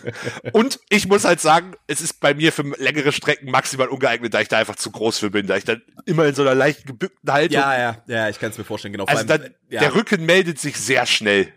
und 0.54 0.80
ich 0.88 1.10
muss 1.10 1.26
halt 1.26 1.42
sagen, 1.42 1.74
es 1.86 2.00
ist 2.00 2.22
bei 2.22 2.34
mir 2.34 2.54
für 2.54 2.64
längere 2.78 3.12
Strecken 3.12 3.52
maximal 3.52 3.90
ungeeignet, 3.90 4.34
da 4.34 4.40
ich 4.40 4.48
da 4.48 4.60
einfach 4.60 4.78
zu 4.78 4.90
groß 4.90 5.18
für 5.18 5.32
bin, 5.32 5.48
da 5.48 5.58
ich 5.58 5.66
dann 5.66 5.82
immer 6.06 6.26
in 6.26 6.34
so 6.34 6.44
einer 6.44 6.56
leicht 6.56 6.86
gebückten 6.86 7.30
Haltung. 7.30 7.60
Ja, 7.60 7.78
ja, 7.78 7.98
ja, 8.08 8.30
ich 8.30 8.40
kann 8.40 8.52
es 8.52 8.58
mir 8.58 8.64
vorstellen, 8.64 8.94
genau. 8.94 9.04
Also 9.04 9.26
dann, 9.26 9.50
ja. 9.70 9.82
der 9.82 9.96
Rücken 9.96 10.26
meldet 10.26 10.60
sich 10.60 10.78
sehr 10.78 11.06
schnell. 11.06 11.50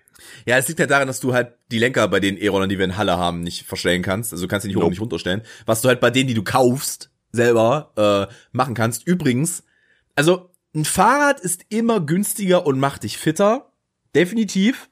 Ja, 0.46 0.58
es 0.58 0.66
liegt 0.66 0.80
ja 0.80 0.86
daran, 0.86 1.06
dass 1.06 1.20
du 1.20 1.32
halt 1.32 1.52
die 1.70 1.78
Lenker 1.78 2.08
bei 2.08 2.18
den 2.18 2.36
E-Rollern, 2.38 2.68
die 2.68 2.78
wir 2.78 2.84
in 2.84 2.96
Halle 2.96 3.16
haben, 3.16 3.42
nicht 3.42 3.64
verstellen 3.64 4.02
kannst. 4.02 4.32
Also 4.32 4.46
du 4.46 4.48
kannst 4.48 4.62
sie 4.62 4.68
nicht 4.68 4.76
hoch 4.76 4.82
und 4.82 4.90
nicht 4.90 5.00
runterstellen. 5.00 5.42
Was 5.64 5.80
du 5.80 5.86
halt 5.86 6.00
bei 6.00 6.10
denen, 6.10 6.26
die 6.26 6.34
du 6.34 6.42
kaufst, 6.42 7.10
selber 7.30 8.28
äh, 8.30 8.34
machen 8.50 8.74
kannst. 8.74 9.06
Übrigens, 9.06 9.64
also 10.16 10.50
ein 10.74 10.84
Fahrrad 10.84 11.40
ist 11.40 11.64
immer 11.68 12.00
günstiger 12.00 12.66
und 12.66 12.78
macht 12.78 13.04
dich 13.04 13.18
fitter. 13.18 13.72
Definitiv. 14.14 14.88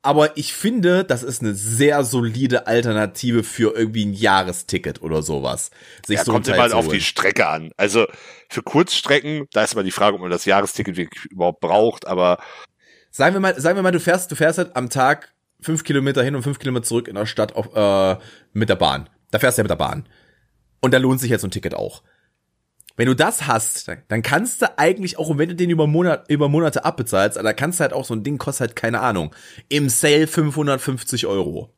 Aber 0.00 0.36
ich 0.36 0.52
finde, 0.52 1.04
das 1.04 1.22
ist 1.22 1.42
eine 1.42 1.54
sehr 1.54 2.04
solide 2.04 2.66
Alternative 2.66 3.42
für 3.42 3.74
irgendwie 3.74 4.06
ein 4.06 4.12
Jahresticket 4.12 5.02
oder 5.02 5.22
sowas. 5.22 5.70
Sich 6.06 6.18
ja, 6.18 6.24
so 6.24 6.32
kommt 6.32 6.46
immer 6.48 6.58
halt 6.58 6.72
auf 6.72 6.88
die 6.88 7.00
Strecke 7.00 7.48
an. 7.48 7.72
Also 7.76 8.06
für 8.48 8.62
Kurzstrecken, 8.62 9.46
da 9.52 9.64
ist 9.64 9.74
mal 9.74 9.84
die 9.84 9.90
Frage, 9.90 10.14
ob 10.14 10.22
man 10.22 10.30
das 10.30 10.44
Jahresticket 10.44 10.96
wirklich 10.96 11.24
überhaupt 11.26 11.60
braucht, 11.60 12.06
aber 12.06 12.38
sagen 13.10 13.34
wir 13.34 13.40
mal, 13.40 13.60
sagen 13.60 13.76
wir 13.76 13.82
mal, 13.82 13.90
du 13.90 14.00
fährst, 14.00 14.30
du 14.30 14.36
fährst 14.36 14.58
halt 14.58 14.76
am 14.76 14.88
Tag 14.88 15.34
fünf 15.60 15.82
Kilometer 15.82 16.22
hin 16.22 16.36
und 16.36 16.42
fünf 16.42 16.60
Kilometer 16.60 16.84
zurück 16.84 17.08
in 17.08 17.16
der 17.16 17.26
Stadt 17.26 17.56
auf, 17.56 17.74
äh, 17.74 18.22
mit 18.52 18.68
der 18.68 18.76
Bahn. 18.76 19.10
Da 19.30 19.40
fährst 19.40 19.58
du 19.58 19.60
ja 19.60 19.64
mit 19.64 19.70
der 19.70 19.76
Bahn. 19.76 20.08
Und 20.80 20.94
da 20.94 20.98
lohnt 20.98 21.20
sich 21.20 21.30
jetzt 21.30 21.40
so 21.40 21.48
ein 21.48 21.50
Ticket 21.50 21.74
auch. 21.74 22.02
Wenn 22.98 23.06
du 23.06 23.14
das 23.14 23.46
hast, 23.46 23.88
dann 24.08 24.22
kannst 24.22 24.60
du 24.60 24.76
eigentlich 24.76 25.20
auch, 25.20 25.38
wenn 25.38 25.48
du 25.48 25.54
den 25.54 25.70
über, 25.70 25.86
Monat, 25.86 26.28
über 26.28 26.48
Monate 26.48 26.84
abbezahlst, 26.84 27.36
da 27.36 27.52
kannst 27.52 27.78
du 27.78 27.82
halt 27.82 27.92
auch 27.92 28.04
so 28.04 28.12
ein 28.12 28.24
Ding 28.24 28.38
kostet 28.38 28.60
halt 28.60 28.76
keine 28.76 28.98
Ahnung. 29.00 29.32
Im 29.68 29.88
Sale 29.88 30.26
550 30.26 31.26
Euro. 31.26 31.72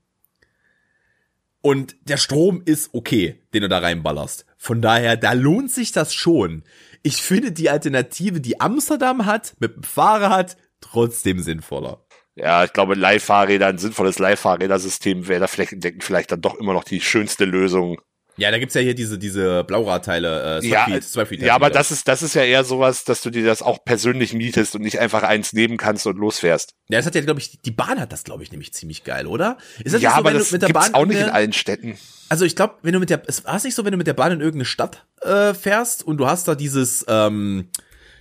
Und 1.60 1.94
der 2.08 2.16
Strom 2.16 2.62
ist 2.64 2.94
okay, 2.94 3.38
den 3.52 3.60
du 3.60 3.68
da 3.68 3.80
reinballerst. 3.80 4.46
Von 4.56 4.80
daher, 4.80 5.18
da 5.18 5.34
lohnt 5.34 5.70
sich 5.70 5.92
das 5.92 6.14
schon. 6.14 6.64
Ich 7.02 7.20
finde 7.20 7.52
die 7.52 7.68
Alternative, 7.68 8.40
die 8.40 8.58
Amsterdam 8.58 9.26
hat, 9.26 9.52
mit 9.58 9.76
dem 9.76 9.82
Fahrrad, 9.82 10.56
trotzdem 10.80 11.40
sinnvoller. 11.40 12.02
Ja, 12.34 12.64
ich 12.64 12.72
glaube, 12.72 12.94
Leihfahrräder, 12.94 13.66
ein 13.66 13.76
sinnvolles 13.76 14.18
Leihfahrrädersystem 14.18 15.28
wäre 15.28 15.40
da 15.40 15.48
flächendeckend 15.48 16.02
vielleicht 16.02 16.32
dann 16.32 16.40
doch 16.40 16.54
immer 16.54 16.72
noch 16.72 16.84
die 16.84 17.02
schönste 17.02 17.44
Lösung. 17.44 18.00
Ja, 18.40 18.50
da 18.50 18.58
gibt's 18.58 18.74
ja 18.74 18.80
hier 18.80 18.94
diese, 18.94 19.18
diese 19.18 19.64
Blauradteile, 19.64 20.60
äh, 20.62 20.66
ja, 20.66 20.86
Swapfeed 21.02 21.42
ja, 21.42 21.54
aber 21.54 21.68
das 21.68 21.90
ist, 21.90 22.08
das 22.08 22.22
ist 22.22 22.34
ja 22.34 22.42
eher 22.42 22.64
sowas, 22.64 23.04
dass 23.04 23.20
du 23.20 23.28
dir 23.28 23.44
das 23.44 23.60
auch 23.60 23.84
persönlich 23.84 24.32
mietest 24.32 24.74
und 24.74 24.80
nicht 24.80 24.98
einfach 24.98 25.22
eins 25.22 25.52
nehmen 25.52 25.76
kannst 25.76 26.06
und 26.06 26.16
losfährst. 26.16 26.72
Ja, 26.88 26.96
das 26.96 27.04
hat 27.04 27.14
ja, 27.14 27.20
glaube 27.20 27.40
ich, 27.40 27.60
die 27.60 27.70
Bahn 27.70 28.00
hat 28.00 28.12
das, 28.12 28.24
glaube 28.24 28.42
ich, 28.42 28.50
nämlich 28.50 28.72
ziemlich 28.72 29.04
geil, 29.04 29.26
oder? 29.26 29.58
Ist 29.84 29.94
das 29.94 30.00
ja, 30.00 30.12
so, 30.12 30.16
aber 30.16 30.32
das 30.32 30.52
mit 30.52 30.62
der 30.62 30.68
Bahn 30.68 30.94
auch 30.94 31.04
nicht 31.04 31.20
in 31.20 31.28
allen 31.28 31.52
Städten. 31.52 31.98
Also 32.30 32.46
ich 32.46 32.56
glaube, 32.56 32.76
wenn 32.80 32.94
du 32.94 32.98
mit 32.98 33.10
der, 33.10 33.20
es 33.26 33.44
war 33.44 33.62
nicht 33.62 33.74
so, 33.74 33.84
wenn 33.84 33.92
du 33.92 33.98
mit 33.98 34.06
der 34.06 34.14
Bahn 34.14 34.32
in 34.32 34.40
irgendeine 34.40 34.64
Stadt 34.64 35.04
äh, 35.20 35.52
fährst 35.52 36.02
und 36.02 36.16
du 36.16 36.26
hast 36.26 36.48
da 36.48 36.54
dieses, 36.54 37.04
ähm, 37.08 37.68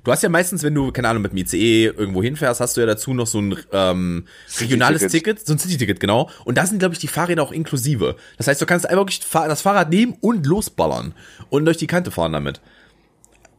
Du 0.03 0.11
hast 0.11 0.23
ja 0.23 0.29
meistens, 0.29 0.63
wenn 0.63 0.73
du, 0.73 0.91
keine 0.91 1.09
Ahnung, 1.09 1.23
mit 1.23 1.31
dem 1.31 1.37
ICE 1.37 1.85
irgendwo 1.87 2.23
hinfährst, 2.23 2.61
hast 2.61 2.77
du 2.77 2.81
ja 2.81 2.87
dazu 2.87 3.13
noch 3.13 3.27
so 3.27 3.39
ein 3.39 3.55
ähm, 3.71 4.25
regionales 4.59 5.07
Ticket, 5.07 5.45
so 5.45 5.53
ein 5.53 5.59
City-Ticket, 5.59 5.99
genau. 5.99 6.29
Und 6.45 6.57
da 6.57 6.65
sind, 6.65 6.79
glaube 6.79 6.93
ich, 6.93 6.99
die 6.99 7.07
Fahrräder 7.07 7.43
auch 7.43 7.51
inklusive. 7.51 8.15
Das 8.37 8.47
heißt, 8.47 8.61
du 8.61 8.65
kannst 8.65 8.85
einfach 8.85 9.01
wirklich 9.01 9.19
das 9.19 9.61
Fahrrad 9.61 9.89
nehmen 9.89 10.17
und 10.21 10.45
losballern 10.45 11.13
und 11.49 11.65
durch 11.65 11.77
die 11.77 11.87
Kante 11.87 12.11
fahren 12.11 12.33
damit. 12.33 12.61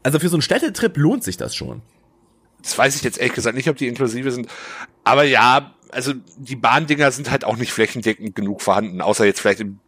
Also 0.02 0.18
für 0.18 0.28
so 0.28 0.36
einen 0.36 0.42
Städtetrip 0.42 0.96
lohnt 0.96 1.24
sich 1.24 1.36
das 1.36 1.54
schon. 1.54 1.82
Das 2.62 2.76
weiß 2.76 2.96
ich 2.96 3.02
jetzt 3.02 3.18
ehrlich 3.18 3.34
gesagt 3.34 3.56
nicht, 3.56 3.68
ob 3.68 3.76
die 3.76 3.88
inklusive 3.88 4.30
sind. 4.30 4.48
Aber 5.04 5.24
ja, 5.24 5.74
also 5.92 6.12
die 6.36 6.56
Bahndinger 6.56 7.10
sind 7.10 7.30
halt 7.30 7.44
auch 7.44 7.56
nicht 7.56 7.72
flächendeckend 7.72 8.34
genug 8.34 8.62
vorhanden, 8.62 9.00
außer 9.00 9.24
jetzt 9.24 9.40
vielleicht 9.40 9.60
in 9.60 9.78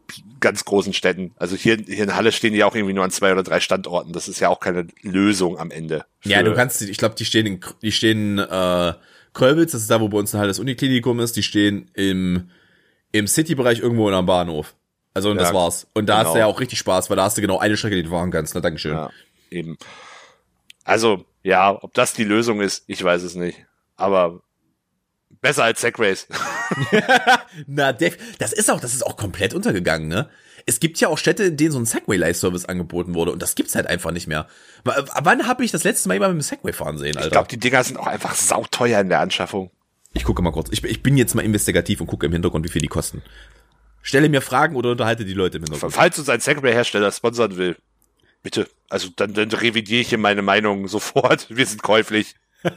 ganz 0.41 0.65
großen 0.65 0.93
Städten. 0.93 1.33
Also 1.37 1.57
hier, 1.57 1.77
hier 1.77 2.05
in 2.05 2.15
Halle 2.15 2.33
stehen 2.33 2.53
die 2.53 2.65
auch 2.65 2.75
irgendwie 2.75 2.95
nur 2.95 3.05
an 3.05 3.11
zwei 3.11 3.33
oder 3.33 3.43
drei 3.43 3.61
Standorten. 3.61 4.13
Das 4.13 4.29
ist 4.29 4.41
ja 4.41 4.49
auch 4.49 4.61
keine 4.61 4.87
Lösung 5.03 5.59
am 5.59 5.71
Ende. 5.71 6.05
Ja, 6.25 6.43
du 6.43 6.55
kannst, 6.55 6.83
ich 6.83 6.99
glaube, 6.99 7.15
die 7.15 7.25
stehen 7.25 7.47
in, 7.47 7.61
die 7.83 7.93
stehen 7.93 8.39
äh, 8.39 8.93
Kölwitz, 9.35 9.73
das 9.73 9.83
ist 9.83 9.91
da, 9.91 10.01
wo 10.01 10.09
bei 10.09 10.19
uns 10.19 10.33
in 10.33 10.41
Halle 10.41 10.49
das 10.49 10.59
Uniklinikum 10.59 11.21
ist, 11.21 11.37
die 11.37 11.43
stehen 11.43 11.91
im, 11.95 12.51
im 13.13 13.27
City-Bereich 13.27 13.81
irgendwo 13.81 14.09
in 14.09 14.15
einem 14.15 14.27
Bahnhof. 14.27 14.75
Also 15.15 15.31
und 15.31 15.37
ja, 15.37 15.43
das 15.43 15.55
war's. 15.55 15.87
Und 15.95 16.07
da 16.09 16.19
genau. 16.19 16.27
hast 16.27 16.35
du 16.35 16.39
ja 16.39 16.47
auch 16.47 16.61
richtig 16.61 16.79
Spaß, 16.79 17.11
weil 17.11 17.17
da 17.17 17.25
hast 17.25 17.37
du 17.37 17.43
genau 17.43 17.59
eine 17.59 17.77
Strecke, 17.77 17.97
die 17.97 18.03
du 18.03 18.11
fahren 18.11 18.31
kannst. 18.31 18.55
Na, 18.55 18.61
Dankeschön. 18.61 18.95
Ja, 18.95 19.11
eben. 19.51 19.77
Also, 20.85 21.25
ja, 21.43 21.83
ob 21.83 21.95
das 21.95 22.15
die 22.15 22.25
Lösung 22.25 22.61
ist, 22.61 22.85
ich 22.87 23.03
weiß 23.03 23.23
es 23.23 23.35
nicht. 23.35 23.67
Aber 23.97 24.43
Besser 25.43 25.65
als 25.65 25.81
Segways. 25.81 26.29
Na, 27.67 27.93
Dave, 27.93 28.17
das 28.39 28.53
ist 28.53 28.71
auch, 28.71 28.81
das 28.81 28.95
ist 28.95 29.05
auch 29.05 29.17
komplett 29.17 29.55
untergegangen, 29.55 30.09
ne? 30.09 30.31
Es 30.67 30.79
gibt 30.79 31.01
ja 31.01 31.09
auch 31.09 31.19
Städte, 31.19 31.43
in 31.43 31.57
denen 31.57 31.73
so 31.73 31.81
ein 31.81 31.85
Segway-Live-Service 31.85 32.67
angeboten 32.67 33.15
wurde 33.15 33.33
und 33.33 33.43
das 33.43 33.57
gibt's 33.57 33.75
halt 33.75 33.89
einfach 33.89 34.13
nicht 34.13 34.29
mehr. 34.29 34.47
W 34.85 34.93
wann 35.21 35.49
habe 35.49 35.65
ich 35.65 35.73
das 35.73 35.83
letzte 35.83 36.09
Mal 36.09 36.15
jemand 36.15 36.35
mit 36.35 36.43
dem 36.43 36.47
Segway 36.49 36.73
fahren 36.73 36.97
sehen, 36.97 37.17
Alter? 37.17 37.27
Ich 37.27 37.33
glaube, 37.33 37.49
die 37.49 37.59
Dinger 37.59 37.83
sind 37.83 37.97
auch 37.97 38.07
einfach 38.07 38.37
sauteuer 38.37 39.01
in 39.01 39.09
der 39.09 39.19
Anschaffung. 39.19 39.73
Ich 40.15 40.23
gucke 40.23 40.43
mal 40.43 40.53
kurz. 40.53 40.69
Ich, 40.71 40.85
ich 40.85 41.03
bin 41.03 41.17
jetzt 41.17 41.35
mal 41.35 41.43
investigativ 41.43 42.01
und 42.01 42.07
gucke 42.07 42.27
im 42.27 42.33
Hintergrund, 42.33 42.65
wie 42.65 42.71
viel 42.71 42.83
die 42.83 42.87
kosten. 42.87 43.23
Stelle 44.03 44.29
mir 44.29 44.43
Fragen 44.43 44.77
oder 44.77 44.93
unterhalte 44.93 45.25
die 45.25 45.35
Leute 45.35 45.59
im 45.59 45.65
Hintergrund. 45.65 45.93
Falls 45.93 46.17
uns 46.21 46.29
ein 46.29 46.39
Segway-Hersteller 46.39 47.11
sponsern 47.11 47.57
will, 47.57 47.77
bitte. 48.45 48.69
Also 48.89 49.09
dann, 49.17 49.35
dann 49.35 49.51
revidiere 49.51 50.03
ich 50.03 50.11
hier 50.11 50.19
meine 50.19 50.43
Meinung 50.43 50.87
sofort. 50.87 51.49
Wir 51.51 51.67
sind 51.67 51.83
käuflich. 51.83 52.37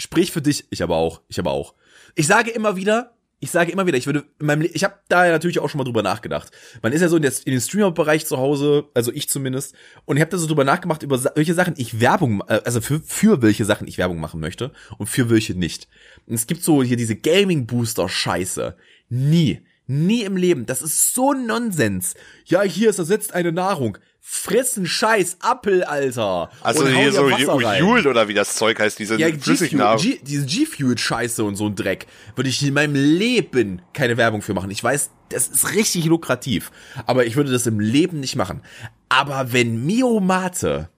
Sprich 0.00 0.32
für 0.32 0.40
dich, 0.40 0.64
ich 0.70 0.82
aber 0.82 0.96
auch, 0.96 1.20
ich 1.28 1.38
aber 1.38 1.50
auch. 1.50 1.74
Ich 2.14 2.26
sage 2.26 2.50
immer 2.50 2.74
wieder, 2.74 3.12
ich 3.38 3.50
sage 3.50 3.70
immer 3.70 3.86
wieder, 3.86 3.98
ich 3.98 4.06
würde 4.06 4.24
in 4.38 4.46
meinem, 4.46 4.62
Le 4.62 4.68
ich 4.68 4.82
habe 4.82 4.94
da 5.08 5.26
ja 5.26 5.32
natürlich 5.32 5.58
auch 5.58 5.68
schon 5.68 5.76
mal 5.76 5.84
drüber 5.84 6.02
nachgedacht. 6.02 6.50
Man 6.80 6.94
ist 6.94 7.02
ja 7.02 7.08
so 7.08 7.16
in, 7.16 7.22
der, 7.22 7.32
in 7.44 7.52
den 7.52 7.60
Streamer-Bereich 7.60 8.24
zu 8.24 8.38
Hause, 8.38 8.86
also 8.94 9.12
ich 9.12 9.28
zumindest, 9.28 9.74
und 10.06 10.16
ich 10.16 10.22
habe 10.22 10.30
da 10.30 10.38
so 10.38 10.46
drüber 10.46 10.64
nachgemacht, 10.64 11.02
über 11.02 11.22
welche 11.34 11.52
Sachen 11.52 11.74
ich 11.76 12.00
Werbung, 12.00 12.42
äh, 12.48 12.62
also 12.64 12.80
für, 12.80 13.00
für 13.00 13.42
welche 13.42 13.66
Sachen 13.66 13.86
ich 13.86 13.98
Werbung 13.98 14.20
machen 14.20 14.40
möchte 14.40 14.72
und 14.96 15.06
für 15.06 15.28
welche 15.28 15.54
nicht. 15.54 15.86
Und 16.26 16.34
es 16.34 16.46
gibt 16.46 16.64
so 16.64 16.82
hier 16.82 16.96
diese 16.96 17.16
Gaming-Booster-Scheiße. 17.16 18.76
Nie. 19.10 19.60
Nie 19.90 20.22
im 20.22 20.36
Leben. 20.36 20.66
Das 20.66 20.82
ist 20.82 21.14
so 21.14 21.32
Nonsens. 21.32 22.14
Ja, 22.44 22.62
hier 22.62 22.90
ist 22.90 23.00
ersetzt 23.00 23.34
eine 23.34 23.50
Nahrung. 23.50 23.98
Fressen 24.20 24.86
Scheiß 24.86 25.38
Apfel, 25.40 25.82
Alter. 25.82 26.48
Also 26.60 26.84
Und 26.84 26.94
hier 26.94 27.10
so. 27.10 27.28
Joule 27.28 28.08
oder 28.08 28.28
wie 28.28 28.34
das 28.34 28.54
Zeug 28.54 28.78
heißt, 28.78 29.00
diese 29.00 29.18
Ja, 29.18 29.26
Flüssignahrung. 29.36 30.00
G, 30.00 30.20
diese 30.22 30.46
G-Fuel-Scheiße 30.46 31.42
und 31.42 31.56
so 31.56 31.66
ein 31.66 31.74
Dreck 31.74 32.06
würde 32.36 32.48
ich 32.48 32.62
in 32.64 32.72
meinem 32.72 32.94
Leben 32.94 33.82
keine 33.92 34.16
Werbung 34.16 34.42
für 34.42 34.54
machen. 34.54 34.70
Ich 34.70 34.84
weiß, 34.84 35.10
das 35.30 35.48
ist 35.48 35.74
richtig 35.74 36.04
lukrativ, 36.04 36.70
aber 37.06 37.26
ich 37.26 37.34
würde 37.34 37.50
das 37.50 37.66
im 37.66 37.80
Leben 37.80 38.20
nicht 38.20 38.36
machen. 38.36 38.62
Aber 39.08 39.52
wenn 39.52 39.84
Mio 39.84 40.20
Mate 40.20 40.88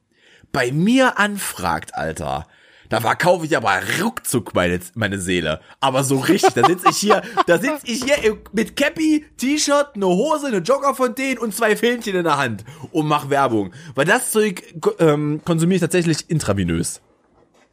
bei 0.52 0.70
mir 0.70 1.18
anfragt, 1.18 1.94
Alter, 1.94 2.46
da 2.92 3.00
verkaufe 3.00 3.46
ich 3.46 3.56
aber 3.56 3.80
ruckzuck 4.02 4.54
meine, 4.54 4.78
meine 4.94 5.18
Seele. 5.18 5.60
Aber 5.80 6.04
so 6.04 6.18
richtig, 6.18 6.52
da 6.52 6.66
sitze 6.66 6.90
ich 6.90 6.98
hier, 6.98 7.22
da 7.46 7.58
sitze 7.58 7.86
ich 7.86 8.04
hier 8.04 8.36
mit 8.52 8.76
Cappy, 8.76 9.24
T-Shirt, 9.38 9.92
eine 9.94 10.06
Hose, 10.06 10.48
eine 10.48 10.58
Jogger 10.58 10.94
von 10.94 11.14
denen 11.14 11.38
und 11.38 11.54
zwei 11.54 11.74
Fähnchen 11.74 12.14
in 12.14 12.24
der 12.24 12.36
Hand 12.36 12.64
und 12.90 13.06
mach 13.06 13.30
Werbung. 13.30 13.72
Weil 13.94 14.04
das 14.04 14.30
Zeug 14.30 14.74
ähm, 14.98 15.40
konsumiere 15.42 15.76
ich 15.76 15.80
tatsächlich 15.80 16.28
intravenös. 16.28 17.00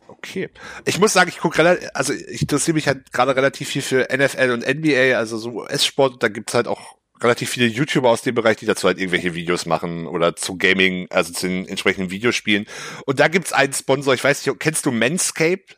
Okay. 0.07 0.49
Ich 0.85 0.99
muss 0.99 1.11
sagen, 1.11 1.29
ich 1.29 1.39
gucke 1.39 1.57
relativ, 1.57 1.89
also 1.93 2.13
ich 2.13 2.41
interessiere 2.41 2.75
mich 2.75 2.87
halt 2.87 3.11
gerade 3.11 3.35
relativ 3.35 3.67
viel 3.67 3.81
für 3.81 4.07
NFL 4.15 4.51
und 4.51 4.65
NBA, 4.65 5.17
also 5.17 5.37
so 5.37 5.51
US-Sport. 5.51 6.23
Da 6.23 6.29
gibt's 6.29 6.53
halt 6.53 6.69
auch 6.69 6.95
relativ 7.21 7.49
viele 7.49 7.67
YouTuber 7.67 8.09
aus 8.09 8.21
dem 8.21 8.35
Bereich, 8.35 8.57
die 8.57 8.65
dazu 8.65 8.87
halt 8.87 8.97
irgendwelche 8.97 9.33
Videos 9.35 9.65
machen 9.65 10.07
oder 10.07 10.35
zu 10.35 10.57
Gaming, 10.57 11.07
also 11.09 11.33
zu 11.33 11.47
den 11.47 11.67
entsprechenden 11.67 12.11
Videospielen. 12.11 12.65
Und 13.05 13.19
da 13.19 13.27
gibt's 13.27 13.53
einen 13.53 13.73
Sponsor, 13.73 14.13
ich 14.13 14.23
weiß 14.23 14.45
nicht, 14.45 14.59
kennst 14.59 14.85
du 14.85 14.91
Manscaped? 14.91 15.77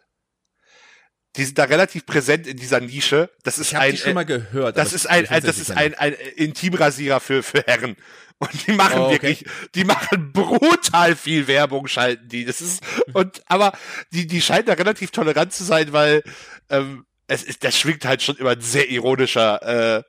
Die 1.38 1.46
sind 1.46 1.58
da 1.58 1.64
relativ 1.64 2.06
präsent 2.06 2.46
in 2.46 2.58
dieser 2.58 2.82
Nische. 2.82 3.30
Das 3.44 3.58
ist 3.58 3.70
Ich 3.70 3.76
habe 3.76 3.86
ein, 3.86 3.92
die 3.92 3.98
schon 3.98 4.14
mal 4.14 4.26
gehört. 4.26 4.78
das 4.78 4.92
ist 4.92 5.08
ein, 5.08 5.28
ein 5.30 5.42
das 5.42 5.60
ist 5.60 5.72
ein, 5.72 5.94
ein 5.94 6.14
Intimrasierer 6.36 7.22
für, 7.22 7.42
für 7.42 7.64
Herren. 7.66 7.96
Und 8.40 8.68
die 8.68 8.74
machen 8.74 9.00
Oh, 9.00 9.04
okay. 9.06 9.14
wirklich, 9.14 9.46
die 9.76 9.86
machen 9.86 10.34
brutal 10.34 11.16
viel 11.16 11.48
Werbung, 11.48 11.88
schalten 11.88 12.28
die. 12.28 12.44
Das 12.44 12.60
ist, 12.60 12.84
und, 13.14 13.42
aber 13.46 13.72
die, 14.12 14.28
die 14.28 14.42
scheinen 14.42 14.66
da 14.66 14.74
relativ 14.74 15.12
tolerant 15.12 15.54
zu 15.54 15.64
sein, 15.64 15.94
weil, 15.94 16.24
ähm, 16.70 17.06
es 17.28 17.44
ist, 17.44 17.64
das 17.64 17.78
schwingt 17.78 18.04
halt 18.04 18.22
schon 18.22 18.36
immer 18.36 18.50
ein 18.52 18.62
sehr 18.62 18.90
ironischer, 18.90 20.00
äh, 20.00 20.04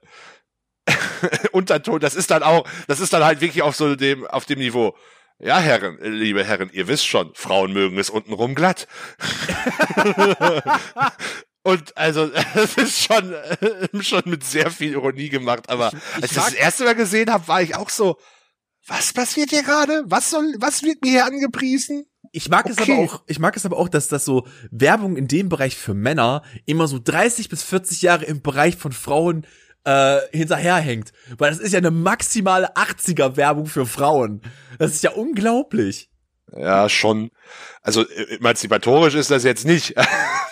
Unterton. 1.53 2.01
Das 2.01 2.15
ist 2.15 2.31
dann 2.31 2.43
auch, 2.43 2.67
das 2.89 3.01
ist 3.01 3.13
dann 3.13 3.25
halt 3.25 3.41
wirklich 3.41 3.63
auf 3.63 3.77
so 3.77 3.95
dem, 3.97 4.27
auf 4.27 4.45
dem 4.45 4.59
Niveau. 4.59 4.97
Ja, 5.39 5.59
Herren, 5.59 5.99
liebe 6.03 6.45
Herren, 6.45 6.71
ihr 6.73 6.87
wisst 6.87 7.07
schon, 7.07 7.33
Frauen 7.35 7.73
mögen 7.73 7.99
es 7.99 8.11
untenrum 8.11 8.55
glatt. 8.55 8.87
Und 11.65 11.97
also, 11.97 12.31
es 12.55 12.77
ist 12.77 13.05
schon, 13.05 13.35
schon 14.03 14.23
mit 14.27 14.45
sehr 14.45 14.71
viel 14.71 14.93
Ironie 14.93 15.29
gemacht, 15.29 15.69
aber 15.69 15.93
Ich- 16.17 16.23
als 16.23 16.31
ich 16.33 16.37
das, 16.37 16.53
erste 16.55 16.85
Mal 16.85 16.95
gesehen 16.95 17.31
habe, 17.31 17.47
war 17.49 17.63
ich 17.63 17.77
auch 17.77 17.89
so, 17.91 18.17
was 18.87 19.13
passiert 19.13 19.51
hier 19.51 19.63
gerade? 19.63 20.03
Was 20.07 20.31
soll, 20.31 20.55
was 20.59 20.83
wird 20.83 21.03
mir 21.03 21.11
hier 21.11 21.25
angepriesen? 21.27 22.05
Ich 22.33 22.49
mag 22.49 22.69
es 22.69 22.79
Okay. 22.79 22.93
aber 22.95 23.03
auch, 23.03 23.23
ich 23.29 23.39
mag 23.39 23.57
es 23.57 23.65
aber 23.65 23.77
auch, 23.77 23.89
dass 23.89 24.09
das 24.09 24.25
so 24.25 24.47
Werbung 24.73 25.17
in 25.17 25.29
dem 25.29 25.49
Bereich 25.49 25.77
für 25.77 25.95
Männer 25.95 26.43
immer 26.67 26.89
so 26.89 26.99
30 27.03 27.49
bis 27.49 27.63
40 27.63 28.03
Jahre 28.03 28.25
im 28.25 28.43
Bereich 28.43 28.77
von 28.77 28.91
Frauen 28.93 29.47
äh, 29.85 30.21
hinterherhängt. 30.31 31.13
Weil 31.39 31.51
das 31.51 31.61
ist 31.61 31.73
ja 31.73 31.79
eine 31.79 31.91
maximale 31.91 32.75
80er 32.77 33.37
Werbung 33.37 33.67
für 33.67 33.87
Frauen. 33.87 34.43
Das 34.79 34.93
ist 34.93 35.03
ja 35.03 35.13
unglaublich. 35.13 36.11
Ja, 36.55 36.89
schon. 36.89 37.31
Also 37.83 38.07
äh, 38.07 38.37
emanzipatorisch 38.37 39.15
ist 39.15 39.31
das 39.31 39.45
jetzt 39.45 39.67
nicht. 39.67 39.95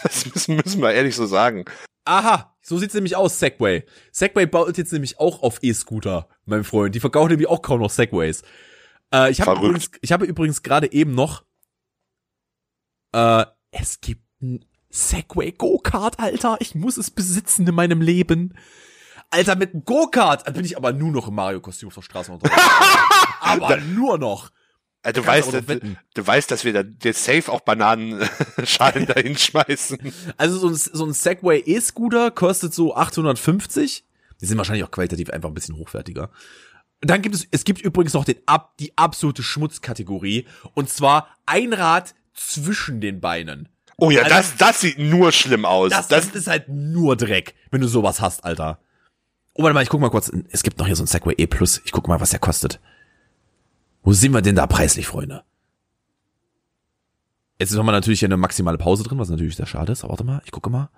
Das 0.03 0.25
müssen, 0.25 0.57
müssen 0.57 0.81
wir 0.81 0.95
ehrlich 0.95 1.14
so 1.14 1.27
sagen. 1.27 1.66
Aha, 2.07 2.57
so 2.62 2.79
sieht's 2.79 2.95
nämlich 2.95 3.16
aus, 3.16 3.38
Segway. 3.38 3.85
Segway 4.12 4.47
baut 4.47 4.79
jetzt 4.79 4.95
nämlich 4.95 5.21
auch 5.21 5.43
auf 5.43 5.59
E-Scooter, 5.61 6.27
mein 6.47 6.64
Freund. 6.64 6.95
Die 6.95 7.01
verkaufen 7.01 7.29
nämlich 7.29 7.47
auch 7.47 7.61
kaum 7.61 7.81
noch 7.81 7.90
Segways. 7.90 8.43
Äh, 9.12 9.31
ich 9.31 9.43
habe 9.43 9.61
übrigens, 9.61 9.90
ich 10.01 10.12
habe 10.12 10.25
übrigens 10.25 10.62
gerade 10.62 10.90
eben 10.90 11.14
noch, 11.14 11.45
äh, 13.12 13.45
es 13.73 14.01
gibt 14.01 14.23
ein 14.40 14.64
Segway 14.88 15.53
Go-Kart, 15.53 16.19
Alter. 16.19 16.57
Ich 16.61 16.75
muss 16.75 16.97
es 16.97 17.11
besitzen 17.11 17.66
in 17.66 17.75
meinem 17.75 18.01
Leben. 18.01 18.55
Alter, 19.31 19.57
mit 19.57 19.73
einem 19.73 19.85
Go-Kart 19.85 20.47
da 20.47 20.51
bin 20.53 20.64
ich 20.64 20.77
aber 20.77 20.93
nur 20.93 21.11
noch 21.12 21.29
im 21.29 21.35
Mario-Kostüm 21.35 21.88
auf 21.88 21.95
der 21.95 22.03
Straße 22.03 22.33
unterwegs. 22.33 22.61
aber 23.40 23.77
nur 23.79 24.19
noch. 24.19 24.51
Äh, 25.03 25.12
Du 25.12 25.25
weißt, 25.27 25.53
wetten. 25.69 25.97
du 26.14 26.27
weißt, 26.27 26.51
dass 26.51 26.64
wir 26.64 26.73
da 26.73 26.83
dir 26.83 27.14
safe 27.14 27.51
auch 27.51 27.61
Bananenschalen 27.61 29.07
dahin 29.14 29.37
schmeißen. 29.38 29.99
Also 30.37 30.59
so 30.59 30.69
ein, 30.69 30.75
so 30.75 31.05
ein 31.07 31.12
Segway 31.12 31.61
E-Scooter 31.61 32.31
kostet 32.31 32.75
so 32.75 32.95
850. 32.95 34.05
Die 34.40 34.47
sind 34.47 34.59
wahrscheinlich 34.59 34.85
auch 34.85 34.90
qualitativ 34.90 35.31
einfach 35.31 35.49
ein 35.49 35.55
bisschen 35.55 35.77
hochwertiger. 35.77 36.31
Dann 37.03 37.23
gibt 37.23 37.35
es, 37.35 37.47
es 37.51 37.64
gibt 37.64 37.81
übrigens 37.81 38.12
noch 38.12 38.25
den 38.27 38.37
ab, 38.47 38.75
die 38.79 38.97
absolute 38.99 39.43
Schmutzkategorie. 39.43 40.47
Und 40.75 40.90
zwar 40.90 41.29
ein 41.47 41.73
Rad 41.73 42.14
zwischen 42.35 43.01
den 43.01 43.21
Beinen. 43.21 43.69
Oh 43.97 44.11
ja, 44.11 44.23
Also- 44.23 44.35
das, 44.35 44.57
das 44.57 44.81
sieht 44.81 44.99
nur 44.99 45.33
schlimm 45.33 45.64
aus. 45.64 45.90
Das, 45.90 46.09
Das, 46.09 46.27
das 46.27 46.35
ist 46.43 46.47
halt 46.47 46.69
nur 46.69 47.16
Dreck, 47.16 47.55
wenn 47.71 47.81
du 47.81 47.88
sowas 47.88 48.21
hast, 48.21 48.45
Alter. 48.45 48.81
Oh, 49.61 49.62
warte 49.62 49.75
mal, 49.75 49.83
ich 49.83 49.90
guck 49.90 50.01
mal 50.01 50.09
kurz. 50.09 50.33
Es 50.49 50.62
gibt 50.62 50.79
noch 50.79 50.87
hier 50.87 50.96
so 50.96 51.03
ein 51.03 51.07
Segway 51.07 51.35
E 51.37 51.46
Plus. 51.46 51.83
Ich 51.85 51.92
guck 51.92 52.09
mal, 52.09 52.18
was 52.18 52.31
der 52.31 52.38
kostet. 52.38 52.81
Wo 54.03 54.14
sind 54.14 54.33
wir 54.33 54.40
denn 54.40 54.57
da 54.57 54.66
preislich, 54.66 55.07
Freunde? 55.07 55.44
Jetzt 57.59 57.70
ist 57.70 57.77
nochmal 57.77 57.94
natürlich 57.94 58.20
hier 58.20 58.29
eine 58.29 58.38
maximale 58.38 58.79
Pause 58.79 59.03
drin, 59.03 59.18
was 59.18 59.29
natürlich 59.29 59.57
sehr 59.57 59.66
schade 59.66 59.92
ist. 59.92 60.03
Aber 60.03 60.12
warte 60.12 60.25
mal, 60.25 60.40
ich 60.46 60.51
gucke 60.51 60.70
mal. 60.70 60.88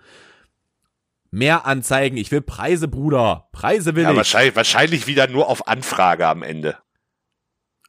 Mehr 1.33 1.66
Anzeigen. 1.66 2.16
Ich 2.16 2.31
will 2.31 2.40
Preise, 2.40 2.87
Bruder. 2.87 3.48
Preise 3.51 3.96
will 3.96 4.05
ja, 4.05 4.12
ich. 4.12 4.16
wahrscheinlich, 4.16 4.55
wahrscheinlich 4.55 5.09
wieder 5.09 5.27
nur 5.27 5.48
auf 5.48 5.66
Anfrage 5.66 6.29
am 6.29 6.44
Ende. 6.44 6.77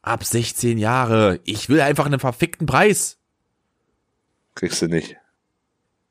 Ab 0.01 0.23
16 0.23 0.79
Jahre. 0.79 1.39
Ich 1.43 1.69
will 1.69 1.81
einfach 1.81 2.07
einen 2.07 2.19
verfickten 2.19 2.65
Preis. 2.65 3.19
Kriegst 4.55 4.81
du 4.81 4.87
nicht. 4.87 5.17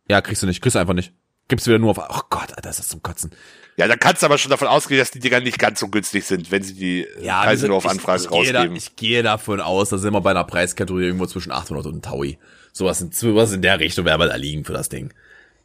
Ja, 0.09 0.21
kriegst 0.21 0.45
du 0.45 0.47
nicht. 0.47 0.63
Kriegst 0.63 0.77
du 0.77 0.79
einfach 0.79 0.95
nicht. 0.95 1.13
Gibt's 1.49 1.67
wieder 1.67 1.79
nur 1.79 1.91
auf. 1.91 1.99
Oh 1.99 2.21
Gott, 2.31 2.55
Alter, 2.57 2.71
ist 2.71 2.79
das 2.79 2.89
zum 2.89 3.03
Kotzen. 3.03 3.31
Ja, 3.77 3.89
dann 3.89 3.99
kannst 3.99 4.23
du 4.23 4.27
aber 4.27 4.39
schon 4.39 4.51
davon 4.51 4.69
ausgehen, 4.69 4.99
dass 4.99 5.11
die 5.11 5.19
Dinger 5.19 5.41
nicht 5.41 5.59
ganz 5.59 5.81
so 5.81 5.89
günstig 5.89 6.25
sind, 6.25 6.51
wenn 6.51 6.63
sie 6.63 6.75
die 6.75 7.03
äh, 7.05 7.29
Preise 7.29 7.63
wir 7.63 7.69
nur 7.69 7.79
auf 7.79 7.87
Anfrage 7.87 8.23
ich, 8.23 8.27
ich 8.27 8.31
Gehe 8.31 8.53
da, 8.53 8.59
rausgeben. 8.61 8.77
ich 8.77 8.97
gehe 8.97 9.23
davon 9.23 9.61
aus, 9.61 9.89
da 9.89 9.99
sind 9.99 10.13
wir 10.13 10.21
bei 10.21 10.31
einer 10.31 10.45
Preiskategorie 10.45 11.05
irgendwo 11.05 11.27
zwischen 11.27 11.53
800 11.53 11.87
und 11.87 12.05
Taui. 12.05 12.39
Sowas 12.73 13.01
in, 13.01 13.13
sowas 13.13 13.53
in 13.53 13.63
der 13.63 13.81
Richtung 13.81 14.05
werden 14.05 14.21
wir 14.21 14.29
da 14.29 14.37
liegen 14.37 14.65
für 14.65 14.73
das 14.73 14.89
Ding. 14.89 15.13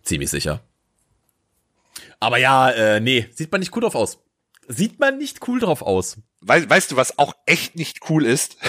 Ziemlich 0.04 0.30
sicher. 0.30 0.62
Aber 2.20 2.38
ja, 2.38 2.70
äh, 2.70 3.00
nee, 3.00 3.28
sieht 3.34 3.52
man 3.52 3.60
nicht 3.60 3.76
cool 3.76 3.82
drauf 3.82 3.96
aus. 3.96 4.20
Sieht 4.68 5.00
man 5.00 5.18
nicht 5.18 5.48
cool 5.48 5.60
drauf 5.60 5.82
aus. 5.82 6.18
Weißt, 6.42 6.70
weißt 6.70 6.92
du, 6.92 6.96
was 6.96 7.18
auch 7.18 7.34
echt 7.46 7.76
nicht 7.76 8.10
cool 8.10 8.26
ist? 8.26 8.58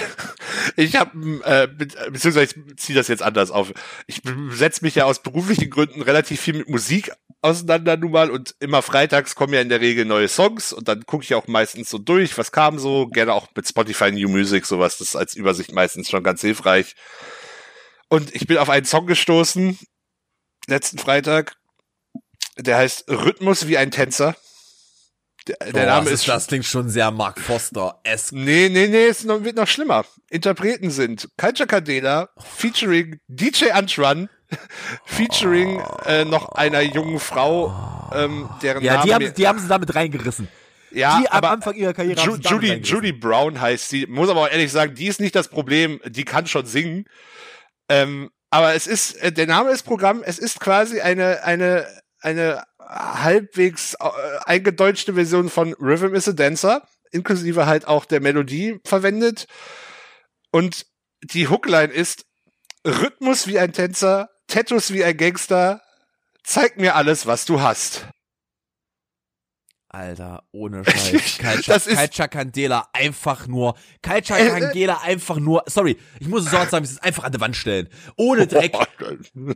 Ich 0.75 0.95
habe, 0.95 1.11
äh, 1.43 1.67
be- 1.67 1.87
beziehungsweise 2.11 2.53
ich 2.67 2.77
ziehe 2.77 2.95
das 2.95 3.07
jetzt 3.07 3.23
anders 3.23 3.49
auf. 3.51 3.73
Ich 4.07 4.21
setze 4.51 4.83
mich 4.85 4.95
ja 4.95 5.05
aus 5.05 5.21
beruflichen 5.21 5.69
Gründen 5.69 6.01
relativ 6.01 6.39
viel 6.39 6.53
mit 6.55 6.69
Musik 6.69 7.11
auseinander 7.41 7.97
nun 7.97 8.11
mal 8.11 8.29
und 8.29 8.55
immer 8.59 8.81
freitags 8.81 9.35
kommen 9.35 9.53
ja 9.53 9.61
in 9.61 9.69
der 9.69 9.81
Regel 9.81 10.05
neue 10.05 10.27
Songs 10.27 10.71
und 10.71 10.87
dann 10.87 11.05
gucke 11.05 11.23
ich 11.23 11.33
auch 11.33 11.47
meistens 11.47 11.89
so 11.89 11.97
durch, 11.97 12.37
was 12.37 12.51
kam 12.51 12.77
so, 12.79 13.07
gerne 13.07 13.33
auch 13.33 13.47
mit 13.55 13.67
Spotify 13.67 14.11
New 14.11 14.29
Music, 14.29 14.65
sowas, 14.65 14.97
das 14.99 15.09
ist 15.09 15.15
als 15.15 15.35
Übersicht 15.35 15.73
meistens 15.73 16.09
schon 16.09 16.23
ganz 16.23 16.41
hilfreich. 16.41 16.95
Und 18.07 18.33
ich 18.33 18.45
bin 18.47 18.57
auf 18.57 18.69
einen 18.69 18.85
Song 18.85 19.05
gestoßen, 19.07 19.77
letzten 20.67 20.97
Freitag, 20.99 21.55
der 22.57 22.77
heißt 22.77 23.09
Rhythmus 23.09 23.67
wie 23.67 23.77
ein 23.77 23.91
Tänzer. 23.91 24.35
Der, 25.49 25.71
der 25.73 25.85
Name 25.87 26.05
das 26.05 26.13
ist 26.13 26.25
schon 26.25 26.33
das 26.35 26.47
klingt 26.47 26.65
schon 26.65 26.89
sehr 26.89 27.09
Mark 27.11 27.39
Foster 27.39 27.99
esque. 28.03 28.33
Nee, 28.35 28.69
nee, 28.69 28.87
nee, 28.87 29.05
es 29.07 29.25
wird 29.27 29.55
noch 29.55 29.67
schlimmer. 29.67 30.05
Interpreten 30.29 30.91
sind 30.91 31.27
Kalcha 31.37 31.65
Cadena, 31.65 32.29
featuring 32.37 33.19
DJ 33.27 33.71
Antrun, 33.71 34.29
featuring 35.05 35.81
äh, 36.05 36.25
noch 36.25 36.49
einer 36.53 36.81
jungen 36.81 37.19
Frau, 37.19 37.73
ähm, 38.13 38.49
deren 38.61 38.83
Ja, 38.83 38.93
Name 38.97 39.05
die 39.05 39.13
haben, 39.13 39.33
die 39.33 39.47
haben 39.47 39.59
sie 39.59 39.67
damit 39.67 39.93
reingerissen. 39.95 40.47
ja, 40.91 41.19
die 41.19 41.29
am 41.29 41.37
aber 41.37 41.51
Anfang 41.51 41.75
ihrer 41.75 41.93
Karriere 41.93 42.21
Ju 42.21 42.35
Judy. 42.35 42.73
Judy 42.83 43.11
Brown 43.11 43.59
heißt 43.59 43.89
sie, 43.89 44.05
muss 44.07 44.29
aber 44.29 44.41
auch 44.41 44.49
ehrlich 44.51 44.71
sagen, 44.71 44.95
die 44.95 45.07
ist 45.07 45.19
nicht 45.19 45.35
das 45.35 45.47
Problem, 45.47 45.99
die 46.05 46.25
kann 46.25 46.45
schon 46.47 46.65
singen. 46.65 47.05
Ähm, 47.89 48.29
aber 48.51 48.73
es 48.75 48.87
ist, 48.87 49.15
äh, 49.21 49.31
der 49.31 49.47
Name 49.47 49.71
ist 49.71 49.83
Programm, 49.83 50.21
es 50.23 50.39
ist 50.39 50.59
quasi 50.59 51.01
eine, 51.01 51.43
eine, 51.43 51.85
eine 52.21 52.63
halbwegs 52.89 53.93
äh, 53.93 54.09
eingedeutschte 54.45 55.13
Version 55.13 55.49
von 55.49 55.73
Rhythm 55.73 56.15
is 56.15 56.27
a 56.27 56.33
Dancer, 56.33 56.87
inklusive 57.11 57.65
halt 57.65 57.87
auch 57.87 58.05
der 58.05 58.19
Melodie 58.19 58.79
verwendet. 58.83 59.47
Und 60.51 60.85
die 61.21 61.47
Hookline 61.47 61.93
ist 61.93 62.25
Rhythmus 62.85 63.47
wie 63.47 63.59
ein 63.59 63.73
Tänzer, 63.73 64.29
Tattoos 64.47 64.91
wie 64.93 65.03
ein 65.03 65.15
Gangster, 65.15 65.81
zeig 66.43 66.77
mir 66.77 66.95
alles, 66.95 67.27
was 67.27 67.45
du 67.45 67.61
hast. 67.61 68.07
Alter, 69.91 70.43
ohne 70.51 70.85
Scheiß. 70.89 71.39
Kalcha, 71.39 71.79
Kalcha 71.79 72.27
Candela 72.27 72.87
einfach 72.93 73.47
nur, 73.47 73.75
Kalcha 74.03 74.37
Candela 74.37 75.01
einfach 75.01 75.37
nur, 75.37 75.63
sorry, 75.65 75.97
ich 76.19 76.27
muss 76.27 76.45
es 76.45 76.51
so 76.51 76.57
sagen, 76.57 76.83
es 76.85 76.91
ist 76.91 77.03
einfach 77.03 77.23
an 77.23 77.31
die 77.31 77.39
Wand 77.41 77.55
stellen. 77.55 77.89
Ohne 78.15 78.45
Dreck. 78.45 78.73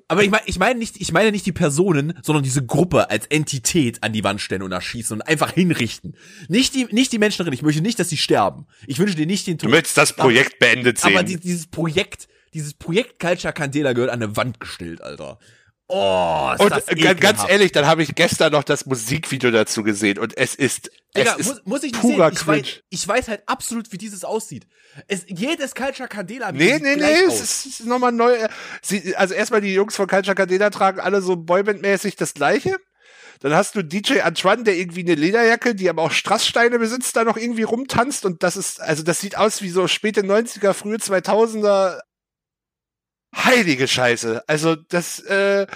Aber 0.08 0.24
ich 0.24 0.32
meine, 0.32 0.44
ich 0.48 0.58
meine 0.58 0.80
nicht, 0.80 1.00
ich 1.00 1.12
meine 1.12 1.32
nicht 1.32 1.46
die 1.46 1.52
Personen, 1.52 2.18
sondern 2.24 2.44
diese 2.44 2.66
Gruppe 2.66 3.12
als 3.12 3.28
Entität 3.28 4.02
an 4.02 4.12
die 4.12 4.24
Wand 4.24 4.42
stellen 4.42 4.64
und 4.64 4.72
erschießen 4.72 5.14
und 5.16 5.22
einfach 5.22 5.52
hinrichten. 5.52 6.18
Nicht 6.48 6.74
die, 6.74 6.86
nicht 6.92 7.12
die 7.12 7.20
Menschen 7.20 7.44
drin. 7.44 7.54
Ich 7.54 7.62
möchte 7.62 7.82
nicht, 7.82 8.00
dass 8.00 8.10
sie 8.10 8.18
sterben. 8.18 8.66
Ich 8.88 8.98
wünsche 8.98 9.16
dir 9.16 9.28
nicht 9.28 9.46
den 9.46 9.58
Du 9.58 9.68
Tod. 9.68 9.72
möchtest 9.72 9.98
das 9.98 10.14
Projekt 10.14 10.58
beendet 10.58 10.98
sehen. 10.98 11.14
Aber 11.16 11.24
die, 11.24 11.40
dieses 11.40 11.68
Projekt, 11.68 12.28
dieses 12.56 12.74
Projekt 12.74 13.20
Culture 13.20 13.54
Candela 13.54 13.94
gehört 13.94 14.10
an 14.12 14.24
eine 14.24 14.36
Wand 14.36 14.60
gestellt, 14.60 15.02
Alter. 15.02 15.38
Oh, 15.88 16.52
ist 16.54 16.62
und 16.62 16.72
das 16.72 16.88
äh, 16.88 17.16
ganz 17.16 17.42
ehrlich, 17.48 17.72
dann 17.74 17.86
habe 17.86 18.04
ich 18.04 18.16
gestern 18.16 18.54
noch 18.54 18.64
das 18.64 18.86
Musikvideo 18.86 19.52
dazu 19.52 19.84
gesehen 19.84 20.18
und 20.18 20.36
es 20.38 20.56
ist, 20.56 20.90
Digga, 21.16 21.36
es 21.38 21.48
ist 21.48 21.68
muss, 21.68 21.84
ich 21.84 21.92
nicht 21.92 22.02
purer 22.02 22.32
sehen. 22.32 22.38
Ich 22.40 22.48
weiß, 22.48 22.82
ich 22.90 23.08
weiß 23.08 23.28
halt 23.28 23.44
absolut, 23.48 23.92
wie 23.92 23.98
dieses 23.98 24.24
aussieht. 24.24 24.66
Es, 25.08 25.26
jedes 25.28 25.76
Culture 25.76 26.08
Candela 26.08 26.52
Nee, 26.52 26.80
nee, 26.80 26.96
nee, 26.96 27.28
aus. 27.28 27.40
es 27.40 27.66
ist 27.66 27.86
nochmal 27.86 28.14
neu. 28.14 28.34
Sie, 28.82 29.16
also 29.18 29.34
erstmal 29.34 29.62
die 29.62 29.74
Jungs 29.74 29.96
von 29.96 30.08
Culture 30.08 30.36
Cadena 30.36 30.70
tragen 30.70 31.00
alle 31.00 31.22
so 31.22 31.34
Boyband-mäßig 31.34 32.16
das 32.16 32.34
gleiche. 32.34 32.78
Dann 33.42 33.54
hast 33.54 33.76
du 33.76 33.84
DJ 33.84 34.22
Antoine, 34.22 34.64
der 34.64 34.78
irgendwie 34.78 35.02
eine 35.02 35.16
Lederjacke, 35.16 35.76
die 35.76 35.90
aber 35.90 36.04
auch 36.04 36.12
Strasssteine 36.12 36.80
besitzt, 36.80 37.16
da 37.18 37.26
noch 37.26 37.36
irgendwie 37.36 37.64
rumtanzt 37.64 38.26
und 38.26 38.42
das 38.42 38.56
ist, 38.56 38.80
also 38.80 39.04
das 39.04 39.20
sieht 39.20 39.38
aus 39.38 39.62
wie 39.62 39.70
so 39.70 39.88
späte 39.88 40.22
90er, 40.22 40.72
frühe 40.72 40.96
2000er. 40.96 42.00
Heilige 43.36 43.88
Scheiße. 43.88 44.44
Also 44.48 44.76
das, 44.76 45.20
äh, 45.20 45.68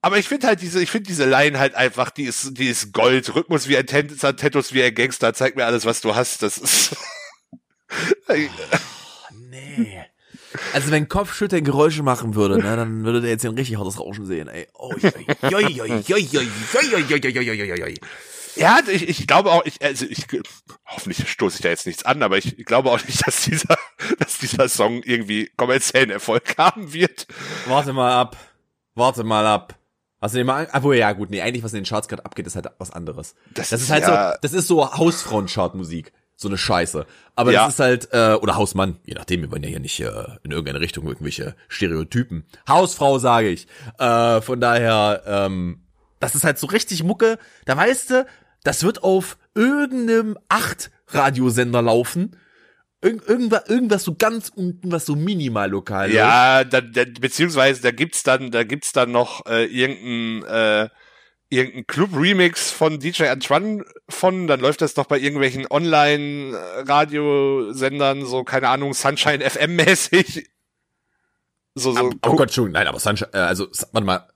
aber 0.00 0.18
ich 0.18 0.28
finde 0.28 0.46
halt 0.46 0.60
diese, 0.60 0.82
ich 0.82 0.90
finde 0.90 1.08
diese 1.08 1.24
Line 1.28 1.58
halt 1.58 1.74
einfach, 1.74 2.10
die 2.10 2.24
ist, 2.24 2.58
die 2.58 2.68
ist 2.68 2.92
Gold. 2.92 3.34
Rhythmus 3.34 3.68
wie 3.68 3.76
ein 3.76 3.86
Tänzer, 3.86 4.36
Tattoos 4.36 4.72
wie 4.74 4.82
ein 4.82 4.94
Gangster, 4.94 5.32
zeig 5.34 5.56
mir 5.56 5.64
alles, 5.66 5.84
was 5.86 6.00
du 6.00 6.14
hast. 6.14 6.42
Das 6.42 6.58
ist. 6.58 6.96
Nee. 9.30 10.04
Also 10.72 10.90
wenn 10.90 11.08
Kopfschütter 11.08 11.60
Geräusche 11.60 12.02
machen 12.02 12.34
würde, 12.34 12.58
ne, 12.58 12.76
dann 12.76 13.04
würde 13.04 13.20
der 13.20 13.30
jetzt 13.30 13.44
ein 13.44 13.54
richtig 13.54 13.76
hartes 13.76 13.98
Rauschen 13.98 14.26
sehen, 14.26 14.48
ey. 14.48 14.68
Oh, 14.74 14.92
joi, 15.50 15.62
joi, 15.62 16.02
joi, 16.06 16.20
joi, 16.20 16.20
joi, 16.20 17.00
joi, 17.00 17.18
joi, 17.18 17.42
joi, 17.42 17.54
joi, 17.54 17.78
joi. 17.78 17.94
Ja, 18.56 18.78
ich, 18.88 19.08
ich 19.08 19.26
glaube 19.26 19.50
auch, 19.52 19.64
ich, 19.64 19.82
also 19.82 20.06
ich, 20.08 20.26
hoffentlich 20.86 21.28
stoße 21.28 21.56
ich 21.56 21.62
da 21.62 21.68
jetzt 21.70 21.86
nichts 21.86 22.04
an, 22.04 22.22
aber 22.22 22.38
ich 22.38 22.56
glaube 22.64 22.90
auch 22.90 23.04
nicht, 23.04 23.26
dass 23.26 23.42
dieser, 23.42 23.76
dass 24.18 24.38
dieser 24.38 24.68
Song 24.68 25.02
irgendwie 25.02 25.50
kommerziellen 25.56 26.10
Erfolg 26.10 26.54
haben 26.58 26.92
wird. 26.92 27.26
Warte 27.66 27.92
mal 27.92 28.12
ab. 28.12 28.36
Warte 28.94 29.24
mal 29.24 29.46
ab. 29.46 29.74
Hast 30.20 30.34
du 30.34 30.38
den 30.38 30.46
mal? 30.46 30.68
Obwohl, 30.72 30.96
ja, 30.96 31.12
gut, 31.12 31.30
nee, 31.30 31.42
eigentlich, 31.42 31.62
was 31.64 31.72
in 31.74 31.80
den 31.80 31.84
Charts 31.86 32.08
gerade 32.08 32.24
abgeht, 32.24 32.46
ist 32.46 32.54
halt 32.54 32.68
was 32.78 32.90
anderes. 32.92 33.34
Das 33.52 33.68
Das 33.70 33.80
ist 33.80 33.86
ist 33.86 33.90
halt 33.92 34.02
ja- 34.04 34.32
so, 34.32 34.38
das 34.40 34.52
ist 34.54 34.68
so 34.68 34.92
Hausfrauen-Chartmusik. 34.94 36.12
So 36.36 36.48
eine 36.48 36.58
Scheiße. 36.58 37.06
Aber 37.36 37.52
Ja. 37.52 37.64
das 37.66 37.74
ist 37.74 37.80
halt, 37.80 38.08
äh, 38.12 38.34
oder 38.40 38.56
Hausmann, 38.56 38.98
je 39.04 39.14
nachdem, 39.14 39.42
wir 39.42 39.52
wollen 39.52 39.62
ja 39.62 39.68
hier 39.68 39.78
nicht 39.80 40.00
äh, 40.00 40.10
in 40.42 40.50
irgendeine 40.50 40.80
Richtung 40.80 41.06
irgendwelche 41.06 41.54
Stereotypen. 41.68 42.44
Hausfrau, 42.68 43.18
sage 43.20 43.50
ich. 43.50 43.68
Äh, 43.98 44.40
von 44.40 44.60
daher, 44.60 45.22
ähm, 45.26 45.80
das 46.18 46.34
ist 46.34 46.42
halt 46.42 46.58
so 46.58 46.66
richtig 46.66 47.04
Mucke. 47.04 47.38
Da 47.66 47.76
weißt 47.76 48.10
du, 48.10 48.26
das 48.64 48.82
wird 48.82 49.04
auf 49.04 49.38
irgendeinem 49.54 50.36
Acht-Radiosender 50.48 51.82
laufen. 51.82 52.36
Irgend, 53.00 53.28
irgendwas, 53.28 53.68
irgendwas 53.68 54.02
so 54.04 54.14
ganz 54.14 54.48
unten, 54.48 54.90
was 54.90 55.06
so 55.06 55.14
minimal 55.14 55.70
lokal 55.70 56.06
läuft. 56.06 56.16
Ja, 56.16 56.64
da, 56.64 56.80
da, 56.80 57.04
beziehungsweise 57.20 57.82
da 57.82 57.90
gibt's 57.90 58.22
dann, 58.22 58.50
da 58.50 58.64
gibt's 58.64 58.92
dann 58.92 59.12
noch 59.12 59.44
äh, 59.46 59.66
irgendein, 59.66 60.50
äh, 60.50 60.88
irgendein 61.50 61.86
Club-Remix 61.86 62.70
von 62.70 62.98
DJ 62.98 63.24
Antoine 63.24 63.84
von, 64.08 64.46
dann 64.46 64.60
läuft 64.60 64.80
das 64.80 64.94
doch 64.94 65.04
bei 65.04 65.18
irgendwelchen 65.18 65.66
Online-Radiosendern, 65.70 68.24
so, 68.24 68.44
keine 68.44 68.70
Ahnung, 68.70 68.94
Sunshine 68.94 69.44
FM-mäßig. 69.44 70.46
So, 71.76 71.92
so, 71.92 72.12
oh 72.24 72.36
Gott, 72.36 72.54
schon, 72.54 72.70
nein, 72.70 72.86
aber 72.86 73.00
Sunshine, 73.00 73.30
äh, 73.32 73.38
also, 73.38 73.66
warte 73.90 74.06
mal. 74.06 74.28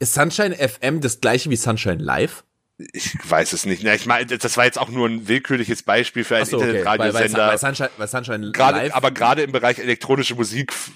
Ist 0.00 0.14
Sunshine 0.14 0.52
FM 0.52 1.00
das 1.00 1.20
gleiche 1.20 1.48
wie 1.48 1.54
Sunshine 1.54 2.02
Live? 2.02 2.42
Ich 2.78 3.16
weiß 3.28 3.52
es 3.52 3.66
nicht. 3.66 3.82
Na, 3.82 3.94
ich 3.94 4.06
meine, 4.06 4.26
das 4.26 4.56
war 4.56 4.64
jetzt 4.64 4.78
auch 4.78 4.88
nur 4.88 5.08
ein 5.08 5.26
willkürliches 5.26 5.82
Beispiel 5.82 6.22
für 6.24 6.36
einen 6.36 6.46
so, 6.46 6.58
okay. 6.58 6.82
Bei, 6.84 6.96
bei, 6.96 7.06
Internetradiosender. 7.08 7.58
Sunshine, 7.58 7.90
bei 7.98 8.06
Sunshine 8.06 8.52
Gerade, 8.52 8.78
Live. 8.78 8.94
aber 8.94 9.10
gerade 9.10 9.42
im 9.42 9.50
Bereich 9.52 9.78
elektronische 9.80 10.36
Musik 10.36 10.70
f- 10.72 10.92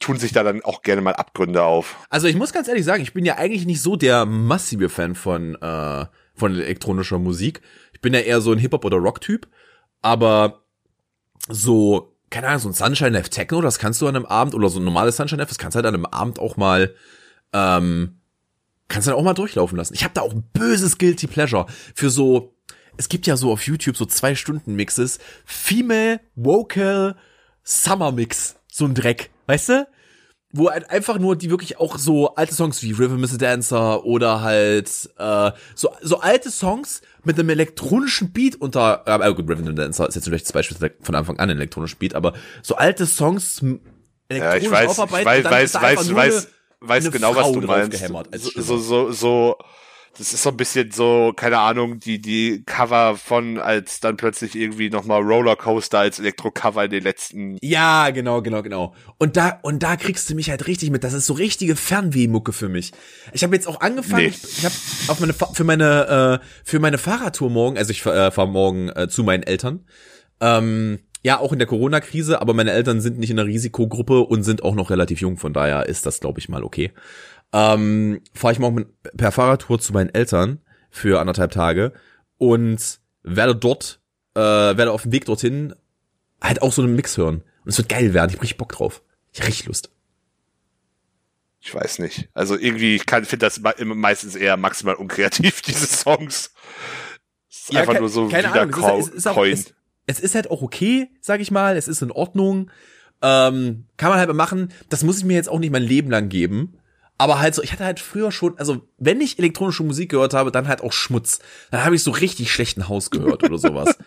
tun 0.00 0.18
sich 0.18 0.32
da 0.32 0.42
dann 0.42 0.62
auch 0.62 0.82
gerne 0.82 1.00
mal 1.00 1.14
Abgründe 1.14 1.62
auf. 1.62 1.96
Also 2.10 2.26
ich 2.26 2.36
muss 2.36 2.52
ganz 2.52 2.68
ehrlich 2.68 2.84
sagen, 2.84 3.02
ich 3.02 3.14
bin 3.14 3.24
ja 3.24 3.36
eigentlich 3.36 3.64
nicht 3.64 3.80
so 3.80 3.96
der 3.96 4.26
massive 4.26 4.88
Fan 4.90 5.14
von, 5.14 5.54
äh, 5.54 6.04
von 6.34 6.52
elektronischer 6.52 7.18
Musik. 7.18 7.62
Ich 7.94 8.00
bin 8.02 8.12
ja 8.12 8.20
eher 8.20 8.40
so 8.42 8.52
ein 8.52 8.58
Hip-Hop- 8.58 8.84
oder 8.84 8.98
Rock-Typ. 8.98 9.48
Aber 10.02 10.64
so, 11.48 12.16
keine 12.28 12.48
Ahnung, 12.48 12.60
so 12.60 12.68
ein 12.68 12.74
Sunshine 12.74 13.10
Live 13.10 13.30
Techno, 13.30 13.62
das 13.62 13.78
kannst 13.78 14.02
du 14.02 14.08
an 14.08 14.16
einem 14.16 14.26
Abend, 14.26 14.54
oder 14.54 14.68
so 14.68 14.78
ein 14.80 14.84
normales 14.84 15.16
Sunshine 15.16 15.40
Live, 15.40 15.48
das 15.48 15.58
kannst 15.58 15.74
du 15.74 15.78
halt 15.78 15.86
an 15.86 15.94
einem 15.94 16.06
Abend 16.06 16.38
auch 16.38 16.58
mal, 16.58 16.94
ähm, 17.54 18.18
kannst 18.88 19.06
du 19.06 19.10
dann 19.10 19.18
auch 19.20 19.24
mal 19.24 19.34
durchlaufen 19.34 19.76
lassen. 19.76 19.94
Ich 19.94 20.04
habe 20.04 20.14
da 20.14 20.20
auch 20.22 20.32
ein 20.32 20.44
böses 20.52 20.98
Guilty 20.98 21.26
Pleasure 21.26 21.66
für 21.94 22.10
so, 22.10 22.54
es 22.96 23.08
gibt 23.08 23.26
ja 23.26 23.36
so 23.36 23.50
auf 23.52 23.66
YouTube 23.66 23.96
so 23.96 24.04
zwei 24.06 24.34
Stunden 24.34 24.74
Mixes, 24.74 25.18
Female 25.44 26.20
Vocal 26.36 27.16
Summer 27.62 28.12
Mix, 28.12 28.56
so 28.70 28.84
ein 28.84 28.94
Dreck, 28.94 29.30
weißt 29.46 29.68
du? 29.70 29.88
Wo 30.56 30.70
halt 30.70 30.88
einfach 30.88 31.18
nur 31.18 31.34
die 31.34 31.50
wirklich 31.50 31.80
auch 31.80 31.98
so 31.98 32.36
alte 32.36 32.54
Songs 32.54 32.80
wie 32.82 32.90
is 32.92 33.34
a 33.34 33.38
Dancer 33.38 34.04
oder 34.04 34.40
halt 34.42 34.88
äh, 35.18 35.50
so 35.74 35.90
so 36.00 36.20
alte 36.20 36.48
Songs 36.52 37.02
mit 37.24 37.36
einem 37.40 37.48
elektronischen 37.48 38.32
Beat 38.32 38.54
unter 38.60 39.02
äh, 39.06 39.34
gut 39.34 39.50
is 39.50 39.66
a 39.66 39.72
Dancer 39.72 40.06
ist 40.08 40.14
jetzt 40.14 40.26
vielleicht 40.26 40.44
das 40.44 40.52
Beispiel 40.52 40.92
von 41.00 41.14
Anfang 41.16 41.40
an 41.40 41.50
ein 41.50 41.56
elektronischer 41.56 41.96
Beat, 41.96 42.14
aber 42.14 42.34
so 42.62 42.76
alte 42.76 43.04
Songs 43.06 43.62
m- 43.62 43.80
Ja, 44.30 44.36
elektronisch 44.36 44.62
ich 44.64 44.70
weiß, 44.70 44.82
ich 44.84 44.88
aufarbeiten 44.90 45.26
weiß, 45.26 45.42
dann 45.42 45.52
weiß, 45.52 45.64
ist 45.64 45.74
da 45.74 45.78
einfach 45.80 46.02
weiß, 46.02 46.08
nur 46.10 46.16
weiß, 46.18 46.36
eine- 46.36 46.46
weiß 46.88 47.10
genau, 47.10 47.34
was 47.34 47.42
Frau 47.42 47.60
du 47.60 47.66
meinst. 47.66 47.98
So, 48.56 48.78
so, 48.78 49.12
so, 49.12 49.56
das 50.16 50.32
ist 50.32 50.42
so 50.42 50.50
ein 50.50 50.56
bisschen 50.56 50.92
so, 50.92 51.32
keine 51.34 51.58
Ahnung, 51.58 51.98
die, 51.98 52.20
die 52.20 52.62
Cover 52.64 53.16
von, 53.16 53.58
als 53.58 54.00
dann 54.00 54.16
plötzlich 54.16 54.54
irgendwie 54.54 54.88
nochmal 54.88 55.22
Rollercoaster 55.22 55.98
als 55.98 56.18
Elektro-Cover 56.18 56.84
in 56.84 56.90
den 56.90 57.02
letzten, 57.02 57.58
Ja, 57.60 58.10
genau, 58.10 58.40
genau, 58.40 58.62
genau. 58.62 58.94
Und 59.18 59.36
da 59.36 59.58
und 59.62 59.82
da 59.82 59.96
kriegst 59.96 60.30
du 60.30 60.34
mich 60.34 60.50
halt 60.50 60.66
richtig 60.66 60.90
mit. 60.90 61.02
Das 61.02 61.14
ist 61.14 61.26
so 61.26 61.34
richtige 61.34 61.74
Fernwehmucke 61.74 62.52
für 62.52 62.68
mich. 62.68 62.92
Ich 63.32 63.42
habe 63.42 63.54
jetzt 63.56 63.66
auch 63.66 63.80
angefangen. 63.80 64.26
Nee. 64.26 64.28
Ich, 64.28 64.58
ich 64.58 64.64
habe 64.64 64.74
auf 65.08 65.20
meine 65.20 65.34
für 65.34 65.64
meine 65.64 66.40
äh, 66.40 66.46
für 66.64 66.78
meine 66.78 66.98
Fahrradtour 66.98 67.50
morgen. 67.50 67.76
Also 67.76 67.90
ich 67.90 68.04
äh, 68.06 68.30
fahre 68.30 68.48
morgen 68.48 68.90
äh, 68.90 69.08
zu 69.08 69.24
meinen 69.24 69.42
Eltern. 69.42 69.84
Ähm, 70.40 71.00
ja, 71.24 71.38
auch 71.40 71.52
in 71.52 71.58
der 71.58 71.66
Corona-Krise, 71.66 72.40
aber 72.40 72.52
meine 72.54 72.70
Eltern 72.72 73.00
sind 73.00 73.18
nicht 73.18 73.30
in 73.30 73.36
der 73.36 73.46
Risikogruppe 73.46 74.20
und 74.20 74.42
sind 74.44 74.62
auch 74.62 74.74
noch 74.74 74.90
relativ 74.90 75.20
jung. 75.20 75.38
Von 75.38 75.52
daher 75.54 75.86
ist 75.86 76.04
das, 76.06 76.20
glaube 76.20 76.38
ich, 76.38 76.48
mal 76.48 76.62
okay. 76.62 76.92
Ähm, 77.52 78.20
fahre 78.34 78.52
ich 78.52 78.58
morgen 78.58 78.74
mit, 78.76 78.88
per 79.16 79.32
Fahrradtour 79.32 79.80
zu 79.80 79.92
meinen 79.92 80.10
Eltern 80.14 80.60
für 80.90 81.20
anderthalb 81.20 81.50
Tage 81.52 81.92
und 82.36 83.00
werde 83.22 83.56
dort, 83.56 84.00
äh, 84.34 84.40
werde 84.40 84.92
auf 84.92 85.02
dem 85.02 85.12
Weg 85.12 85.24
dorthin 85.24 85.74
halt 86.42 86.60
auch 86.62 86.72
so 86.72 86.82
einen 86.82 86.94
Mix 86.94 87.16
hören. 87.16 87.42
Und 87.64 87.70
es 87.70 87.78
wird 87.78 87.88
geil 87.88 88.12
werden. 88.12 88.28
Ich 88.30 88.36
hab 88.36 88.42
richtig 88.42 88.58
Bock 88.58 88.72
drauf. 88.72 89.02
Ich 89.32 89.40
hab 89.40 89.48
richtig 89.48 89.66
Lust. 89.66 89.90
ich 91.60 91.74
weiß 91.74 92.00
nicht. 92.00 92.28
Also 92.34 92.58
irgendwie, 92.58 92.96
ich 92.96 93.06
kann, 93.06 93.24
finde 93.24 93.46
das 93.46 93.60
meistens 93.82 94.34
eher 94.36 94.56
maximal 94.58 94.94
unkreativ, 94.96 95.62
diese 95.66 95.86
Songs. 95.86 96.52
Ist 97.48 97.74
einfach 97.74 97.94
ke- 97.94 98.00
nur 98.00 98.08
so 98.10 98.28
keine 98.28 98.50
wieder 98.50 98.62
Ahnung. 98.62 99.00
Es 99.00 99.06
ist, 99.06 99.08
es, 99.08 99.14
ist 99.14 99.26
auch, 99.26 99.44
es, 99.46 99.74
es 100.06 100.20
ist 100.20 100.34
halt 100.34 100.50
auch 100.50 100.62
okay, 100.62 101.08
sag 101.20 101.40
ich 101.40 101.50
mal. 101.50 101.76
Es 101.76 101.88
ist 101.88 102.02
in 102.02 102.10
Ordnung. 102.10 102.70
Ähm, 103.22 103.86
kann 103.96 104.10
man 104.10 104.18
halt 104.18 104.28
mal 104.28 104.34
machen. 104.34 104.70
Das 104.88 105.02
muss 105.02 105.18
ich 105.18 105.24
mir 105.24 105.34
jetzt 105.34 105.48
auch 105.48 105.58
nicht 105.58 105.72
mein 105.72 105.82
Leben 105.82 106.10
lang 106.10 106.28
geben. 106.28 106.78
Aber 107.16 107.38
halt 107.40 107.54
so, 107.54 107.62
ich 107.62 107.72
hatte 107.72 107.84
halt 107.84 108.00
früher 108.00 108.32
schon, 108.32 108.58
also 108.58 108.88
wenn 108.98 109.20
ich 109.20 109.38
elektronische 109.38 109.84
Musik 109.84 110.10
gehört 110.10 110.34
habe, 110.34 110.50
dann 110.50 110.66
halt 110.66 110.82
auch 110.82 110.92
Schmutz. 110.92 111.38
Dann 111.70 111.84
habe 111.84 111.94
ich 111.94 112.02
so 112.02 112.10
richtig 112.10 112.52
schlechten 112.52 112.88
Haus 112.88 113.10
gehört 113.10 113.42
oder 113.44 113.58
sowas. 113.58 113.96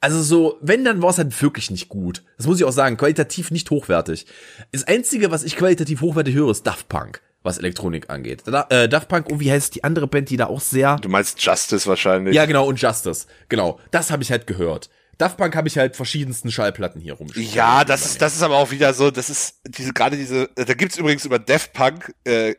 Also 0.00 0.22
so, 0.22 0.58
wenn, 0.60 0.84
dann 0.84 1.02
war 1.02 1.10
es 1.10 1.18
halt 1.18 1.42
wirklich 1.42 1.72
nicht 1.72 1.88
gut. 1.88 2.22
Das 2.36 2.46
muss 2.46 2.58
ich 2.58 2.64
auch 2.64 2.72
sagen, 2.72 2.96
qualitativ 2.96 3.50
nicht 3.50 3.68
hochwertig. 3.70 4.26
Das 4.70 4.84
Einzige, 4.84 5.32
was 5.32 5.42
ich 5.42 5.56
qualitativ 5.56 6.02
hochwertig 6.02 6.36
höre, 6.36 6.52
ist 6.52 6.64
Daft 6.64 6.88
Punk, 6.88 7.20
was 7.42 7.58
Elektronik 7.58 8.08
angeht. 8.08 8.44
Da, 8.46 8.66
äh, 8.70 8.88
Daft 8.88 9.08
Punk, 9.08 9.28
und 9.28 9.40
wie 9.40 9.50
heißt 9.50 9.74
die 9.74 9.82
andere 9.82 10.06
Band, 10.06 10.30
die 10.30 10.36
da 10.36 10.46
auch 10.46 10.60
sehr... 10.60 10.98
Du 11.02 11.08
meinst 11.08 11.42
Justice 11.42 11.88
wahrscheinlich. 11.88 12.36
Ja, 12.36 12.46
genau, 12.46 12.68
und 12.68 12.80
Justice. 12.80 13.26
Genau, 13.48 13.80
das 13.90 14.12
habe 14.12 14.22
ich 14.22 14.30
halt 14.30 14.46
gehört. 14.46 14.88
Daft 15.18 15.36
Punk 15.36 15.54
habe 15.56 15.66
ich 15.68 15.76
halt 15.76 15.96
verschiedensten 15.96 16.50
Schallplatten 16.50 17.00
hier 17.00 17.14
rumstehen. 17.14 17.52
Ja, 17.52 17.84
das 17.84 18.06
ist, 18.06 18.22
das 18.22 18.36
ist 18.36 18.42
aber 18.42 18.56
auch 18.56 18.70
wieder 18.70 18.94
so, 18.94 19.10
das 19.10 19.28
ist 19.30 19.60
diese, 19.66 19.92
gerade 19.92 20.16
diese, 20.16 20.48
da 20.54 20.74
gibt's 20.74 20.96
übrigens 20.96 21.24
über 21.24 21.38
Def 21.40 21.72
Punk, 21.72 22.14
äh, 22.24 22.54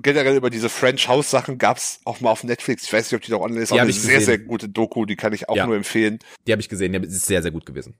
generell 0.00 0.36
über 0.36 0.48
diese 0.50 0.68
French 0.68 1.08
House 1.08 1.30
Sachen 1.30 1.58
gab's 1.58 2.00
auch 2.04 2.20
mal 2.20 2.30
auf 2.30 2.44
Netflix. 2.44 2.84
Ich 2.84 2.92
weiß 2.92 3.10
nicht, 3.10 3.16
ob 3.18 3.22
die 3.24 3.32
noch 3.32 3.40
online 3.40 3.62
ist, 3.62 3.70
Die 3.70 3.74
aber 3.74 3.82
eine 3.82 3.90
ich 3.90 4.00
sehr, 4.00 4.14
gesehen. 4.20 4.26
sehr 4.26 4.38
gute 4.38 4.68
Doku, 4.68 5.06
die 5.06 5.16
kann 5.16 5.32
ich 5.32 5.48
auch 5.48 5.56
Ja. 5.56 5.66
nur 5.66 5.76
empfehlen. 5.76 6.18
Die 6.46 6.52
habe 6.52 6.60
ich 6.62 6.68
gesehen, 6.68 6.92
die 6.92 7.06
ist 7.08 7.26
sehr, 7.26 7.42
sehr 7.42 7.50
gut 7.50 7.66
gewesen. 7.66 7.96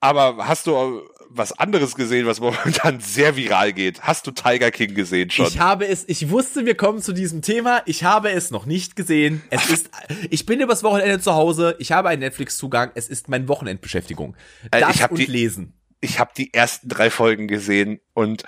Aber 0.00 0.46
hast 0.48 0.66
du 0.66 1.02
was 1.36 1.52
anderes 1.52 1.94
gesehen, 1.94 2.26
was 2.26 2.40
momentan 2.40 3.00
sehr 3.00 3.36
viral 3.36 3.72
geht? 3.72 4.02
Hast 4.02 4.26
du 4.26 4.30
Tiger 4.30 4.70
King 4.70 4.94
gesehen 4.94 5.30
schon? 5.30 5.46
Ich 5.46 5.58
habe 5.58 5.86
es, 5.86 6.04
ich 6.08 6.30
wusste, 6.30 6.64
wir 6.66 6.74
kommen 6.76 7.00
zu 7.02 7.12
diesem 7.12 7.42
Thema. 7.42 7.82
Ich 7.86 8.04
habe 8.04 8.30
es 8.30 8.50
noch 8.50 8.66
nicht 8.66 8.96
gesehen. 8.96 9.42
Es 9.50 9.68
ist, 9.70 9.90
ich 10.30 10.46
bin 10.46 10.60
übers 10.60 10.82
Wochenende 10.82 11.20
zu 11.20 11.34
Hause. 11.34 11.76
Ich 11.78 11.92
habe 11.92 12.08
einen 12.08 12.20
Netflix-Zugang. 12.20 12.92
Es 12.94 13.08
ist 13.08 13.28
meine 13.28 13.48
Wochenendbeschäftigung. 13.48 14.36
Äh, 14.70 14.80
Das 14.80 14.94
ich 14.96 15.02
hab 15.02 15.10
und 15.12 15.18
die- 15.18 15.26
lesen. 15.26 15.74
ich 16.00 16.18
habe 16.18 16.30
die 16.36 16.52
ersten 16.54 16.88
drei 16.88 17.10
Folgen 17.10 17.48
gesehen 17.48 18.00
und 18.12 18.42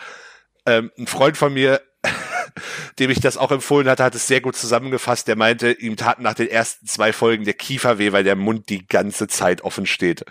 ähm, 0.66 0.90
ein 0.98 1.06
Freund 1.06 1.36
von 1.36 1.52
mir, 1.54 1.80
dem 2.98 3.10
ich 3.10 3.20
das 3.20 3.36
auch 3.36 3.50
empfohlen 3.50 3.88
hatte, 3.88 4.04
hat 4.04 4.14
es 4.14 4.26
sehr 4.26 4.40
gut 4.40 4.56
zusammengefasst. 4.56 5.28
Der 5.28 5.36
meinte, 5.36 5.72
ihm 5.72 5.96
taten 5.96 6.22
nach 6.22 6.34
den 6.34 6.48
ersten 6.48 6.86
zwei 6.86 7.12
Folgen 7.12 7.44
der 7.44 7.54
Kiefer 7.54 7.98
weh, 7.98 8.12
weil 8.12 8.24
der 8.24 8.36
Mund 8.36 8.68
die 8.68 8.86
ganze 8.86 9.26
Zeit 9.28 9.62
offen 9.62 9.86
steht. 9.86 10.24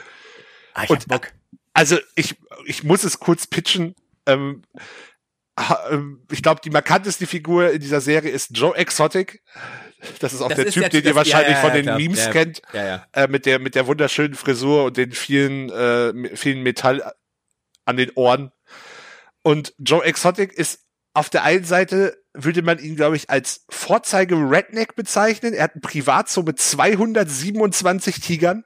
Ah, 0.73 0.83
ich 0.83 0.89
Und- 0.89 1.07
Bock. 1.07 1.31
Also 1.75 1.97
ich, 2.15 2.35
ich 2.65 2.83
muss 2.83 3.03
es 3.03 3.19
kurz 3.19 3.45
pitchen. 3.47 3.95
Ähm, 4.25 4.63
ähm, 5.91 6.21
ich 6.31 6.41
glaube, 6.41 6.61
die 6.63 6.69
markanteste 6.69 7.27
Figur 7.27 7.69
in 7.71 7.81
dieser 7.81 8.01
Serie 8.01 8.31
ist 8.31 8.49
Joe 8.57 8.75
Exotic. 8.75 9.41
Das 10.19 10.33
ist 10.33 10.41
auch 10.41 10.47
Das 10.49 10.57
der 10.57 10.65
ist 10.67 10.73
Typ, 10.73 10.83
der- 10.83 10.89
den 10.89 11.05
ihr 11.05 11.15
wahrscheinlich 11.15 11.51
ja, 11.57 11.57
ja, 11.57 11.61
von 11.61 11.73
den 11.73 11.83
klar. 11.83 11.97
Memes 11.97 12.25
Ja, 12.25 12.31
kennt. 12.31 12.61
Äh, 13.13 13.27
mit 13.27 13.45
der 13.45 13.59
mit 13.59 13.75
der 13.75 13.87
wunderschönen 13.87 14.35
Frisur 14.35 14.85
und 14.85 14.97
den 14.97 15.11
vielen 15.11 15.69
äh, 15.69 16.35
vielen 16.35 16.63
Metall 16.63 17.13
an 17.85 17.97
den 17.97 18.11
Ohren. 18.15 18.51
Und 19.43 19.73
Joe 19.77 20.03
Exotic 20.03 20.53
ist 20.53 20.79
auf 21.13 21.29
der 21.29 21.43
einen 21.43 21.65
Seite 21.65 22.17
würde 22.33 22.61
man 22.61 22.79
ihn, 22.79 22.95
glaube 22.95 23.15
ich, 23.15 23.29
als 23.29 23.65
Vorzeige 23.69 24.35
Redneck 24.35 24.95
bezeichnen. 24.95 25.53
Er 25.53 25.65
hat 25.65 25.75
ein 25.75 25.81
Privatzoo 25.81 26.43
mit 26.43 26.59
227 26.59 28.19
Tigern. 28.21 28.63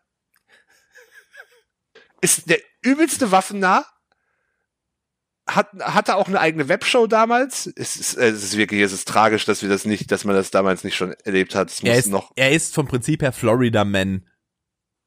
Ist 2.21 2.49
der 2.49 2.59
übelste 2.81 3.31
Waffennah. 3.31 3.85
Hat, 5.47 5.69
hatte 5.81 6.15
auch 6.15 6.27
eine 6.27 6.39
eigene 6.39 6.69
Webshow 6.69 7.07
damals. 7.07 7.65
Es 7.75 7.95
ist, 7.95 8.17
äh, 8.17 8.27
es 8.27 8.43
ist 8.43 8.57
wirklich, 8.57 8.81
es 8.81 8.91
ist 8.91 9.07
tragisch, 9.07 9.45
dass 9.45 9.63
wir 9.63 9.69
das 9.69 9.83
nicht, 9.83 10.11
dass 10.11 10.23
man 10.23 10.35
das 10.35 10.51
damals 10.51 10.83
nicht 10.83 10.95
schon 10.95 11.13
erlebt 11.23 11.55
hat. 11.55 11.71
Es 11.71 11.81
Er 11.81 11.89
muss 11.95 12.05
ist, 12.05 12.11
noch 12.11 12.31
er 12.35 12.51
ist 12.51 12.75
vom 12.75 12.87
Prinzip 12.87 13.23
her 13.23 13.31
Florida 13.31 13.83
Man. 13.83 14.27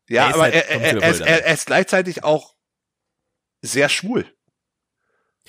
Ja, 0.09 0.29
Er 0.29 0.35
aber 0.35 0.43
halt 0.43 0.55
er, 0.55 0.69
er, 0.69 1.01
er, 1.01 1.11
ist, 1.11 1.21
er, 1.21 1.47
er 1.47 1.55
ist 1.55 1.67
gleichzeitig 1.67 2.25
auch 2.25 2.57
sehr 3.61 3.89
schwul. 3.89 4.27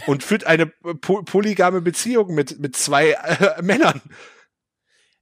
Und 0.05 0.23
führt 0.23 0.45
eine 0.45 0.67
po 0.67 1.23
polygame 1.23 1.81
Beziehung 1.81 2.33
mit, 2.33 2.59
mit 2.59 2.75
zwei 2.75 3.11
äh, 3.11 3.61
Männern. 3.61 4.01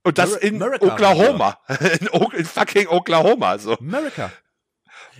Und 0.04 0.18
das 0.18 0.36
in 0.36 0.56
America, 0.62 0.86
Oklahoma. 0.86 1.60
in, 2.00 2.08
in 2.38 2.46
fucking 2.46 2.88
Oklahoma. 2.88 3.58
So. 3.58 3.78
America. 3.78 4.32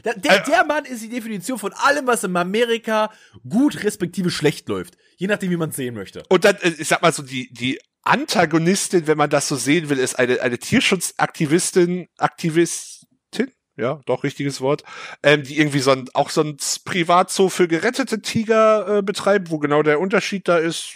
Der, 0.04 0.16
der, 0.16 0.38
Äh, 0.38 0.44
der 0.44 0.66
Mann 0.66 0.86
ist 0.86 1.04
die 1.04 1.10
Definition 1.10 1.60
von 1.60 1.74
allem, 1.74 2.08
was 2.08 2.24
in 2.24 2.36
Amerika 2.36 3.12
gut 3.48 3.84
respektive 3.84 4.30
schlecht 4.30 4.68
läuft. 4.70 4.98
Je 5.18 5.28
nachdem, 5.28 5.52
wie 5.52 5.58
man 5.58 5.70
es 5.70 5.76
sehen 5.76 5.96
möchte. 5.96 6.24
Und 6.30 6.46
dann, 6.46 6.56
äh, 6.58 6.74
ich 6.78 6.88
sag 6.88 7.02
mal 7.02 7.14
so, 7.14 7.24
die, 7.24 7.52
die 7.54 7.80
Antagonistin, 8.04 9.08
wenn 9.08 9.18
man 9.18 9.30
das 9.30 9.48
so 9.48 9.56
sehen 9.56 9.90
will, 9.90 10.00
ist 10.00 10.18
eine, 10.18 10.42
eine 10.42 10.58
Tierschutzaktivistin, 10.58 12.08
Aktivistin, 12.18 13.52
ja, 13.78 14.02
doch, 14.06 14.24
richtiges 14.24 14.62
Wort, 14.62 14.84
ähm, 15.24 15.44
die 15.44 15.58
irgendwie 15.58 15.80
so 15.80 15.92
ein, 15.92 16.10
auch 16.14 16.30
so 16.30 16.42
ein 16.42 16.58
Privatzoo 16.86 17.50
für 17.50 17.68
gerettete 17.68 18.22
Tiger 18.22 18.98
äh, 18.98 19.02
betreibt, 19.02 19.50
wo 19.50 19.60
genau 19.60 19.82
der 19.84 20.00
Unterschied 20.00 20.48
da 20.48 20.58
ist, 20.58 20.96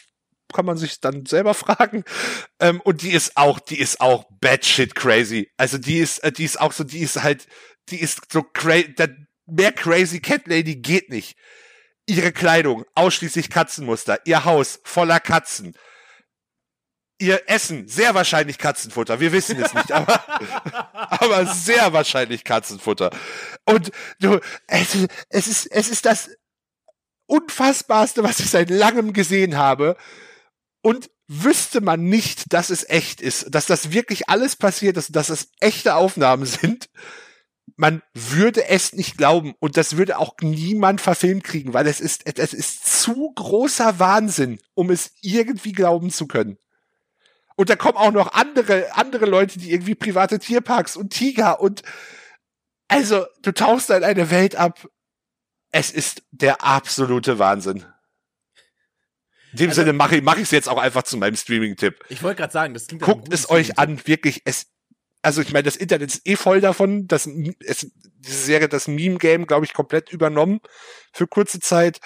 kann 0.53 0.65
man 0.65 0.77
sich 0.77 0.99
dann 0.99 1.25
selber 1.25 1.53
fragen. 1.55 2.03
Ähm, 2.59 2.81
und 2.81 3.01
die 3.01 3.11
ist 3.11 3.37
auch, 3.37 3.59
die 3.59 3.79
ist 3.79 4.01
auch 4.01 4.25
batshit 4.41 4.95
crazy. 4.95 5.49
Also 5.57 5.77
die 5.77 5.99
ist, 5.99 6.19
äh, 6.19 6.31
die 6.31 6.43
ist 6.43 6.59
auch 6.59 6.71
so, 6.71 6.83
die 6.83 6.99
ist 6.99 7.21
halt, 7.21 7.47
die 7.89 7.99
ist 8.01 8.21
so 8.31 8.43
crazy, 8.43 8.93
mehr 9.45 9.71
crazy 9.71 10.19
Cat 10.19 10.47
Lady 10.47 10.75
geht 10.75 11.09
nicht. 11.09 11.37
Ihre 12.07 12.31
Kleidung, 12.31 12.85
ausschließlich 12.93 13.49
Katzenmuster. 13.49 14.19
Ihr 14.25 14.45
Haus, 14.45 14.79
voller 14.83 15.19
Katzen. 15.19 15.75
Ihr 17.17 17.43
Essen, 17.49 17.87
sehr 17.87 18.13
wahrscheinlich 18.13 18.57
Katzenfutter. 18.57 19.19
Wir 19.19 19.31
wissen 19.31 19.59
es 19.61 19.73
nicht, 19.73 19.91
aber, 19.91 20.23
aber 20.93 21.45
sehr 21.47 21.93
wahrscheinlich 21.93 22.43
Katzenfutter. 22.43 23.09
Und 23.65 23.91
du, 24.19 24.39
es, 24.67 24.95
ist- 24.95 25.09
es 25.29 25.47
ist, 25.47 25.65
es 25.67 25.87
ist 25.89 26.05
das 26.05 26.29
unfassbarste, 27.27 28.21
was 28.23 28.39
ich 28.39 28.49
seit 28.49 28.69
langem 28.69 29.13
gesehen 29.13 29.57
habe. 29.57 29.95
Und 30.81 31.09
wüsste 31.27 31.81
man 31.81 32.03
nicht, 32.03 32.53
dass 32.53 32.69
es 32.69 32.87
echt 32.87 33.19
ist, 33.21 33.47
dass 33.49 33.65
das 33.65 33.91
wirklich 33.91 34.29
alles 34.29 34.55
passiert 34.55 34.95
ist, 34.97 35.15
dass 35.15 35.27
das 35.27 35.47
echte 35.59 35.95
Aufnahmen 35.95 36.45
sind, 36.45 36.89
man 37.77 38.01
würde 38.13 38.67
es 38.69 38.93
nicht 38.93 39.17
glauben 39.17 39.53
und 39.59 39.75
das 39.77 39.97
würde 39.97 40.17
auch 40.17 40.35
niemand 40.41 41.01
verfilmt 41.01 41.43
kriegen, 41.43 41.73
weil 41.73 41.87
es 41.87 41.99
ist, 41.99 42.25
es 42.25 42.53
ist 42.53 43.01
zu 43.01 43.31
großer 43.35 43.99
Wahnsinn, 43.99 44.59
um 44.73 44.89
es 44.91 45.11
irgendwie 45.21 45.73
glauben 45.73 46.09
zu 46.09 46.27
können. 46.27 46.57
Und 47.57 47.69
da 47.69 47.75
kommen 47.75 47.97
auch 47.97 48.11
noch 48.11 48.33
andere, 48.33 48.95
andere 48.95 49.25
Leute, 49.25 49.59
die 49.59 49.71
irgendwie 49.71 49.95
private 49.95 50.39
Tierparks 50.39 50.95
und 50.97 51.11
Tiger 51.11 51.59
und 51.59 51.83
also 52.87 53.25
du 53.41 53.51
tauchst 53.51 53.89
in 53.89 54.03
eine 54.03 54.29
Welt 54.29 54.55
ab. 54.55 54.87
Es 55.71 55.91
ist 55.91 56.23
der 56.31 56.63
absolute 56.63 57.39
Wahnsinn. 57.39 57.83
In 59.51 59.57
dem 59.57 59.69
Also- 59.69 59.81
Sinne 59.81 59.93
mache 59.93 60.17
ich 60.17 60.23
mache 60.23 60.37
ich 60.37 60.43
es 60.43 60.51
jetzt 60.51 60.69
auch 60.69 60.77
einfach 60.77 61.03
zu 61.03 61.17
meinem 61.17 61.35
Streaming-Tipp. 61.35 62.03
Ich 62.09 62.23
wollte 62.23 62.37
gerade 62.39 62.53
sagen, 62.53 62.73
das 62.73 62.87
klingt 62.87 63.03
Guckt 63.03 63.33
es 63.33 63.49
euch 63.49 63.79
an, 63.79 64.05
wirklich. 64.05 64.41
Es, 64.45 64.67
also 65.25 65.41
ich 65.41 65.51
meine, 65.51 65.63
das 65.63 65.75
Internet 65.75 66.13
ist 66.13 66.27
eh 66.27 66.35
voll 66.35 66.61
davon. 66.61 67.07
Das, 67.07 67.27
es, 67.59 67.91
diese 68.19 68.43
Serie, 68.43 68.69
das 68.69 68.87
Meme-Game, 68.87 69.47
glaube 69.47 69.65
ich, 69.65 69.73
komplett 69.73 70.11
übernommen 70.11 70.59
für 71.13 71.27
kurze 71.27 71.59
Zeit. 71.59 71.99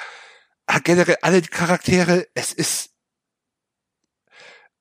Aber 0.65 0.79
generell 0.81 1.17
alle 1.21 1.41
Charaktere, 1.41 2.27
es 2.33 2.53
ist. 2.53 2.91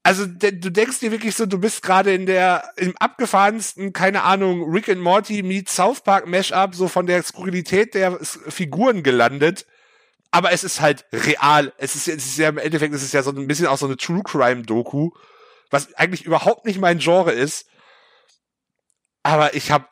Also 0.02 0.24
de- 0.26 0.52
du 0.58 0.70
denkst 0.70 1.00
dir 1.00 1.10
wirklich 1.10 1.34
so, 1.34 1.44
du 1.44 1.58
bist 1.58 1.82
gerade 1.82 2.14
in 2.14 2.26
der 2.26 2.70
im 2.76 2.96
abgefahrensten, 2.96 3.92
keine 3.92 4.22
Ahnung, 4.22 4.70
Rick 4.72 4.88
and 4.88 5.00
Morty 5.02 5.42
meets 5.42 5.74
South 5.74 6.00
Park 6.02 6.26
Mashup, 6.26 6.74
so 6.74 6.88
von 6.88 7.06
der 7.06 7.22
Skurrilität 7.22 7.94
der 7.94 8.18
Figuren 8.22 9.02
gelandet. 9.02 9.66
Aber 10.30 10.52
es 10.52 10.62
ist 10.64 10.80
halt 10.80 11.06
real. 11.12 11.72
Es 11.78 11.94
ist, 11.94 12.06
es 12.08 12.26
ist 12.26 12.38
ja 12.38 12.48
im 12.50 12.58
Endeffekt, 12.58 12.94
es 12.94 13.02
ist 13.02 13.14
ja 13.14 13.22
so 13.22 13.30
ein 13.30 13.46
bisschen 13.46 13.66
auch 13.66 13.78
so 13.78 13.86
eine 13.86 13.96
True 13.96 14.22
Crime 14.22 14.62
Doku, 14.62 15.10
was 15.70 15.92
eigentlich 15.94 16.24
überhaupt 16.24 16.66
nicht 16.66 16.78
mein 16.80 16.98
Genre 16.98 17.32
ist. 17.32 17.66
Aber 19.28 19.54
ich 19.54 19.70
habe 19.70 19.84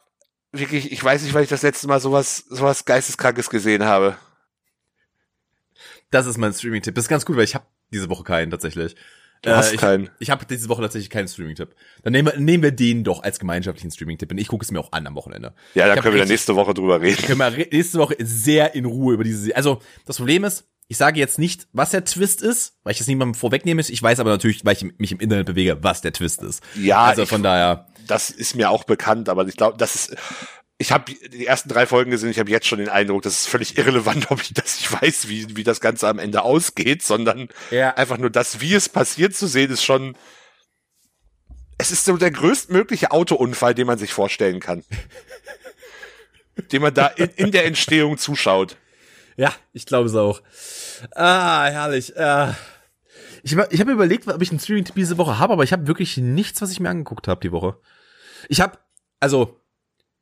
wirklich, 0.51 0.91
ich 0.91 1.05
weiß 1.05 1.23
nicht, 1.23 1.35
weil 1.35 1.43
ich 1.43 1.51
das 1.51 1.61
letzte 1.61 1.87
Mal 1.89 2.01
sowas, 2.01 2.39
sowas 2.49 2.87
geisteskrankes 2.87 3.51
gesehen 3.51 3.85
habe. 3.85 4.17
Das 6.11 6.25
ist 6.25 6.39
mein 6.39 6.55
Streaming-Tipp. 6.55 6.95
Das 6.95 7.05
ist 7.05 7.09
ganz 7.11 7.27
gut, 7.27 7.37
weil 7.37 7.45
ich 7.45 7.55
habe 7.55 7.67
diese 7.93 8.09
Woche 8.09 8.25
keinen 8.25 8.51
tatsächlich. 8.51 8.97
Du 9.43 9.51
hast 9.51 9.75
ich 9.75 9.81
keinen. 9.81 10.09
ich 10.21 10.31
habe 10.31 10.47
diese 10.47 10.71
Woche 10.71 10.81
tatsächlich 10.81 11.11
keinen 11.11 11.29
Streaming-Tipp. 11.29 11.75
Dann 12.03 12.15
nehmen 12.15 12.33
wir, 12.33 12.41
nehmen 12.41 12.63
wir 12.63 12.71
den 12.71 13.05
doch 13.05 13.23
als 13.23 13.39
gemeinschaftlichen 13.39 13.91
Streaming-Tipp 13.91 14.31
und 14.31 14.39
ich 14.39 14.49
gucke 14.49 14.65
es 14.65 14.71
mir 14.71 14.81
auch 14.81 14.93
an 14.93 15.07
am 15.07 15.15
Wochenende. 15.17 15.53
Ja, 15.75 15.87
da 15.87 16.01
können 16.01 16.15
wir 16.15 16.21
dann 16.21 16.29
nächste 16.29 16.57
Woche 16.57 16.73
drüber 16.73 17.03
reden. 17.03 17.23
können 17.27 17.39
wir 17.39 17.51
nächste 17.51 17.99
Woche 17.99 18.17
sehr 18.19 18.75
in 18.75 18.87
Ruhe 18.87 19.13
über 19.13 19.25
diese. 19.25 19.55
Also, 19.55 19.83
das 20.07 20.17
Problem 20.17 20.45
ist, 20.45 20.67
ich 20.89 20.97
sage 20.97 21.19
jetzt 21.19 21.39
nicht, 21.39 21.67
was 21.73 21.91
der 21.91 22.05
Twist 22.05 22.43
ist, 22.43 22.75
weil 22.85 22.93
ich 22.93 22.99
das 22.99 23.07
niemandem 23.09 23.35
vorwegnehme. 23.35 23.83
Ich 23.83 24.03
weiß 24.03 24.21
aber 24.21 24.31
natürlich, 24.31 24.65
weil 24.65 24.77
ich 24.77 24.85
mich 24.99 25.11
im 25.13 25.19
Internet 25.21 25.47
bewege, 25.47 25.79
was 25.83 26.01
der 26.01 26.13
Twist 26.13 26.43
ist. 26.43 26.63
Ja, 26.77 27.05
also 27.05 27.23
ich- 27.23 27.29
von 27.29 27.43
daher. 27.43 27.87
Das 28.07 28.31
ist 28.31 28.55
mir 28.55 28.71
auch 28.71 28.85
bekannt, 28.85 29.29
aber 29.29 29.47
ich 29.49 29.57
glaube, 29.57 29.77
das 29.79 29.95
ist. 29.97 30.17
Ich 30.79 30.93
habe 30.93 31.11
die 31.33 31.47
ersten 31.47 31.71
drei 31.71 31.87
Folgen 31.87 32.11
gesehen, 32.11 32.29
ich 32.31 32.39
habe 32.39 32.51
jetzt 32.51 32.67
schon 32.67 32.79
den 32.79 32.91
Eindruck, 32.91 33.23
das 33.23 33.33
ist 33.41 33.49
völlig 33.49 33.79
irrelevant, 33.79 34.31
ob 34.31 34.41
ich 34.43 34.53
das 34.55 34.79
ich 34.79 34.93
weiß, 34.93 35.27
wie, 35.29 35.57
wie 35.57 35.65
das 35.65 35.81
Ganze 35.81 36.07
am 36.07 36.19
Ende 36.19 36.43
ausgeht, 36.43 37.03
sondern 37.03 37.49
Ja. 37.71 37.95
einfach 37.95 38.19
nur 38.19 38.31
das, 38.31 38.61
wie 38.61 38.75
es 38.75 38.89
passiert 38.89 39.35
zu 39.35 39.47
sehen, 39.49 39.71
ist 39.73 39.83
schon. 39.85 40.17
Es 41.79 41.91
ist 41.91 42.05
so 42.05 42.17
der 42.17 42.31
größtmögliche 42.31 43.11
Autounfall, 43.11 43.75
den 43.75 43.87
man 43.87 43.99
sich 43.99 44.13
vorstellen 44.13 44.61
kann. 44.61 44.85
den 46.73 46.83
man 46.83 46.95
da 46.95 47.07
in, 47.09 47.31
in 47.37 47.53
der 47.53 47.65
Entstehung 47.67 48.19
zuschaut. 48.19 48.77
Ja, 49.37 49.53
ich 49.73 49.87
glaube 49.87 50.09
es 50.09 50.15
auch. 50.15 50.41
Ah, 51.15 51.67
herrlich. 51.67 52.15
Äh, 52.17 52.53
ich 53.43 53.57
hab- 53.57 53.73
ich 53.73 53.81
habe 53.81 53.93
überlegt, 53.93 54.27
ob 54.29 54.41
ich 54.43 54.51
einen 54.51 54.61
Streaming-Tipp 54.61 54.95
diese 54.95 55.19
Woche 55.19 55.39
habe, 55.39 55.53
aber 55.53 55.63
ich 55.65 55.73
habe 55.73 55.87
wirklich 55.87 56.17
nichts, 56.17 56.61
was 56.63 56.71
ich 56.71 56.81
mir 56.81 56.89
angeguckt 56.91 57.29
habe 57.29 57.41
die 57.41 57.53
Woche. 57.53 57.77
Ich 58.49 58.61
habe, 58.61 58.79
also, 59.21 59.61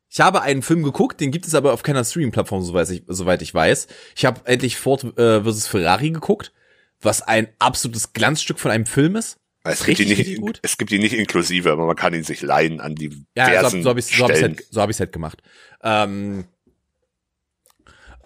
ich 0.09 0.19
habe 0.19 0.41
einen 0.41 0.61
Film 0.61 0.83
geguckt, 0.83 1.19
den 1.21 1.31
gibt 1.31 1.47
es 1.47 1.55
aber 1.55 1.73
auf 1.73 1.83
keiner 1.83 2.03
Streaming-Plattform, 2.03 2.61
soweit 2.61 2.89
ich, 2.89 3.03
soweit 3.07 3.41
ich 3.41 3.53
weiß. 3.53 3.87
Ich 4.15 4.25
habe 4.25 4.41
endlich 4.45 4.77
Ford 4.77 5.03
äh, 5.17 5.43
vs. 5.43 5.67
Ferrari 5.67 6.11
geguckt, 6.11 6.53
was 7.01 7.21
ein 7.21 7.47
absolutes 7.59 8.13
Glanzstück 8.13 8.59
von 8.59 8.71
einem 8.71 8.85
Film 8.85 9.15
ist. 9.15 9.37
Es 9.67 9.83
gibt, 9.83 9.99
ihn 9.99 10.09
richtig, 10.09 10.27
nicht, 10.27 10.41
gut. 10.41 10.59
es 10.61 10.77
gibt 10.77 10.91
ihn 10.91 11.01
nicht 11.01 11.15
inklusive, 11.15 11.71
aber 11.71 11.87
man 11.87 11.95
kann 11.95 12.13
ihn 12.13 12.23
sich 12.23 12.43
leihen 12.43 12.79
an 12.79 12.93
die 12.93 13.25
Ja, 13.35 13.47
diversen 13.49 13.79
so, 13.79 13.83
so 13.83 13.89
habe 13.89 13.99
ich 13.99 14.05
so 14.05 14.23
hab 14.23 14.31
halt, 14.31 14.63
so 14.69 14.79
hab 14.81 14.89
ich's 14.91 14.99
halt 14.99 15.11
gemacht. 15.11 15.41
Ähm, 15.81 16.45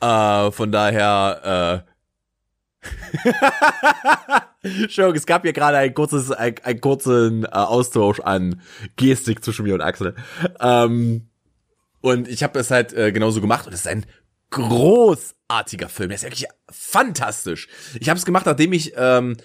äh, 0.02 0.52
von 0.52 0.72
daher, 0.72 1.84
äh, 1.84 1.90
Entschuldigung, 4.64 5.16
es 5.16 5.26
gab 5.26 5.44
hier 5.44 5.54
gerade 5.54 5.78
ein 5.78 5.94
kurzes, 5.94 6.32
ein, 6.32 6.56
einen 6.64 6.82
kurzen 6.82 7.44
äh, 7.46 7.48
Austausch 7.48 8.20
an 8.20 8.62
Gestik 8.96 9.44
zwischen 9.44 9.64
mir 9.64 9.74
und 9.74 9.82
Axel. 9.82 10.16
Ähm, 10.60 11.30
und 12.02 12.28
ich 12.28 12.44
habe 12.44 12.60
es 12.60 12.72
halt 12.72 12.94
äh, 12.94 13.12
genauso 13.12 13.42
gemacht 13.42 13.68
und 13.68 13.74
es 13.74 13.82
ist 13.82 13.88
ein 13.88 14.06
großartiger 14.52 15.90
Film. 15.90 16.10
Der 16.10 16.16
ist 16.16 16.24
wirklich 16.24 16.48
fantastisch. 16.70 17.68
Ich 18.00 18.10
habe 18.10 18.18
es 18.18 18.26
gemacht, 18.26 18.46
nachdem 18.46 18.74
ich, 18.74 18.94
ähm, 18.96 19.38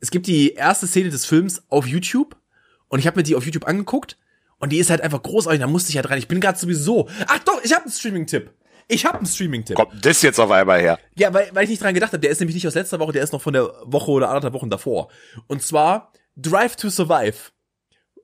es 0.00 0.10
gibt 0.10 0.26
die 0.26 0.52
erste 0.54 0.86
Szene 0.86 1.10
des 1.10 1.26
Films 1.26 1.62
auf 1.68 1.86
YouTube 1.86 2.36
und 2.88 2.98
ich 2.98 3.06
habe 3.06 3.18
mir 3.18 3.22
die 3.22 3.34
auf 3.34 3.44
YouTube 3.44 3.66
angeguckt 3.66 4.18
und 4.58 4.70
die 4.70 4.78
ist 4.78 4.90
halt 4.90 5.00
einfach 5.00 5.22
großartig. 5.22 5.60
Da 5.60 5.66
musste 5.66 5.90
ich 5.90 5.96
halt 5.96 6.10
rein. 6.10 6.18
Ich 6.18 6.28
bin 6.28 6.40
gerade 6.40 6.58
sowieso. 6.58 7.08
Ach 7.26 7.38
doch, 7.40 7.62
ich 7.64 7.72
habe 7.72 7.84
einen 7.84 7.92
Streaming-Tipp. 7.92 8.50
Ich 8.88 9.04
habe 9.04 9.18
einen 9.18 9.26
Streaming-Tipp. 9.26 9.76
Kommt 9.76 10.04
das 10.04 10.22
jetzt 10.22 10.38
auf 10.38 10.50
einmal 10.50 10.80
her? 10.80 10.98
Ja, 11.16 11.32
weil, 11.32 11.50
weil 11.52 11.64
ich 11.64 11.70
nicht 11.70 11.82
dran 11.82 11.94
gedacht 11.94 12.12
habe. 12.12 12.20
Der 12.20 12.30
ist 12.30 12.40
nämlich 12.40 12.54
nicht 12.54 12.66
aus 12.66 12.74
letzter 12.74 12.98
Woche, 12.98 13.12
der 13.12 13.22
ist 13.22 13.32
noch 13.32 13.42
von 13.42 13.52
der 13.52 13.72
Woche 13.84 14.10
oder 14.10 14.28
anderthalb 14.28 14.54
Wochen 14.54 14.70
davor. 14.70 15.08
Und 15.46 15.62
zwar 15.62 16.12
Drive 16.36 16.76
to 16.76 16.90
Survive. 16.90 17.52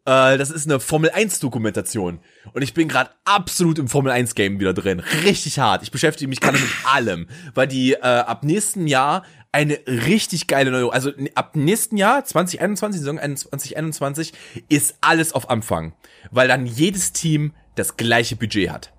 Äh, 0.05 0.39
das 0.39 0.51
ist 0.51 0.67
eine 0.67 0.81
Formel 0.81 1.11
1 1.11 1.41
Dokumentation. 1.41 2.21
Und 2.53 2.63
ich 2.63 2.73
bin 2.73 2.89
gerade 2.89 3.11
absolut 3.25 3.79
im 3.79 3.89
Formel 3.89 4.11
1 4.11 4.35
Game 4.35 4.59
wieder 4.59 4.73
drin. 4.73 5.01
Richtig 5.25 5.59
hart. 5.59 5.83
Ich 5.83 5.91
beschäftige 5.91 6.29
mich 6.29 6.41
gerade 6.41 6.59
mit 6.59 6.71
allem. 6.85 7.29
Weil 7.55 7.69
die 7.69 7.93
äh, 7.93 7.99
ab 8.01 8.43
nächsten 8.43 8.87
Jahr 8.87 9.25
eine 9.53 9.79
richtig 9.87 10.47
geile 10.47 10.71
neue, 10.71 10.93
also 10.93 11.11
ab 11.35 11.57
nächsten 11.57 11.97
Jahr, 11.97 12.25
2021, 12.25 13.01
Saison 13.01 13.19
2021, 13.19 14.33
ist 14.69 14.97
alles 15.01 15.33
auf 15.33 15.51
Anfang. 15.51 15.95
Weil 16.31 16.49
dann 16.49 16.67
jedes 16.67 17.13
Team 17.13 17.53
das 17.75 17.97
gleiche 17.97 18.37
Budget 18.37 18.71
hat. 18.71 18.93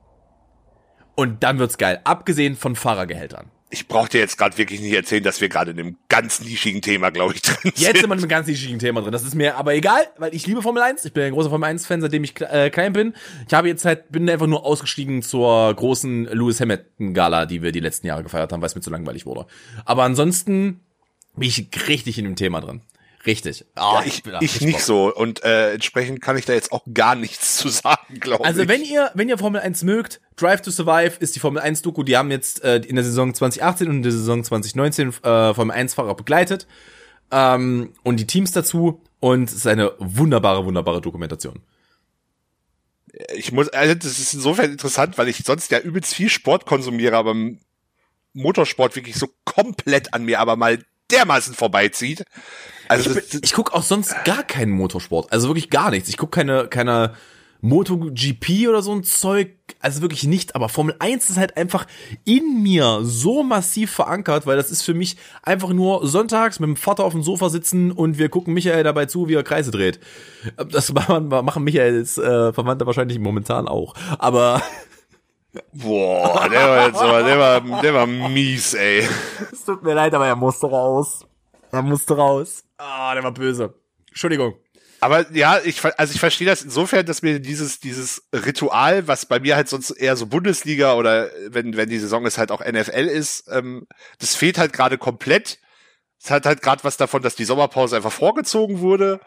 Und 1.20 1.43
dann 1.43 1.59
wird's 1.59 1.78
geil. 1.78 1.99
Abgesehen 2.03 2.55
von 2.55 2.76
Fahrergehältern 2.76 3.51
ich 3.72 3.88
brauche 3.88 4.09
dir 4.09 4.20
jetzt 4.20 4.38
gerade 4.38 4.57
wirklich 4.57 4.82
nicht 4.82 4.93
erzählen, 4.93 5.24
dass 5.24 5.41
wir 5.41 5.49
gerade 5.49 5.72
in 5.72 5.80
einem 5.80 5.97
ganz 6.07 6.39
nischigen 6.41 6.82
Thema, 6.82 7.11
glaube 7.11 7.36
ich, 7.36 7.41
drin 7.41 7.57
sind. 7.61 7.80
Jetzt 7.80 7.99
sind 7.99 8.09
wir 8.09 8.15
in 8.15 8.20
einem 8.20 8.28
ganz 8.28 8.47
nischigen 8.47 8.80
Thema 8.80 9.01
drin. 9.01 9.11
Das 9.11 9.24
ist 9.24 9.36
mir 9.36 9.57
aber 9.57 9.76
egal, 9.76 10.07
weil 10.17 10.34
ich 10.34 10.47
liebe 10.47 10.63
Formel 10.63 10.82
1. 10.82 11.05
Ich 11.05 11.13
bin 11.13 11.24
ein 11.24 11.34
großer 11.34 11.49
Formel 11.49 11.70
1-Fan, 11.70 12.01
seitdem 12.01 12.24
ich 12.24 12.39
äh, 12.41 12.72
klein 12.72 12.93
bin. 12.93 13.13
Ich 13.47 13.53
habe 13.53 13.67
jetzt 13.67 13.86
halt, 13.86 14.11
bin 14.11 14.28
einfach 14.30 14.47
nur 14.47 14.65
ausgestiegen 14.65 15.22
zur 15.22 15.74
großen 15.76 16.26
Lewis 16.26 16.59
Hamilton-Gala, 16.59 17.45
die 17.45 17.61
wir 17.61 17.72
die 17.72 17.80
letzten 17.80 18.07
Jahre 18.07 18.24
gefeiert 18.24 18.51
haben, 18.51 18.61
weil 18.61 18.67
es 18.67 18.76
mir 18.76 18.82
zu 18.82 18.89
langweilig 18.89 19.28
wurde. 19.28 19.45
Aber 19.86 20.03
ansonsten 20.03 20.80
bin 21.36 21.47
ich 21.47 21.70
richtig 21.88 22.17
in 22.17 22.26
dem 22.26 22.36
Thema 22.36 22.61
drin. 22.61 22.82
Richtig. 23.26 23.65
Oh, 23.76 23.95
ja, 23.95 24.03
ich, 24.05 24.24
ich, 24.39 24.55
ich 24.55 24.61
nicht 24.61 24.80
so. 24.80 25.13
Und 25.13 25.43
äh, 25.43 25.74
entsprechend 25.74 26.22
kann 26.22 26.38
ich 26.38 26.45
da 26.45 26.53
jetzt 26.53 26.72
auch 26.72 26.84
gar 26.93 27.15
nichts 27.15 27.57
zu 27.57 27.70
sagen, 27.70 28.20
glaube 28.20 28.45
also, 28.45 28.61
ich. 28.61 28.70
Also 28.70 28.82
wenn 28.82 28.89
ihr, 28.89 29.11
wenn 29.13 29.28
ihr 29.30 29.38
Formel 29.38 29.61
1 29.61 29.84
mögt, 29.84 30.22
Drive 30.38 30.61
to 30.61 30.72
Survive 30.72 31.17
ist 31.20 31.36
die 31.36 31.39
Formel 31.39 31.61
1 31.61 31.82
Doku. 31.82 32.03
Die 32.03 32.15
haben 32.15 32.32
jetzt 32.32 32.63
äh, 32.63 32.78
in 32.78 32.95
der 32.95 33.03
Saison 33.03 33.34
2018 33.34 33.89
und 33.89 33.95
in 33.97 34.03
der 34.03 34.11
Saison 34.11 34.43
2019 34.43 35.09
äh, 35.09 35.53
Formel 35.53 35.72
1 35.72 35.93
Fahrer 35.93 36.15
begleitet. 36.15 36.65
Ähm, 37.32 37.93
und 38.03 38.20
die 38.20 38.28
Teams 38.28 38.51
dazu. 38.51 39.03
Und 39.20 39.49
es 39.49 39.55
ist 39.55 39.67
eine 39.67 39.91
wunderbare, 39.99 40.65
wunderbare 40.65 41.01
Dokumentation. 41.01 41.59
Ich 43.36 43.51
muss, 43.51 43.67
also 43.70 43.95
das 43.95 44.17
ist 44.17 44.34
insofern 44.34 44.72
interessant, 44.72 45.17
weil 45.17 45.28
ich 45.28 45.43
sonst 45.43 45.72
ja 45.72 45.80
übelst 45.80 46.13
viel 46.13 46.30
Sport 46.30 46.65
konsumiere, 46.65 47.17
aber 47.17 47.36
Motorsport 48.34 48.95
wirklich 48.95 49.17
so 49.17 49.28
komplett 49.43 50.13
an 50.13 50.24
mir 50.24 50.39
aber 50.39 50.55
mal 50.55 50.80
dermaßen 51.12 51.53
vorbeizieht. 51.53 52.24
Also 52.88 53.16
ich, 53.18 53.43
ich 53.43 53.53
gucke 53.53 53.74
auch 53.74 53.84
sonst 53.84 54.16
gar 54.26 54.43
keinen 54.43 54.72
Motorsport, 54.72 55.32
also 55.32 55.47
wirklich 55.49 55.70
gar 55.70 55.91
nichts. 55.91 56.10
Ich 56.10 56.18
gucke 56.18 56.39
keine 56.39 56.68
keine 56.68 57.14
MotoGP 57.62 58.70
oder 58.70 58.82
so 58.82 58.93
ein 58.93 59.03
Zeug, 59.03 59.49
also 59.82 60.01
wirklich 60.01 60.24
nicht, 60.24 60.55
aber 60.55 60.70
Formel 60.70 60.95
1 60.99 61.30
ist 61.30 61.38
halt 61.38 61.57
einfach 61.57 61.88
in 62.24 62.64
mir 62.64 62.99
so 63.03 63.43
massiv 63.43 63.91
verankert, 63.91 64.45
weil 64.45 64.55
das 64.55 64.72
ist 64.72 64.82
für 64.82 64.93
mich 64.93 65.18
einfach 65.43 65.70
nur 65.70 66.07
sonntags 66.07 66.60
mit 66.60 66.68
dem 66.68 66.78
Vater 66.78 67.03
auf 67.03 67.12
dem 67.12 67.22
Sofa 67.22 67.49
sitzen 67.49 67.91
und 67.91 68.18
wir 68.18 68.30
gucken 68.30 68.53
Michael 68.53 68.84
dabei 68.84 69.07
zu, 69.07 69.28
wie 69.28 69.34
er 69.34 69.43
Kreise 69.43 69.72
dreht. 69.72 69.99
Das 70.72 70.93
machen 70.93 71.64
Michaels 71.64 72.18
äh, 72.18 72.53
Verwandte 72.53 72.86
wahrscheinlich 72.86 73.20
momentan 73.20 73.68
auch, 73.68 73.93
aber 74.18 74.62
Boah, 75.74 76.47
der 76.47 76.70
war 76.70 76.88
jetzt 76.88 77.00
aber, 77.00 77.24
der 77.24 77.39
war, 77.39 77.82
der 77.82 77.93
war 77.93 78.06
mies, 78.06 78.76
ey. 78.76 79.08
Es 79.52 79.66
tut 79.66 79.82
mir 79.82 79.93
leid, 79.93 80.14
aber 80.14 80.28
er 80.28 80.36
musste 80.36 80.68
raus. 80.68 81.26
Er 81.72 81.82
musste 81.82 82.16
raus. 82.16 82.64
Ah, 82.78 83.14
der 83.14 83.24
war 83.24 83.32
böse. 83.32 83.74
Entschuldigung. 84.10 84.56
Aber 85.02 85.32
ja, 85.32 85.60
ich 85.64 85.82
also 85.97 86.14
ich 86.14 86.20
verstehe 86.20 86.47
das 86.47 86.62
insofern, 86.62 87.06
dass 87.06 87.22
mir 87.22 87.39
dieses 87.39 87.80
dieses 87.80 88.28
Ritual, 88.34 89.08
was 89.08 89.26
bei 89.26 89.39
mir 89.39 89.56
halt 89.56 89.70
sonst 89.70 89.91
eher 89.91 90.16
so 90.18 90.26
Bundesliga 90.28 90.95
oder 90.95 91.30
wenn 91.47 91.78
wenn 91.78 91.89
die 91.89 92.00
Saison 92.00 92.26
ist 92.26 92.38
halt 92.38 92.52
auch 92.52 92.60
NFL 92.60 93.08
ist, 93.08 93.47
ähm, 93.50 93.88
das 94.20 94.36
fehlt 94.36 94.58
halt 94.58 94.74
gerade 94.74 94.97
komplett. 94.97 95.60
Es 96.22 96.32
hat 96.32 96.45
halt 96.45 96.62
gerade 96.62 96.84
was 96.84 96.97
davon, 96.97 97.22
dass 97.22 97.36
die 97.36 97.45
Sommerpause 97.45 97.95
einfach 97.95 98.12
vorgezogen 98.12 98.82
wurde. 98.82 99.22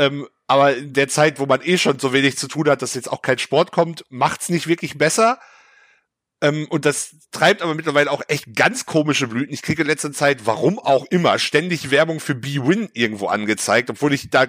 Ähm, 0.00 0.26
aber 0.46 0.74
in 0.76 0.94
der 0.94 1.08
Zeit, 1.08 1.38
wo 1.38 1.46
man 1.46 1.60
eh 1.62 1.76
schon 1.76 1.98
so 1.98 2.14
wenig 2.14 2.38
zu 2.38 2.48
tun 2.48 2.70
hat, 2.70 2.80
dass 2.80 2.94
jetzt 2.94 3.12
auch 3.12 3.20
kein 3.20 3.38
Sport 3.38 3.70
kommt, 3.70 4.02
macht's 4.08 4.48
nicht 4.48 4.66
wirklich 4.66 4.96
besser. 4.96 5.38
Ähm, 6.40 6.66
und 6.70 6.86
das 6.86 7.16
treibt 7.32 7.60
aber 7.60 7.74
mittlerweile 7.74 8.10
auch 8.10 8.22
echt 8.26 8.56
ganz 8.56 8.86
komische 8.86 9.28
Blüten. 9.28 9.52
Ich 9.52 9.60
kriege 9.60 9.82
in 9.82 9.88
letzter 9.88 10.10
Zeit, 10.10 10.46
warum 10.46 10.78
auch 10.78 11.04
immer, 11.10 11.38
ständig 11.38 11.90
Werbung 11.90 12.18
für 12.18 12.34
B-Win 12.34 12.88
irgendwo 12.94 13.26
angezeigt, 13.26 13.90
obwohl 13.90 14.14
ich 14.14 14.30
da, 14.30 14.46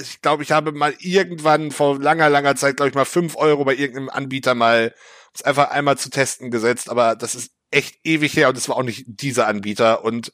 ich 0.00 0.20
glaube, 0.22 0.42
ich 0.42 0.50
habe 0.50 0.72
mal 0.72 0.92
irgendwann 0.98 1.70
vor 1.70 2.00
langer, 2.00 2.28
langer 2.28 2.56
Zeit, 2.56 2.76
glaube 2.76 2.88
ich, 2.88 2.96
mal 2.96 3.04
fünf 3.04 3.36
Euro 3.36 3.64
bei 3.64 3.76
irgendeinem 3.76 4.08
Anbieter 4.08 4.56
mal, 4.56 4.92
es 5.32 5.42
einfach 5.42 5.70
einmal 5.70 5.98
zu 5.98 6.10
testen 6.10 6.50
gesetzt, 6.50 6.90
aber 6.90 7.14
das 7.14 7.36
ist 7.36 7.52
echt 7.70 8.00
ewig 8.02 8.36
her 8.36 8.48
und 8.48 8.58
es 8.58 8.68
war 8.68 8.76
auch 8.76 8.82
nicht 8.82 9.04
dieser 9.06 9.46
Anbieter 9.46 10.04
und 10.04 10.32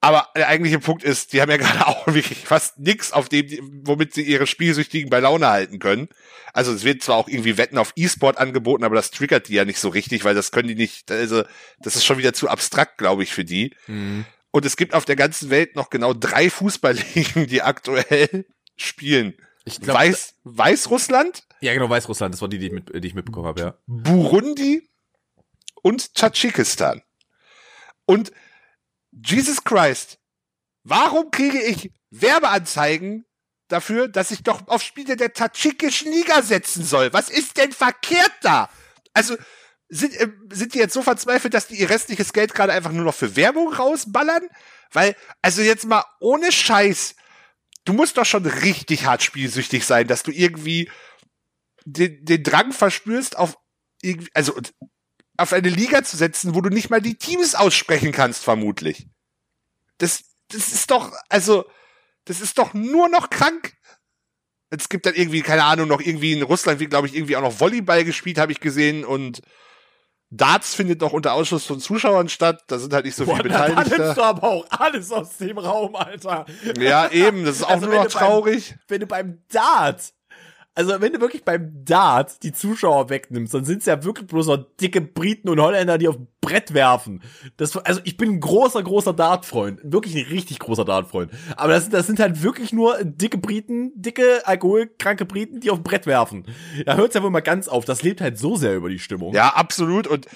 aber 0.00 0.28
der 0.36 0.48
eigentliche 0.48 0.78
Punkt 0.78 1.02
ist, 1.02 1.32
die 1.32 1.40
haben 1.40 1.50
ja 1.50 1.56
gerade 1.58 1.86
auch 1.86 2.06
wirklich 2.06 2.38
fast 2.38 2.78
nix, 2.78 3.12
auf 3.12 3.28
dem, 3.28 3.82
womit 3.84 4.14
sie 4.14 4.22
ihre 4.22 4.46
Spielsüchtigen 4.46 5.10
bei 5.10 5.20
Laune 5.20 5.48
halten 5.48 5.78
können. 5.78 6.08
Also 6.52 6.72
es 6.72 6.84
wird 6.84 7.02
zwar 7.02 7.16
auch 7.16 7.28
irgendwie 7.28 7.58
Wetten 7.58 7.78
auf 7.78 7.92
E-Sport 7.96 8.38
angeboten, 8.38 8.84
aber 8.84 8.96
das 8.96 9.10
triggert 9.10 9.48
die 9.48 9.54
ja 9.54 9.64
nicht 9.64 9.78
so 9.78 9.88
richtig, 9.88 10.24
weil 10.24 10.34
das 10.34 10.50
können 10.50 10.68
die 10.68 10.74
nicht, 10.74 11.10
also 11.10 11.44
das 11.80 11.96
ist 11.96 12.04
schon 12.04 12.18
wieder 12.18 12.32
zu 12.32 12.48
abstrakt, 12.48 12.98
glaube 12.98 13.22
ich, 13.22 13.32
für 13.32 13.44
die. 13.44 13.74
Mhm. 13.86 14.24
Und 14.50 14.64
es 14.64 14.76
gibt 14.76 14.94
auf 14.94 15.04
der 15.04 15.16
ganzen 15.16 15.50
Welt 15.50 15.76
noch 15.76 15.90
genau 15.90 16.14
drei 16.14 16.48
Fußballligen, 16.48 17.46
die 17.46 17.62
aktuell 17.62 18.46
spielen. 18.76 19.34
Ich 19.64 19.80
glaub, 19.80 19.98
Weiß, 19.98 20.34
Weißrussland? 20.44 21.44
Ja, 21.60 21.74
genau, 21.74 21.90
Weißrussland, 21.90 22.32
das 22.32 22.40
war 22.40 22.48
die, 22.48 22.58
die 22.58 22.66
ich, 22.68 22.72
mit, 22.72 23.04
die 23.04 23.06
ich 23.06 23.14
mitbekommen 23.14 23.46
habe, 23.46 23.60
ja. 23.60 23.74
Burundi 23.86 24.88
und 25.82 26.14
Tadschikistan. 26.14 27.02
Und 28.06 28.32
Jesus 29.12 29.64
Christ, 29.64 30.18
warum 30.84 31.30
kriege 31.30 31.60
ich 31.60 31.92
Werbeanzeigen 32.10 33.24
dafür, 33.68 34.08
dass 34.08 34.30
ich 34.30 34.42
doch 34.42 34.66
auf 34.68 34.82
Spiele 34.82 35.16
der 35.16 35.32
tadschikischen 35.32 36.12
Liga 36.12 36.42
setzen 36.42 36.84
soll? 36.84 37.12
Was 37.12 37.28
ist 37.28 37.56
denn 37.56 37.72
verkehrt 37.72 38.32
da? 38.42 38.70
Also, 39.12 39.36
sind, 39.88 40.14
äh, 40.16 40.28
sind 40.52 40.74
die 40.74 40.78
jetzt 40.78 40.94
so 40.94 41.02
verzweifelt, 41.02 41.54
dass 41.54 41.66
die 41.66 41.76
ihr 41.76 41.90
restliches 41.90 42.32
Geld 42.32 42.54
gerade 42.54 42.72
einfach 42.72 42.92
nur 42.92 43.04
noch 43.04 43.14
für 43.14 43.36
Werbung 43.36 43.72
rausballern? 43.72 44.48
Weil, 44.92 45.16
also 45.42 45.62
jetzt 45.62 45.86
mal 45.86 46.04
ohne 46.20 46.52
Scheiß, 46.52 47.14
du 47.84 47.92
musst 47.92 48.18
doch 48.18 48.26
schon 48.26 48.44
richtig 48.46 49.06
hart 49.06 49.22
spielsüchtig 49.22 49.86
sein, 49.86 50.06
dass 50.06 50.22
du 50.22 50.30
irgendwie 50.30 50.90
den, 51.84 52.24
den 52.24 52.42
Drang 52.42 52.72
verspürst, 52.72 53.36
auf 53.36 53.56
irgendwie, 54.02 54.30
also 54.34 54.54
auf 55.38 55.52
eine 55.52 55.68
Liga 55.68 56.02
zu 56.02 56.16
setzen, 56.16 56.54
wo 56.54 56.60
du 56.60 56.68
nicht 56.68 56.90
mal 56.90 57.00
die 57.00 57.14
Teams 57.14 57.54
aussprechen 57.54 58.12
kannst, 58.12 58.42
vermutlich. 58.42 59.06
Das, 59.98 60.24
das 60.48 60.68
ist 60.68 60.90
doch, 60.90 61.12
also, 61.28 61.64
das 62.24 62.40
ist 62.40 62.58
doch 62.58 62.74
nur 62.74 63.08
noch 63.08 63.30
krank. 63.30 63.74
Es 64.70 64.88
gibt 64.88 65.06
dann 65.06 65.14
irgendwie, 65.14 65.40
keine 65.40 65.64
Ahnung, 65.64 65.88
noch 65.88 66.00
irgendwie 66.00 66.32
in 66.32 66.42
Russland, 66.42 66.80
wie 66.80 66.86
glaube 66.86 67.06
ich, 67.06 67.14
irgendwie 67.14 67.36
auch 67.36 67.42
noch 67.42 67.58
Volleyball 67.58 68.04
gespielt, 68.04 68.36
habe 68.36 68.52
ich 68.52 68.60
gesehen 68.60 69.04
und 69.04 69.40
Darts 70.30 70.74
findet 70.74 71.00
noch 71.00 71.14
unter 71.14 71.32
Ausschluss 71.32 71.64
von 71.64 71.80
Zuschauern 71.80 72.28
statt. 72.28 72.64
Da 72.66 72.78
sind 72.78 72.92
halt 72.92 73.06
nicht 73.06 73.14
so 73.14 73.24
viele 73.24 73.44
Beteiligte. 73.44 73.96
Da 73.96 74.14
du 74.14 74.22
aber 74.22 74.42
auch 74.42 74.66
alles 74.70 75.10
aus 75.10 75.38
dem 75.38 75.56
Raum, 75.56 75.96
Alter. 75.96 76.44
Ja, 76.78 77.08
eben. 77.10 77.44
Das 77.44 77.56
ist 77.56 77.62
auch 77.62 77.70
also 77.70 77.86
nur 77.86 77.94
noch 77.94 78.08
traurig. 78.08 78.70
Beim, 78.70 78.78
wenn 78.88 79.00
du 79.00 79.06
beim 79.06 79.42
Dart 79.48 80.12
also 80.78 81.00
wenn 81.00 81.12
du 81.12 81.20
wirklich 81.20 81.44
beim 81.44 81.84
Dart 81.84 82.40
die 82.44 82.52
Zuschauer 82.52 83.10
wegnimmst, 83.10 83.52
dann 83.52 83.64
sind 83.64 83.80
es 83.80 83.86
ja 83.86 84.04
wirklich 84.04 84.28
bloß 84.28 84.46
noch 84.46 84.64
dicke 84.80 85.00
Briten 85.00 85.48
und 85.48 85.60
Holländer, 85.60 85.98
die 85.98 86.06
auf 86.06 86.18
Brett 86.40 86.72
werfen. 86.72 87.20
Das, 87.56 87.76
also 87.78 88.00
ich 88.04 88.16
bin 88.16 88.34
ein 88.34 88.40
großer, 88.40 88.80
großer 88.80 89.12
Dart-Freund. 89.12 89.80
Wirklich 89.82 90.14
ein 90.14 90.30
richtig 90.30 90.60
großer 90.60 90.84
Dart-Freund. 90.84 91.32
Aber 91.56 91.72
das, 91.72 91.88
das 91.88 92.06
sind 92.06 92.20
halt 92.20 92.44
wirklich 92.44 92.72
nur 92.72 93.02
dicke 93.02 93.38
Briten, 93.38 93.90
dicke, 93.96 94.46
alkoholkranke 94.46 95.24
Briten, 95.24 95.58
die 95.58 95.72
auf 95.72 95.82
Brett 95.82 96.06
werfen. 96.06 96.46
Da 96.86 96.94
hört 96.94 97.08
es 97.08 97.14
ja 97.16 97.24
wohl 97.24 97.30
mal 97.30 97.40
ganz 97.40 97.66
auf. 97.66 97.84
Das 97.84 98.04
lebt 98.04 98.20
halt 98.20 98.38
so 98.38 98.54
sehr 98.54 98.76
über 98.76 98.88
die 98.88 99.00
Stimmung. 99.00 99.34
Ja, 99.34 99.48
absolut. 99.48 100.06
Und 100.06 100.26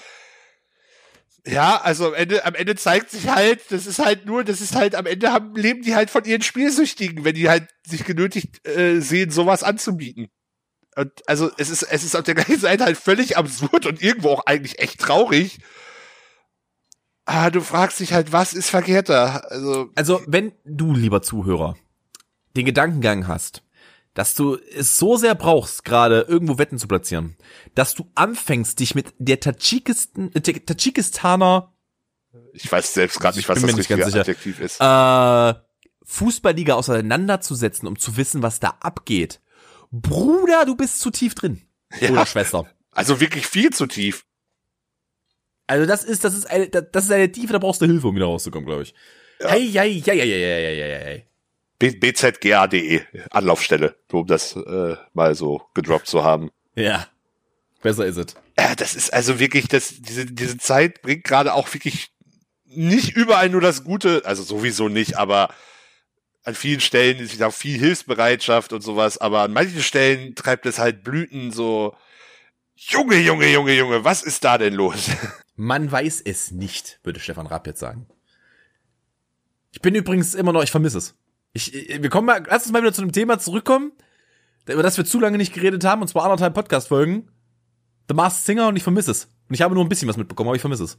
ja, 1.45 1.81
also 1.81 2.07
am 2.07 2.13
Ende, 2.13 2.45
am 2.45 2.55
Ende 2.55 2.75
zeigt 2.75 3.09
sich 3.09 3.27
halt, 3.27 3.59
das 3.69 3.85
ist 3.85 3.99
halt 3.99 4.25
nur, 4.25 4.43
das 4.43 4.61
ist 4.61 4.75
halt, 4.75 4.95
am 4.95 5.05
Ende 5.05 5.31
haben, 5.31 5.55
leben 5.55 5.81
die 5.81 5.95
halt 5.95 6.09
von 6.09 6.23
ihren 6.23 6.41
Spielsüchtigen, 6.41 7.25
wenn 7.25 7.35
die 7.35 7.49
halt 7.49 7.67
sich 7.85 8.05
genötigt 8.05 8.65
äh, 8.65 9.01
sehen, 9.01 9.29
sowas 9.29 9.63
anzubieten. 9.63 10.29
Und 10.95 11.11
also 11.27 11.51
es 11.57 11.69
ist, 11.69 11.83
es 11.83 12.03
ist 12.03 12.15
auf 12.15 12.23
der 12.23 12.35
gleichen 12.35 12.59
Seite 12.59 12.85
halt 12.85 12.97
völlig 12.97 13.35
absurd 13.35 13.85
und 13.85 14.01
irgendwo 14.01 14.29
auch 14.29 14.45
eigentlich 14.45 14.79
echt 14.79 15.01
traurig. 15.01 15.59
Aber 17.25 17.51
du 17.51 17.61
fragst 17.61 17.99
dich 17.99 18.13
halt, 18.13 18.31
was 18.31 18.53
ist 18.53 18.69
verkehrter? 18.69 19.49
Also, 19.51 19.89
also 19.95 20.21
wenn 20.27 20.53
du, 20.65 20.93
lieber 20.93 21.21
Zuhörer, 21.21 21.75
den 22.55 22.65
Gedankengang 22.65 23.27
hast, 23.27 23.63
dass 24.13 24.35
du 24.35 24.57
es 24.75 24.97
so 24.97 25.17
sehr 25.17 25.35
brauchst, 25.35 25.83
gerade 25.83 26.21
irgendwo 26.21 26.57
Wetten 26.57 26.77
zu 26.77 26.87
platzieren, 26.87 27.35
dass 27.75 27.95
du 27.95 28.09
anfängst, 28.15 28.79
dich 28.79 28.95
mit 28.95 29.13
der 29.17 29.39
Tadschikistan, 29.39 30.31
äh, 30.33 30.41
Tadschikistaner 30.41 31.73
Ich 32.53 32.71
weiß 32.71 32.93
selbst 32.93 33.19
gerade 33.19 33.37
nicht, 33.37 33.49
was 33.49 33.61
das 33.61 33.77
richtige 33.77 33.99
ganz 33.99 34.11
sicher. 34.11 34.21
Adjektiv 34.21 34.59
ist. 34.59 34.79
äh, 34.79 35.53
Fußballliga 36.05 36.75
auseinanderzusetzen, 36.75 37.87
um 37.87 37.97
zu 37.97 38.17
wissen, 38.17 38.43
was 38.43 38.59
da 38.59 38.77
abgeht. 38.81 39.41
Bruder, 39.91 40.65
du 40.65 40.75
bist 40.75 40.99
zu 40.99 41.11
tief 41.11 41.33
drin. 41.35 41.61
Ja. 41.99 42.11
Oder 42.11 42.25
Schwester. 42.25 42.65
Also 42.91 43.19
wirklich 43.19 43.47
viel 43.47 43.71
zu 43.71 43.87
tief. 43.87 44.25
Also 45.65 45.85
das 45.85 46.03
ist, 46.03 46.23
das 46.23 46.35
ist 46.35 46.45
eine, 46.45 46.67
das 46.67 47.05
ist 47.05 47.11
eine 47.11 47.31
Tiefe, 47.31 47.53
da 47.53 47.59
brauchst 47.59 47.81
du 47.81 47.85
Hilfe, 47.85 48.07
um 48.07 48.15
wieder 48.15 48.25
rauszukommen, 48.25 48.65
glaube 48.65 48.83
ich. 48.83 48.93
Hey, 49.39 49.69
hey, 49.71 50.01
hey, 50.01 50.19
hey, 50.19 50.19
hey, 50.19 50.27
hey, 50.29 50.75
hey, 50.77 51.03
hey. 51.03 51.25
BZGA.de, 51.79 53.01
Anlaufstelle, 53.29 53.95
um 54.11 54.25
das 54.25 54.55
äh, 54.55 54.95
mal 55.13 55.35
so 55.35 55.61
gedroppt 55.73 56.07
zu 56.07 56.23
haben. 56.23 56.51
Ja. 56.75 57.07
Besser 57.81 58.05
ist 58.05 58.17
es. 58.17 58.35
Ja, 58.57 58.75
das 58.75 58.95
ist 58.95 59.13
also 59.13 59.39
wirklich, 59.39 59.67
das, 59.67 59.95
diese, 59.99 60.25
diese 60.25 60.57
Zeit 60.57 61.01
bringt 61.01 61.25
gerade 61.25 61.53
auch 61.53 61.73
wirklich 61.73 62.11
nicht 62.65 63.15
überall 63.15 63.49
nur 63.49 63.61
das 63.61 63.83
Gute, 63.83 64.21
also 64.25 64.43
sowieso 64.43 64.87
nicht, 64.87 65.17
aber 65.17 65.53
an 66.43 66.55
vielen 66.55 66.79
Stellen 66.79 67.19
ist 67.19 67.33
wieder 67.33 67.51
viel 67.51 67.77
Hilfsbereitschaft 67.77 68.73
und 68.73 68.81
sowas, 68.81 69.17
aber 69.17 69.41
an 69.41 69.53
manchen 69.53 69.81
Stellen 69.81 70.35
treibt 70.35 70.65
es 70.65 70.79
halt 70.79 71.03
Blüten 71.03 71.51
so, 71.51 71.95
Junge, 72.75 73.17
Junge, 73.17 73.47
Junge, 73.47 73.73
Junge, 73.73 74.03
was 74.03 74.23
ist 74.23 74.43
da 74.43 74.57
denn 74.57 74.73
los? 74.73 75.09
Man 75.55 75.91
weiß 75.91 76.21
es 76.25 76.51
nicht, 76.51 76.99
würde 77.03 77.19
Stefan 77.19 77.47
Rapp 77.47 77.67
jetzt 77.67 77.79
sagen. 77.79 78.07
Ich 79.71 79.81
bin 79.81 79.95
übrigens 79.95 80.33
immer 80.35 80.51
noch, 80.51 80.63
ich 80.63 80.71
vermisse 80.71 80.97
es. 80.97 81.15
Ich, 81.53 81.71
wir 81.73 82.09
kommen 82.09 82.25
mal, 82.25 82.43
lass 82.49 82.63
uns 82.63 82.71
mal 82.71 82.81
wieder 82.81 82.93
zu 82.93 83.01
einem 83.01 83.11
Thema 83.11 83.37
zurückkommen, 83.37 83.91
über 84.67 84.81
das 84.81 84.97
wir 84.97 85.05
zu 85.05 85.19
lange 85.19 85.37
nicht 85.37 85.53
geredet 85.53 85.83
haben, 85.83 86.01
und 86.01 86.07
zwar 86.07 86.23
anderthalb 86.23 86.53
Podcast-Folgen. 86.55 87.29
The 88.09 88.15
Masked 88.15 88.45
Singer 88.45 88.67
und 88.67 88.75
ich 88.75 88.83
vermisse 88.83 89.11
es. 89.11 89.25
Und 89.47 89.55
ich 89.55 89.61
habe 89.61 89.75
nur 89.75 89.85
ein 89.85 89.89
bisschen 89.89 90.09
was 90.09 90.17
mitbekommen, 90.17 90.49
aber 90.49 90.55
ich 90.55 90.61
vermisse 90.61 90.83
es. 90.85 90.97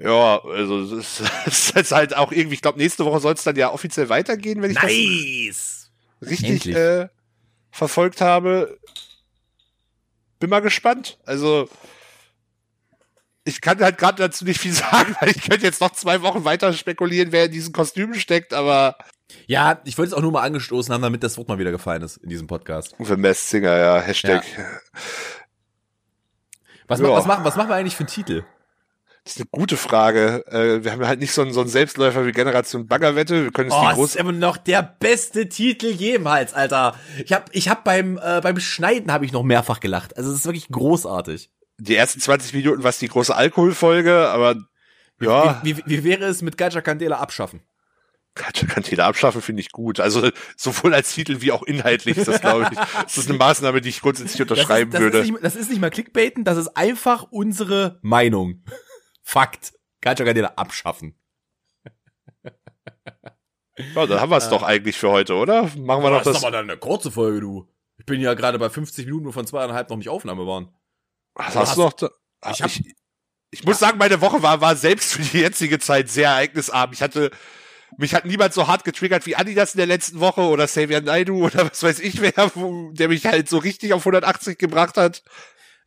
Ja, 0.00 0.42
also 0.44 0.96
das 0.96 1.20
ist 1.46 1.74
jetzt 1.74 1.92
halt 1.92 2.16
auch 2.16 2.32
irgendwie, 2.32 2.54
ich 2.54 2.62
glaube, 2.62 2.78
nächste 2.78 3.04
Woche 3.04 3.20
soll 3.20 3.34
es 3.34 3.42
dann 3.42 3.56
ja 3.56 3.72
offiziell 3.72 4.08
weitergehen, 4.08 4.62
wenn 4.62 4.70
ich 4.70 4.80
Nice! 4.80 5.90
das 6.20 6.30
richtig 6.30 6.66
äh, 6.68 7.08
verfolgt 7.70 8.20
habe. 8.20 8.78
Bin 10.38 10.50
mal 10.50 10.60
gespannt. 10.60 11.18
Also 11.24 11.68
ich 13.46 13.60
kann 13.60 13.78
halt 13.80 13.96
gerade 13.98 14.22
dazu 14.22 14.44
nicht 14.44 14.60
viel 14.60 14.72
sagen, 14.74 15.16
weil 15.20 15.30
ich 15.30 15.42
könnte 15.48 15.64
jetzt 15.64 15.80
noch 15.80 15.92
zwei 15.92 16.20
Wochen 16.22 16.44
weiter 16.44 16.72
spekulieren, 16.72 17.32
wer 17.32 17.46
in 17.46 17.52
diesen 17.52 17.72
Kostümen 17.72 18.14
steckt, 18.16 18.52
aber 18.52 18.96
Ja, 19.46 19.80
ich 19.84 19.96
wollte 19.96 20.08
es 20.10 20.14
auch 20.14 20.22
nur 20.22 20.32
mal 20.32 20.42
angestoßen 20.42 20.92
haben, 20.92 21.02
damit 21.02 21.22
das 21.22 21.38
Wort 21.38 21.48
mal 21.48 21.58
wieder 21.58 21.70
gefallen 21.72 22.02
ist 22.02 22.18
in 22.18 22.28
diesem 22.28 22.46
Podcast. 22.46 22.94
für 23.02 23.16
Mass 23.16 23.48
Singer, 23.48 23.76
ja, 23.76 23.98
Hashtag. 24.00 24.44
Was, 26.88 27.00
Ja. 27.00 27.06
ma- 27.08 27.14
was, 27.16 27.26
machen, 27.26 27.44
was 27.44 27.56
machen 27.56 27.68
wir 27.68 27.74
eigentlich 27.74 27.96
für 27.96 28.00
einen 28.04 28.08
Titel? 28.08 28.44
Das 29.24 29.34
ist 29.34 29.40
eine 29.40 29.48
gute 29.50 29.76
Frage. 29.76 30.44
Äh, 30.46 30.84
wir 30.84 30.92
haben 30.92 31.04
halt 31.04 31.18
nicht 31.18 31.32
so 31.32 31.42
einen, 31.42 31.52
so 31.52 31.60
einen 31.60 31.68
Selbstläufer 31.68 32.24
wie 32.26 32.30
Generation 32.32 32.86
Baggerwette. 32.86 33.42
Wir 33.44 33.50
können 33.50 33.70
es 33.70 33.74
Oh, 33.74 33.80
die 33.80 33.86
das 33.86 33.94
groß 33.96 34.08
ist 34.10 34.16
immer 34.16 34.30
noch 34.30 34.56
der 34.56 34.82
beste 34.82 35.48
Titel 35.48 35.86
jemals, 35.88 36.54
Alter. 36.54 36.94
Ich 37.24 37.32
hab, 37.32 37.50
ich 37.52 37.68
hab 37.68 37.82
beim, 37.82 38.18
äh, 38.22 38.40
beim 38.40 38.60
Schneiden 38.60 39.10
habe 39.12 39.24
ich 39.24 39.32
noch 39.32 39.42
mehrfach 39.42 39.80
gelacht. 39.80 40.16
Also 40.16 40.30
es 40.30 40.38
ist 40.38 40.44
wirklich 40.44 40.68
großartig. 40.68 41.50
Die 41.78 41.94
ersten 41.94 42.20
20 42.20 42.54
Minuten 42.54 42.82
was 42.82 42.98
die 42.98 43.08
große 43.08 43.34
Alkoholfolge, 43.34 44.28
aber 44.28 44.56
ja, 45.20 45.60
Wie, 45.62 45.76
wie, 45.76 45.82
wie 45.86 46.04
wäre 46.04 46.24
es 46.26 46.42
mit 46.42 46.58
Gacha 46.58 46.80
Candela 46.80 47.18
abschaffen? 47.18 47.62
Kantine 48.34 49.04
abschaffen 49.04 49.40
finde 49.40 49.60
ich 49.62 49.72
gut. 49.72 49.98
Also 49.98 50.30
sowohl 50.58 50.92
als 50.92 51.14
Titel 51.14 51.40
wie 51.40 51.52
auch 51.52 51.62
inhaltlich 51.62 52.18
ist 52.18 52.28
das, 52.28 52.42
glaube 52.42 52.68
ich. 52.70 52.78
Das 53.02 53.16
ist 53.16 53.30
eine 53.30 53.38
Maßnahme, 53.38 53.80
die 53.80 53.88
ich 53.88 54.02
grundsätzlich 54.02 54.42
unterschreiben 54.42 54.90
das 54.90 55.00
ist, 55.00 55.06
das 55.06 55.12
würde. 55.14 55.18
Ist 55.24 55.32
nicht, 55.32 55.44
das 55.44 55.56
ist 55.56 55.70
nicht 55.70 55.80
mal 55.80 55.90
Clickbaiten, 55.90 56.44
das 56.44 56.58
ist 56.58 56.76
einfach 56.76 57.22
unsere 57.30 57.98
Meinung. 58.02 58.62
Fakt. 59.22 59.72
Gacha 60.02 60.24
Candela 60.24 60.52
abschaffen. 60.56 61.18
Ja, 63.94 64.06
dann 64.06 64.20
haben 64.20 64.30
wir 64.30 64.36
es 64.36 64.48
doch 64.48 64.62
eigentlich 64.62 64.96
für 64.98 65.10
heute, 65.10 65.34
oder? 65.34 65.62
Machen 65.76 66.02
wir 66.02 66.10
noch 66.10 66.18
das 66.18 66.28
ist 66.28 66.34
das. 66.34 66.44
aber 66.44 66.52
dann 66.52 66.70
eine 66.70 66.78
kurze 66.78 67.10
Folge, 67.10 67.40
du. 67.40 67.68
Ich 67.98 68.06
bin 68.06 68.20
ja 68.20 68.34
gerade 68.34 68.58
bei 68.58 68.68
50 68.68 69.06
Minuten, 69.06 69.26
wovon 69.26 69.46
zweieinhalb 69.46 69.88
noch 69.90 69.96
nicht 69.96 70.08
Aufnahme 70.08 70.46
waren. 70.46 70.70
Hast- 71.36 71.56
hast 71.56 71.76
du 71.76 71.82
noch? 71.82 71.94
ich 72.50 72.62
hab- 72.62 72.70
ich, 72.70 72.94
ich 73.50 73.64
muss 73.64 73.78
sagen, 73.78 73.98
meine 73.98 74.20
Woche 74.20 74.42
war, 74.42 74.60
war 74.60 74.76
selbst 74.76 75.12
für 75.14 75.22
die 75.22 75.38
jetzige 75.40 75.78
Zeit 75.78 76.08
sehr 76.08 76.28
ereignisarm. 76.30 76.90
Ich 76.92 77.02
hatte, 77.02 77.30
mich 77.96 78.14
hat 78.14 78.24
niemand 78.24 78.52
so 78.54 78.66
hart 78.66 78.84
getriggert 78.84 79.24
wie 79.26 79.36
Adidas 79.36 79.74
in 79.74 79.78
der 79.78 79.86
letzten 79.86 80.20
Woche 80.20 80.40
oder 80.42 80.66
Xavier 80.66 81.00
Naidu 81.00 81.44
oder 81.46 81.70
was 81.70 81.82
weiß 81.82 82.00
ich 82.00 82.20
wer, 82.20 82.32
wo, 82.54 82.90
der 82.92 83.08
mich 83.08 83.26
halt 83.26 83.48
so 83.48 83.58
richtig 83.58 83.92
auf 83.92 84.02
180 84.02 84.58
gebracht 84.58 84.96
hat. 84.96 85.22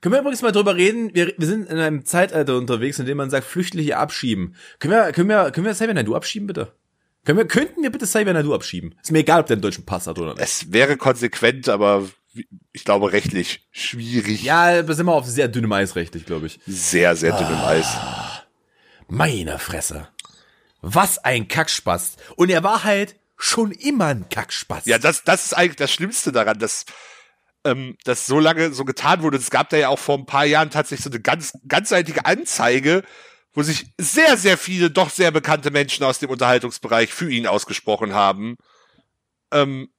Können 0.01 0.13
wir 0.13 0.21
übrigens 0.21 0.41
mal 0.41 0.53
drüber 0.53 0.75
reden? 0.77 1.13
Wir, 1.13 1.33
wir 1.37 1.45
sind 1.47 1.69
in 1.69 1.77
einem 1.77 2.05
Zeitalter 2.05 2.57
unterwegs, 2.57 2.99
in 2.99 3.05
dem 3.05 3.17
man 3.17 3.29
sagt, 3.29 3.45
Flüchtlinge 3.45 3.97
abschieben. 3.97 4.55
Können 4.79 4.93
wir, 4.93 5.11
können 5.11 5.27
wir, 5.27 5.51
können 5.51 5.65
wir 5.65 5.73
Xavier 5.73 5.93
Naidoo 5.93 6.15
abschieben, 6.15 6.47
bitte? 6.47 6.71
Können 7.25 7.37
wir, 7.37 7.45
könnten 7.47 7.83
wir 7.83 7.91
bitte 7.91 8.05
Xavier 8.05 8.31
Naidoo 8.33 8.55
abschieben? 8.55 8.95
Ist 9.03 9.11
mir 9.11 9.19
egal, 9.19 9.41
ob 9.41 9.47
der 9.47 9.55
einen 9.55 9.61
deutschen 9.61 9.85
Pass 9.85 10.07
hat 10.07 10.17
oder 10.17 10.33
nicht. 10.35 10.41
Es 10.41 10.71
wäre 10.71 10.95
konsequent, 10.95 11.67
aber 11.67 12.07
ich 12.71 12.83
glaube 12.85 13.11
rechtlich 13.11 13.67
schwierig. 13.71 14.43
Ja, 14.43 14.81
da 14.81 14.93
sind 14.93 15.05
wir 15.05 15.13
auf 15.13 15.25
sehr 15.25 15.47
dünnem 15.47 15.71
Eis 15.73 15.95
rechtlich, 15.95 16.25
glaube 16.25 16.47
ich. 16.47 16.59
Sehr, 16.67 17.15
sehr 17.15 17.37
dünnem 17.37 17.55
Ah. 17.55 17.67
Eis. 17.67 17.87
Meine 19.07 19.59
Fresse. 19.59 20.07
Was 20.81 21.17
ein 21.17 21.47
Kackspaß. 21.47 22.17
Und 22.35 22.49
er 22.49 22.63
war 22.63 22.83
halt 22.83 23.15
schon 23.37 23.71
immer 23.71 24.07
ein 24.07 24.29
Kackspaß. 24.29 24.85
Ja, 24.85 24.97
das, 24.97 25.23
das 25.23 25.47
ist 25.47 25.53
eigentlich 25.53 25.77
das 25.77 25.91
Schlimmste 25.91 26.31
daran, 26.31 26.59
dass, 26.59 26.85
ähm, 27.63 27.97
dass 28.03 28.25
so 28.25 28.39
lange 28.39 28.73
so 28.73 28.85
getan 28.85 29.23
wurde. 29.23 29.37
Es 29.37 29.49
gab 29.49 29.69
da 29.69 29.77
ja 29.77 29.89
auch 29.89 29.99
vor 29.99 30.17
ein 30.17 30.25
paar 30.25 30.45
Jahren 30.45 30.69
tatsächlich 30.69 31.03
so 31.03 31.09
eine 31.09 31.21
ganz, 31.21 31.53
ganzseitige 31.67 32.25
Anzeige, 32.25 33.03
wo 33.53 33.63
sich 33.63 33.87
sehr, 33.97 34.37
sehr 34.37 34.57
viele 34.57 34.91
doch 34.91 35.09
sehr 35.09 35.31
bekannte 35.31 35.71
Menschen 35.71 36.03
aus 36.05 36.19
dem 36.19 36.29
Unterhaltungsbereich 36.29 37.13
für 37.13 37.31
ihn 37.31 37.47
ausgesprochen 37.47 38.13
haben. 38.13 38.55
Ähm, 39.51 39.89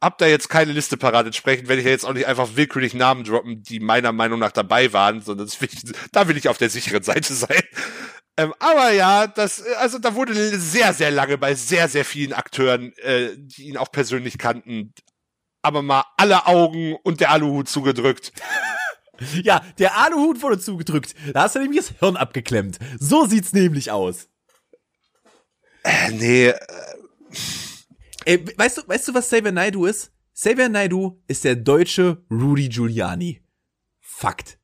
hab 0.00 0.18
da 0.18 0.26
jetzt 0.26 0.48
keine 0.48 0.72
Liste 0.72 0.96
parat. 0.96 1.26
Entsprechend 1.26 1.68
werde 1.68 1.80
ich 1.80 1.86
ja 1.86 1.92
jetzt 1.92 2.04
auch 2.04 2.12
nicht 2.12 2.26
einfach 2.26 2.50
willkürlich 2.54 2.94
Namen 2.94 3.24
droppen, 3.24 3.62
die 3.62 3.80
meiner 3.80 4.12
Meinung 4.12 4.38
nach 4.38 4.52
dabei 4.52 4.92
waren, 4.92 5.22
sondern 5.22 5.48
will 5.48 5.68
ich, 5.72 5.82
da 6.12 6.28
will 6.28 6.36
ich 6.36 6.48
auf 6.48 6.58
der 6.58 6.70
sicheren 6.70 7.02
Seite 7.02 7.34
sein. 7.34 7.62
Ähm, 8.36 8.54
aber 8.60 8.92
ja, 8.92 9.26
das, 9.26 9.58
äh, 9.58 9.74
also 9.78 9.98
da 9.98 10.14
wurde 10.14 10.34
sehr, 10.58 10.94
sehr 10.94 11.10
lange 11.10 11.38
bei 11.38 11.54
sehr, 11.56 11.88
sehr 11.88 12.04
vielen 12.04 12.32
Akteuren, 12.32 12.92
äh, 12.98 13.30
die 13.36 13.64
ihn 13.64 13.76
auch 13.76 13.90
persönlich 13.90 14.38
kannten, 14.38 14.94
aber 15.62 15.82
mal 15.82 16.04
alle 16.16 16.46
Augen 16.46 16.96
und 17.02 17.20
der 17.20 17.32
Aluhut 17.32 17.68
zugedrückt. 17.68 18.32
ja, 19.42 19.60
der 19.78 19.96
Aluhut 19.96 20.40
wurde 20.40 20.60
zugedrückt. 20.60 21.16
Da 21.32 21.42
hast 21.42 21.56
du 21.56 21.58
nämlich 21.58 21.80
das 21.80 21.98
Hirn 21.98 22.16
abgeklemmt. 22.16 22.78
So 23.00 23.26
sieht's 23.26 23.52
nämlich 23.52 23.90
aus. 23.90 24.28
Äh, 25.82 26.12
nee, 26.12 26.54
Ey, 28.24 28.44
weißt 28.56 28.78
du, 28.78 28.82
weißt 28.88 29.08
du, 29.08 29.14
was 29.14 29.26
Xavier 29.26 29.52
Naidoo 29.52 29.86
ist? 29.86 30.12
Xavier 30.34 30.68
Naidoo 30.68 31.20
ist 31.26 31.44
der 31.44 31.56
deutsche 31.56 32.24
Rudy 32.30 32.68
Giuliani. 32.68 33.42
Fakt. 34.00 34.58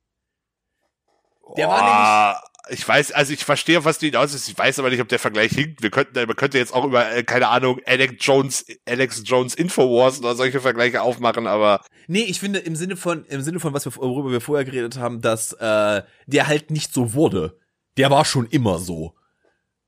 Der 1.57 1.69
war 1.69 1.81
war 1.81 2.45
ich 2.69 2.87
weiß, 2.87 3.13
also 3.13 3.33
ich 3.33 3.45
verstehe, 3.45 3.85
was 3.85 3.99
du 3.99 4.07
hinaus 4.07 4.33
ist. 4.33 4.49
Ich 4.49 4.57
weiß 4.57 4.79
aber 4.79 4.89
nicht, 4.89 5.01
ob 5.01 5.09
der 5.09 5.19
Vergleich 5.19 5.53
hinkt. 5.53 5.83
Wir 5.83 5.91
könnten, 5.91 6.15
man 6.15 6.37
könnte 6.37 6.59
jetzt 6.59 6.73
auch 6.73 6.85
über, 6.85 7.13
äh, 7.13 7.23
keine 7.23 7.49
Ahnung, 7.49 7.81
Alex 7.85 8.15
Jones, 8.21 8.65
Alex 8.87 9.23
Jones 9.25 9.55
Infowars 9.55 10.21
oder 10.21 10.35
solche 10.35 10.61
Vergleiche 10.61 11.03
aufmachen, 11.03 11.47
aber 11.47 11.85
Nee, 12.07 12.23
ich 12.23 12.41
finde 12.41 12.59
im 12.61 12.77
Sinne 12.77 12.97
von 12.97 13.25
im 13.27 13.43
Sinne 13.43 13.61
von 13.61 13.73
was 13.73 13.85
wir 13.85 13.95
worüber 13.97 14.31
wir 14.31 14.41
vorher 14.41 14.65
geredet 14.65 14.99
haben, 14.99 15.21
dass 15.21 15.53
äh, 15.55 16.03
der 16.27 16.47
halt 16.47 16.71
nicht 16.71 16.93
so 16.93 17.15
wurde. 17.15 17.59
Der 17.97 18.11
war 18.11 18.25
schon 18.25 18.47
immer 18.47 18.79
so. 18.79 19.15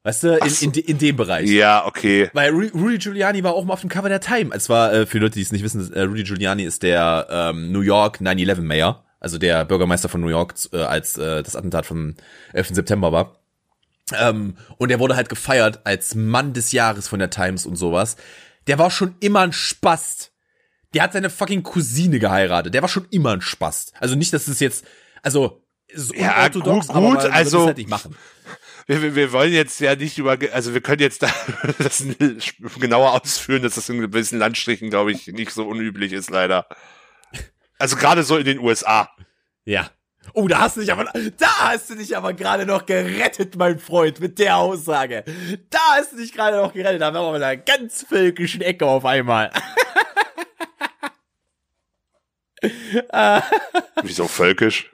Weißt 0.06 0.22
du, 0.22 0.36
in, 0.38 0.48
so. 0.50 0.64
in, 0.66 0.72
in 0.72 0.98
dem 0.98 1.16
Bereich. 1.16 1.50
ja, 1.50 1.84
okay. 1.84 2.30
Weil 2.32 2.52
Ru- 2.52 2.72
Rudy 2.72 2.98
Giuliani 2.98 3.42
war 3.42 3.54
auch 3.54 3.64
mal 3.64 3.72
auf 3.72 3.80
dem 3.80 3.90
Cover 3.90 4.08
der 4.08 4.20
Time. 4.20 4.54
Es 4.54 4.68
war 4.68 4.92
äh, 4.92 5.04
für 5.06 5.18
Leute, 5.18 5.34
die 5.34 5.42
es 5.42 5.50
nicht 5.50 5.64
wissen, 5.64 5.92
äh, 5.92 6.02
Rudy 6.02 6.22
Giuliani 6.22 6.62
ist 6.64 6.82
der 6.84 7.26
ähm, 7.28 7.72
New 7.72 7.80
York 7.80 8.20
9/11 8.20 8.60
Mayor, 8.62 9.04
also 9.18 9.36
der 9.38 9.64
Bürgermeister 9.64 10.08
von 10.08 10.20
New 10.20 10.28
York, 10.28 10.54
äh, 10.72 10.76
als 10.78 11.18
äh, 11.18 11.42
das 11.42 11.56
Attentat 11.56 11.86
vom 11.86 12.14
11. 12.52 12.68
September 12.76 13.10
war. 13.10 13.40
Ähm, 14.16 14.56
und 14.78 14.90
er 14.92 15.00
wurde 15.00 15.16
halt 15.16 15.28
gefeiert 15.28 15.80
als 15.84 16.14
Mann 16.14 16.52
des 16.52 16.70
Jahres 16.70 17.08
von 17.08 17.18
der 17.18 17.30
Times 17.30 17.66
und 17.66 17.74
sowas. 17.74 18.16
Der 18.68 18.78
war 18.78 18.92
schon 18.92 19.16
immer 19.18 19.40
ein 19.40 19.52
Spast. 19.52 20.30
Der 20.94 21.02
hat 21.02 21.12
seine 21.14 21.30
fucking 21.30 21.64
Cousine 21.64 22.20
geheiratet. 22.20 22.72
Der 22.74 22.82
war 22.82 22.88
schon 22.88 23.06
immer 23.10 23.32
ein 23.32 23.40
Spast. 23.40 23.92
Also 23.98 24.14
nicht, 24.14 24.32
dass 24.32 24.46
es 24.46 24.60
jetzt, 24.60 24.84
also 25.24 25.64
Ja, 26.14 26.46
gut, 26.48 26.64
gut, 26.92 27.16
also- 27.32 27.66
halt 27.66 27.76
nicht 27.78 27.90
machen. 27.90 28.14
Wir, 28.86 29.02
wir, 29.02 29.14
wir 29.16 29.32
wollen 29.32 29.52
jetzt 29.52 29.80
ja 29.80 29.96
nicht 29.96 30.16
über, 30.16 30.38
also 30.52 30.72
wir 30.72 30.80
können 30.80 31.02
jetzt 31.02 31.22
da 31.22 31.28
das 31.78 32.04
genauer 32.78 33.20
ausführen, 33.20 33.62
dass 33.62 33.74
das 33.74 33.88
in 33.88 34.00
gewissen 34.00 34.38
Landstrichen, 34.38 34.90
glaube 34.90 35.10
ich, 35.12 35.26
nicht 35.26 35.50
so 35.50 35.66
unüblich 35.66 36.12
ist, 36.12 36.30
leider. 36.30 36.66
Also 37.78 37.96
gerade 37.96 38.22
so 38.22 38.36
in 38.36 38.44
den 38.44 38.60
USA. 38.60 39.10
Ja. 39.64 39.90
Oh, 40.32 40.48
da 40.48 40.60
hast 40.60 40.76
du 40.76 40.80
dich 40.80 40.92
aber, 40.92 41.04
da 41.38 41.70
hast 41.70 41.90
du 41.90 41.96
dich 41.96 42.16
aber 42.16 42.32
gerade 42.32 42.64
noch 42.64 42.86
gerettet, 42.86 43.56
mein 43.56 43.78
Freund, 43.78 44.20
mit 44.20 44.38
der 44.38 44.56
Aussage. 44.56 45.24
Da 45.70 45.78
hast 45.90 46.12
du 46.12 46.16
dich 46.16 46.32
gerade 46.32 46.56
noch 46.56 46.72
gerettet. 46.72 47.00
Da 47.00 47.12
waren 47.12 47.32
wir 47.32 47.36
in 47.36 47.42
einer 47.42 47.56
ganz 47.56 48.04
völkischen 48.08 48.60
Ecke 48.60 48.86
auf 48.86 49.04
einmal. 49.04 49.50
Wieso 54.02 54.26
völkisch? 54.26 54.90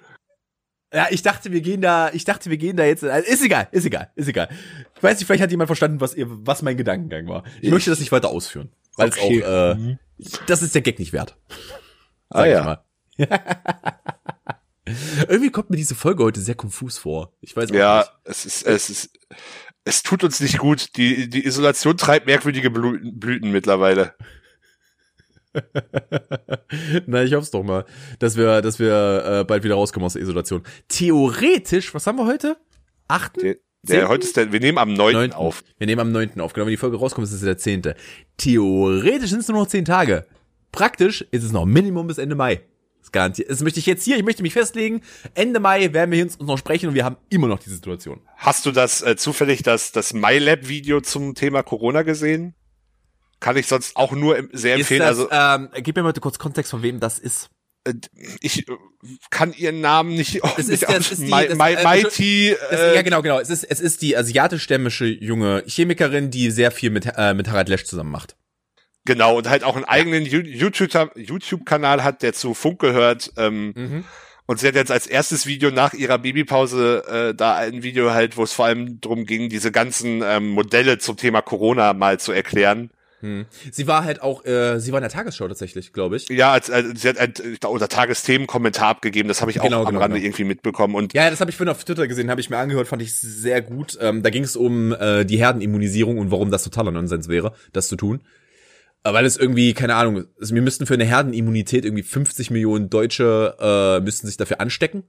Ja, 0.95 1.07
ich 1.11 1.23
dachte, 1.23 1.53
wir 1.53 1.61
gehen 1.63 1.81
da, 1.81 2.11
ich 2.13 2.25
dachte, 2.25 2.51
wir 2.51 2.59
gehen 2.59 2.77
da 2.77 2.85
jetzt, 2.85 3.03
also 3.03 3.27
ist 3.31 3.43
egal, 3.43 3.69
ist 3.73 3.87
egal, 3.87 4.11
ist 4.15 4.29
egal. 4.29 4.49
Ich 4.97 5.03
weiß 5.03 5.19
nicht, 5.19 5.27
vielleicht 5.27 5.43
hat 5.43 5.51
jemand 5.51 5.69
verstanden, 5.69 6.01
was 6.01 6.15
ihr, 6.15 6.27
was 6.29 6.61
mein 6.63 6.77
Gedankengang 6.77 7.27
war. 7.29 7.45
Ich, 7.63 7.71
möchte 7.71 7.89
das 7.91 7.99
nicht 8.01 8.13
weiter 8.13 8.29
ausführen, 8.29 8.71
weil 8.97 9.09
Okay. 9.09 9.39
es 9.39 9.45
auch, 9.45 9.49
äh, 9.79 9.97
das 10.47 10.63
ist 10.63 10.75
der 10.75 10.83
Gag 10.83 10.99
nicht 10.99 11.13
wert. 11.15 11.37
Ah 12.29 12.41
Sag 12.41 12.47
ich 12.47 12.53
ja. 12.53 12.65
mal. 12.65 12.85
Irgendwie 15.29 15.51
kommt 15.51 15.71
mir 15.71 15.77
diese 15.77 15.95
Folge 15.95 16.25
heute 16.25 16.41
sehr 16.41 16.55
konfus 16.57 16.99
vor. 16.99 17.33
Ich 17.41 17.57
weiß 17.57 17.71
auch 17.71 17.75
Ja, 17.75 17.99
nicht. 17.99 18.11
es 18.25 18.45
ist, 18.47 18.67
es 18.67 18.91
ist, 18.91 19.19
es 19.85 20.03
tut 20.03 20.25
uns 20.25 20.41
nicht 20.41 20.59
gut. 20.59 20.97
Die, 20.97 21.31
die 21.31 21.47
Isolation 21.47 21.97
treibt 21.97 22.27
merkwürdige 22.27 22.71
Blüten 22.71 23.53
mittlerweile. 23.53 24.15
Na, 27.07 27.23
ich 27.23 27.35
hoff's 27.35 27.51
doch 27.51 27.63
mal, 27.63 27.85
dass 28.19 28.37
wir, 28.37 28.63
dass 28.63 28.79
wir 28.79 29.41
äh, 29.41 29.45
bald 29.45 29.65
wieder 29.65 29.75
rauskommen 29.75 30.07
aus 30.07 30.15
der 30.15 30.23
Isolation. 30.23 30.63
Theoretisch, 30.89 31.95
was 31.95 32.07
haben 32.07 32.19
wir 32.19 32.27
heute? 32.27 32.57
Achten? 33.09 33.57
Der, 33.85 34.09
heute 34.09 34.25
ist 34.25 34.37
der, 34.37 34.53
wir 34.53 34.61
nehmen 34.61 34.79
am 34.79 34.95
9. 34.95 35.13
Neunten. 35.13 35.37
auf. 35.37 35.65
Wir 35.79 35.89
nehmen 35.89 36.01
am 36.01 36.13
9. 36.13 36.41
auf. 36.41 36.53
Genau, 36.53 36.67
wenn 36.67 36.71
die 36.71 36.77
Folge 36.77 36.99
rauskommt, 36.99 37.27
ist 37.27 37.33
es 37.33 37.41
der 37.41 37.59
10. 37.59 37.95
Theoretisch 38.37 39.31
sind 39.31 39.41
es 39.41 39.49
nur 39.49 39.59
noch 39.59 39.67
10 39.67 39.85
Tage. 39.85 40.25
Praktisch 40.71 41.23
ist 41.33 41.43
es 41.43 41.53
noch 41.53 41.65
Minimum 41.65 42.07
bis 42.07 42.19
Ende 42.19 42.37
Mai. 42.37 42.63
Das 43.01 43.11
garantiert. 43.11 43.51
Das 43.51 43.61
möchte 43.63 43.81
ich 43.81 43.87
jetzt 43.87 44.05
hier, 44.05 44.17
ich 44.17 44.23
möchte 44.23 44.43
mich 44.43 44.53
festlegen. 44.53 45.03
Ende 45.35 45.59
Mai 45.59 45.93
werden 45.93 46.13
wir 46.13 46.23
uns 46.23 46.39
noch 46.39 46.57
sprechen 46.57 46.89
und 46.89 46.95
wir 46.95 47.05
haben 47.05 47.17
immer 47.29 47.49
noch 47.49 47.59
diese 47.59 47.75
Situation. 47.75 48.21
Hast 48.37 48.65
du 48.65 48.71
das 48.71 49.03
äh, 49.03 49.17
zufällig 49.17 49.65
das, 49.65 49.91
das 49.91 50.15
MyLab-Video 50.15 51.01
zum 51.01 51.35
Thema 51.35 51.65
Corona 51.65 52.03
gesehen? 52.03 52.55
Kann 53.43 53.57
ich 53.57 53.67
sonst 53.67 53.97
auch 53.97 54.13
nur 54.13 54.43
sehr 54.53 54.77
empfehlen. 54.77 55.01
das, 55.01 55.19
also 55.19 55.29
ähm, 55.31 55.69
gib 55.83 55.97
mir 55.97 56.03
mal 56.03 56.09
bitte 56.11 56.21
kurz 56.21 56.39
Kontext, 56.39 56.71
von 56.71 56.83
wem 56.83 57.01
das 57.01 57.19
ist. 57.19 57.51
äh, 57.85 57.93
ich 58.41 58.69
äh, 58.69 58.73
kann 59.31 59.53
ihren 59.53 59.81
Namen 59.81 60.15
nicht. 60.15 60.41
Es 60.57 60.69
nicht 60.69 60.83
ist 60.83 60.89
aus- 60.89 61.11
ist 61.13 61.21
die- 61.21 61.25
My, 61.27 61.49
das- 61.49 61.59
My, 61.59 61.73
äh, 61.73 61.83
Mighty. 61.85 62.57
Das, 62.71 62.81
Äh, 62.81 62.95
ja, 62.95 63.03
genau, 63.03 63.21
genau. 63.21 63.41
Es 63.41 63.51
ist, 63.51 63.65
es 63.65 63.81
ist 63.81 64.01
die 64.03 64.17
asiatisch-stämmische 64.17 65.07
junge 65.07 65.65
Chemikerin, 65.67 66.31
die 66.31 66.51
sehr 66.51 66.71
viel 66.71 66.91
mit, 66.91 67.07
äh, 67.17 67.35
mit 67.35 67.49
Harald 67.49 67.69
Lesch 67.69 67.85
zusammen 67.85 68.13
macht. 68.13 68.37
Genau, 69.05 69.37
und 69.37 69.49
halt 69.51 69.65
auch 69.65 69.75
einen 69.75 69.85
eigenen 69.85 70.25
Ju- 70.25 70.47
YouTube- 70.47 71.11
YouTube-Kanal 71.17 72.05
hat, 72.05 72.23
der 72.23 72.33
zu 72.35 72.55
Funk 72.55 72.79
gehört. 72.79 73.33
Ähm, 73.37 73.73
Mhm. 73.77 74.05
Und 74.47 74.59
sie 74.61 74.67
hat 74.69 74.75
jetzt 74.75 74.91
als 74.91 75.07
erstes 75.07 75.47
Video 75.47 75.71
nach 75.71 75.95
ihrer 75.95 76.19
Babypause 76.19 77.05
äh, 77.31 77.35
da 77.35 77.55
ein 77.57 77.83
Video 77.85 78.11
halt, 78.13 78.37
wo 78.37 78.43
es 78.43 78.53
vor 78.53 78.67
allem 78.67 79.01
drum 79.01 79.25
ging, 79.25 79.49
diese 79.49 79.71
ganzen 79.71 80.21
ähm, 80.23 80.49
Modelle 80.51 80.99
zum 80.99 81.17
Thema 81.17 81.43
Corona 81.43 81.95
mal 81.95 82.19
zu 82.21 82.33
erklären. 82.33 82.91
Hm. 83.23 83.47
Sie 83.71 83.87
war 83.87 84.05
halt 84.05 84.21
auch, 84.21 84.45
äh, 84.45 84.81
sie 84.81 84.91
war 84.93 84.99
in 84.99 85.03
der 85.03 85.11
Tagesschau 85.11 85.47
tatsächlich, 85.47 85.93
glaube 85.93 86.17
ich. 86.17 86.29
Ja, 86.29 86.53
als, 86.53 86.71
als, 86.71 87.01
sie 87.01 87.09
hat 87.09 87.19
ein, 87.19 87.33
unter 87.69 87.89
Tagesthemen 87.89 88.49
Kommentar 88.49 88.89
abgegeben, 88.89 89.29
das 89.29 89.41
habe 89.41 89.53
ich 89.53 89.61
auch 89.61 89.65
Genau, 89.65 89.81
am 89.83 89.87
genau, 89.87 90.01
Rande 90.01 90.17
genau. 90.17 90.27
irgendwie 90.27 90.45
mitbekommen. 90.45 90.97
Und 90.97 91.15
Ja, 91.15 91.31
das 91.31 91.41
habe 91.41 91.51
ich 91.51 91.57
vorhin 91.57 91.71
auf 91.71 91.85
Twitter 91.85 92.09
gesehen, 92.09 92.31
habe 92.31 92.41
ich 92.41 92.51
mir 92.51 92.59
angehört, 92.59 92.89
fand 92.89 93.01
ich 93.01 93.15
sehr 93.19 93.63
gut. 93.63 93.97
Ähm, 94.01 94.23
da 94.25 94.31
ging 94.31 94.43
es 94.43 94.57
um 94.57 94.93
äh, 94.93 95.25
die 95.25 95.39
Herdenimmunisierung 95.39 96.19
und 96.19 96.31
warum 96.33 96.51
das 96.51 96.65
totaler 96.65 96.91
Nonsens 96.91 97.29
wäre, 97.29 97.55
das 97.73 97.87
zu 97.89 97.95
tun. 97.97 98.23
Äh, 99.05 99.13
Weil 99.13 99.25
es 99.25 99.37
irgendwie, 99.37 99.73
keine 99.73 99.95
Ahnung, 99.95 100.25
also 100.41 100.55
wir 100.55 100.63
müssten 100.63 100.87
für 100.87 100.95
eine 100.95 101.05
Herdenimmunität 101.05 101.85
irgendwie 101.85 102.03
50 102.03 102.51
Millionen 102.51 102.91
Deutsche 102.91 103.57
äh, 103.61 104.01
müssten 104.05 104.27
sich 104.27 104.37
dafür 104.37 104.61
anstecken. 104.61 105.05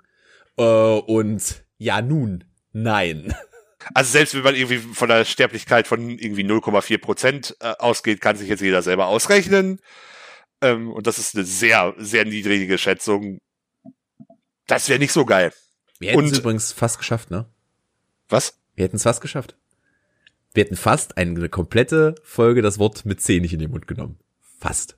Äh, 0.57 0.63
und 0.63 1.63
ja, 1.79 2.01
nun, 2.01 2.43
nein. 2.73 3.33
also 3.93 4.11
selbst 4.11 4.35
wenn 4.35 4.43
man 4.43 4.55
irgendwie 4.55 4.79
von 4.79 5.09
der 5.09 5.25
Sterblichkeit 5.25 5.87
von 5.87 6.09
irgendwie 6.09 6.43
0,4 6.43 6.97
Prozent 6.99 7.57
äh, 7.59 7.73
ausgeht, 7.79 8.21
kann 8.21 8.35
sich 8.35 8.49
jetzt 8.49 8.61
jeder 8.61 8.81
selber 8.81 9.07
ausrechnen. 9.07 9.79
Ähm, 10.61 10.91
und 10.91 11.07
das 11.07 11.19
ist 11.19 11.35
eine 11.35 11.45
sehr, 11.45 11.93
sehr 11.97 12.25
niedrige 12.25 12.77
Schätzung. 12.77 13.39
Das 14.67 14.89
wäre 14.89 14.99
nicht 14.99 15.11
so 15.11 15.25
geil. 15.25 15.51
Wir 15.99 16.11
hätten 16.11 16.25
es 16.25 16.39
übrigens 16.39 16.71
fast 16.71 16.97
geschafft, 16.97 17.31
ne? 17.31 17.49
Was? 18.29 18.59
Wir 18.75 18.85
hätten 18.85 18.95
es 18.95 19.03
fast 19.03 19.21
geschafft. 19.21 19.55
Wir 20.53 20.63
hätten 20.63 20.75
fast 20.75 21.17
eine 21.17 21.49
komplette 21.49 22.15
Folge 22.23 22.61
das 22.61 22.79
Wort 22.79 23.05
mit 23.05 23.21
C 23.21 23.39
nicht 23.39 23.53
in 23.53 23.59
den 23.59 23.71
Mund 23.71 23.87
genommen. 23.87 24.19
Fast. 24.59 24.97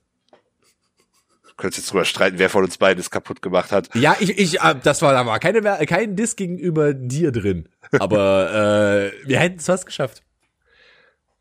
Du 1.58 1.62
könntest 1.62 1.84
jetzt 1.84 1.92
drüber 1.92 2.04
streiten, 2.06 2.38
wer 2.38 2.50
von 2.50 2.66
uns 2.66 2.78
beiden 2.78 3.00
es 3.00 3.10
kaputt 3.10 3.42
gemacht 3.42 3.72
hat. 3.72 3.90
Ja, 3.96 4.18
ich, 4.20 4.38
ich, 4.38 4.60
äh, 4.62 4.76
das 4.84 5.02
war, 5.02 5.14
da 5.14 5.26
war 5.26 5.40
keine, 5.40 5.62
kein 5.86 6.16
Diss 6.18 6.36
gegenüber 6.36 6.94
dir 6.94 7.32
drin. 7.32 7.70
Aber 7.98 9.12
äh, 9.14 9.28
wir 9.28 9.40
hätten 9.40 9.60
es 9.60 9.66
fast 9.66 9.86
geschafft. 9.86 10.22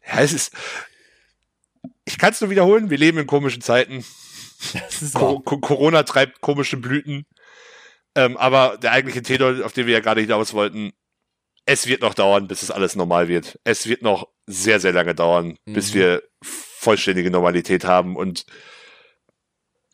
Ja, 0.07 0.21
es 0.21 0.33
ist. 0.33 0.53
Ich 2.05 2.19
kann 2.19 2.31
es 2.33 2.41
nur 2.41 2.51
wiederholen, 2.51 2.91
wir 2.91 2.99
leben 2.99 3.19
in 3.19 3.27
komischen 3.27 3.62
Zeiten. 3.62 4.05
Das 4.73 5.03
ist 5.03 5.15
Co 5.15 5.41
Co 5.41 5.59
Corona 5.59 6.05
treibt 6.05 6.41
komische 6.41 6.77
Blüten. 6.77 7.25
Ähm, 8.15 8.37
aber 8.37 8.79
der 8.81 8.93
eigentliche 8.93 9.23
Tenor, 9.23 9.65
auf 9.65 9.73
den 9.73 9.87
wir 9.87 9.95
ja 9.95 10.01
gerade 10.01 10.21
hinaus 10.21 10.53
wollten, 10.55 10.93
es 11.67 11.87
wird 11.87 12.03
noch 12.03 12.15
dauern, 12.15 12.47
bis 12.47 12.62
es 12.62 12.71
alles 12.71 12.95
normal 12.95 13.27
wird. 13.29 13.59
Es 13.65 13.89
wird 13.89 14.03
noch 14.03 14.29
sehr, 14.47 14.79
sehr 14.81 14.93
lange 14.93 15.15
dauern, 15.15 15.57
bis 15.65 15.91
Mhm. 15.91 15.99
wir 15.99 16.23
vollständige 16.43 17.31
Normalität 17.31 17.85
haben. 17.85 18.17
Und 18.17 18.45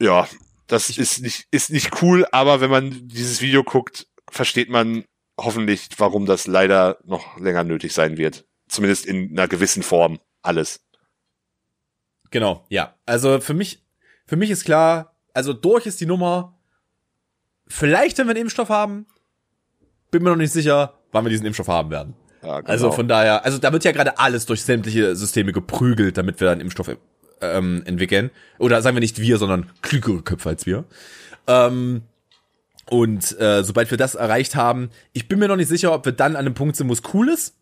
ja, 0.01 0.26
das 0.66 0.90
ist 0.90 1.20
nicht, 1.20 1.46
ist 1.51 1.70
nicht 1.70 2.03
cool, 2.03 2.26
aber 2.32 2.61
wenn 2.61 2.70
man 2.70 3.09
dieses 3.09 3.40
Video 3.40 3.62
guckt, 3.62 4.07
versteht 4.30 4.70
man 4.70 5.05
hoffentlich, 5.38 5.88
warum 5.98 6.26
das 6.26 6.46
leider 6.46 6.98
noch 7.05 7.38
länger 7.38 7.64
nötig 7.64 7.92
sein 7.92 8.16
wird. 8.16 8.44
Zumindest 8.68 9.07
in 9.07 9.30
einer 9.32 9.48
gewissen 9.48 9.82
Form. 9.82 10.20
Alles. 10.42 10.80
Genau, 12.30 12.64
ja. 12.68 12.94
Also 13.07 13.40
für 13.40 13.55
mich, 13.55 13.82
für 14.26 14.36
mich 14.36 14.51
ist 14.51 14.64
klar, 14.64 15.16
also 15.34 15.53
durch 15.53 15.86
ist 15.86 16.01
die 16.01 16.07
Nummer. 16.07 16.57
Vielleicht, 17.66 18.18
wenn 18.18 18.26
wir 18.26 18.32
einen 18.32 18.42
Impfstoff 18.42 18.68
haben, 18.68 19.07
bin 20.11 20.22
mir 20.22 20.30
noch 20.30 20.36
nicht 20.36 20.53
sicher, 20.53 20.98
wann 21.12 21.24
wir 21.24 21.30
diesen 21.30 21.46
Impfstoff 21.46 21.68
haben 21.68 21.90
werden. 21.90 22.14
Ja, 22.42 22.61
genau. 22.61 22.70
Also 22.70 22.92
von 22.92 23.09
daher, 23.09 23.44
also 23.44 23.59
da 23.59 23.72
wird 23.72 23.84
ja 23.84 23.92
gerade 23.92 24.18
alles 24.18 24.46
durch 24.46 24.62
sämtliche 24.62 25.14
Systeme 25.14 25.53
geprügelt, 25.53 26.16
damit 26.16 26.40
wir 26.40 26.51
einen 26.51 26.61
Impfstoff 26.61 26.88
ähm, 27.41 27.82
entwickeln. 27.84 28.30
Oder 28.59 28.82
sagen 28.82 28.97
wir 28.97 29.01
nicht 29.01 29.20
wir, 29.20 29.38
sondern 29.38 29.70
klügere 29.82 30.22
Köpfe 30.22 30.49
als 30.49 30.66
wir. 30.66 30.84
Ähm, 31.47 32.03
und 32.88 33.38
äh, 33.41 33.62
sobald 33.62 33.91
wir 33.91 33.99
das 33.99 34.14
erreicht 34.14 34.57
haben, 34.57 34.91
ich 35.12 35.28
bin 35.28 35.38
mir 35.38 35.49
noch 35.49 35.57
nicht 35.57 35.68
sicher, 35.68 35.93
ob 35.93 36.05
wir 36.05 36.12
dann 36.12 36.32
an 36.36 36.45
einem 36.47 36.55
Punkt 36.55 36.76
sind, 36.76 36.88
wo 36.88 36.93
es 36.93 37.03
cool 37.14 37.28
ist. 37.28 37.55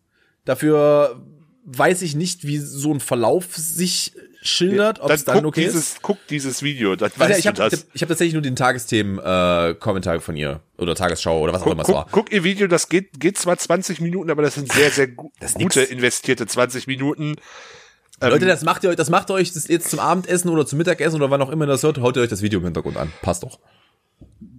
Dafür 0.45 1.21
weiß 1.65 2.01
ich 2.01 2.15
nicht, 2.15 2.45
wie 2.47 2.57
so 2.57 2.91
ein 2.93 2.99
Verlauf 2.99 3.55
sich 3.55 4.13
schildert, 4.41 5.01
ob 5.01 5.11
es 5.11 5.25
dann 5.25 5.37
guck 5.37 5.45
okay 5.47 5.65
dieses, 5.65 5.75
ist. 5.93 6.01
Guck 6.01 6.17
dieses 6.27 6.63
Video, 6.63 6.95
dann 6.95 7.11
Also, 7.11 7.19
weißt 7.19 7.39
ich 7.39 7.47
habe 7.47 7.57
du 7.57 7.69
das. 7.69 7.85
ich 7.93 8.01
hab 8.01 8.09
tatsächlich 8.09 8.33
nur 8.33 8.41
den 8.41 8.55
Tagesthemen-Kommentar 8.55 10.21
von 10.21 10.35
ihr 10.35 10.61
oder 10.77 10.95
Tagesschau 10.95 11.41
oder 11.41 11.53
was 11.53 11.61
auch 11.61 11.65
Guck, 11.65 11.73
immer 11.73 11.83
es 11.83 11.89
war. 11.89 12.07
guck, 12.11 12.31
ihr 12.31 12.43
Video, 12.43 12.67
das 12.67 12.89
geht, 12.89 13.19
geht 13.19 13.37
zwar 13.37 13.57
20 13.57 14.01
Minuten, 14.01 14.29
aber 14.31 14.41
das 14.41 14.55
sind 14.55 14.71
sehr, 14.71 14.89
sehr 14.91 15.07
gu 15.09 15.29
gute 15.53 15.79
nix. 15.79 15.91
investierte 15.91 16.47
20 16.47 16.87
Minuten. 16.87 17.35
Ähm, 18.21 18.29
Leute, 18.29 18.45
das 18.45 18.63
macht 18.63 18.83
ihr 18.83 18.89
euch, 18.89 18.95
das 18.95 19.09
macht 19.09 19.29
ihr 19.29 19.35
euch 19.35 19.53
das 19.53 19.67
jetzt 19.67 19.89
zum 19.89 19.99
Abendessen 19.99 20.49
oder 20.49 20.65
zum 20.65 20.77
Mittagessen 20.77 21.15
oder 21.15 21.31
wann 21.31 21.41
auch 21.41 21.49
immer 21.49 21.65
ihr 21.65 21.69
das 21.69 21.83
hört, 21.83 21.99
haut 21.99 22.17
ihr 22.17 22.23
euch 22.23 22.29
das 22.29 22.41
Video 22.41 22.59
im 22.59 22.65
Hintergrund 22.65 22.97
an. 22.97 23.11
Passt 23.21 23.43
doch. 23.43 23.59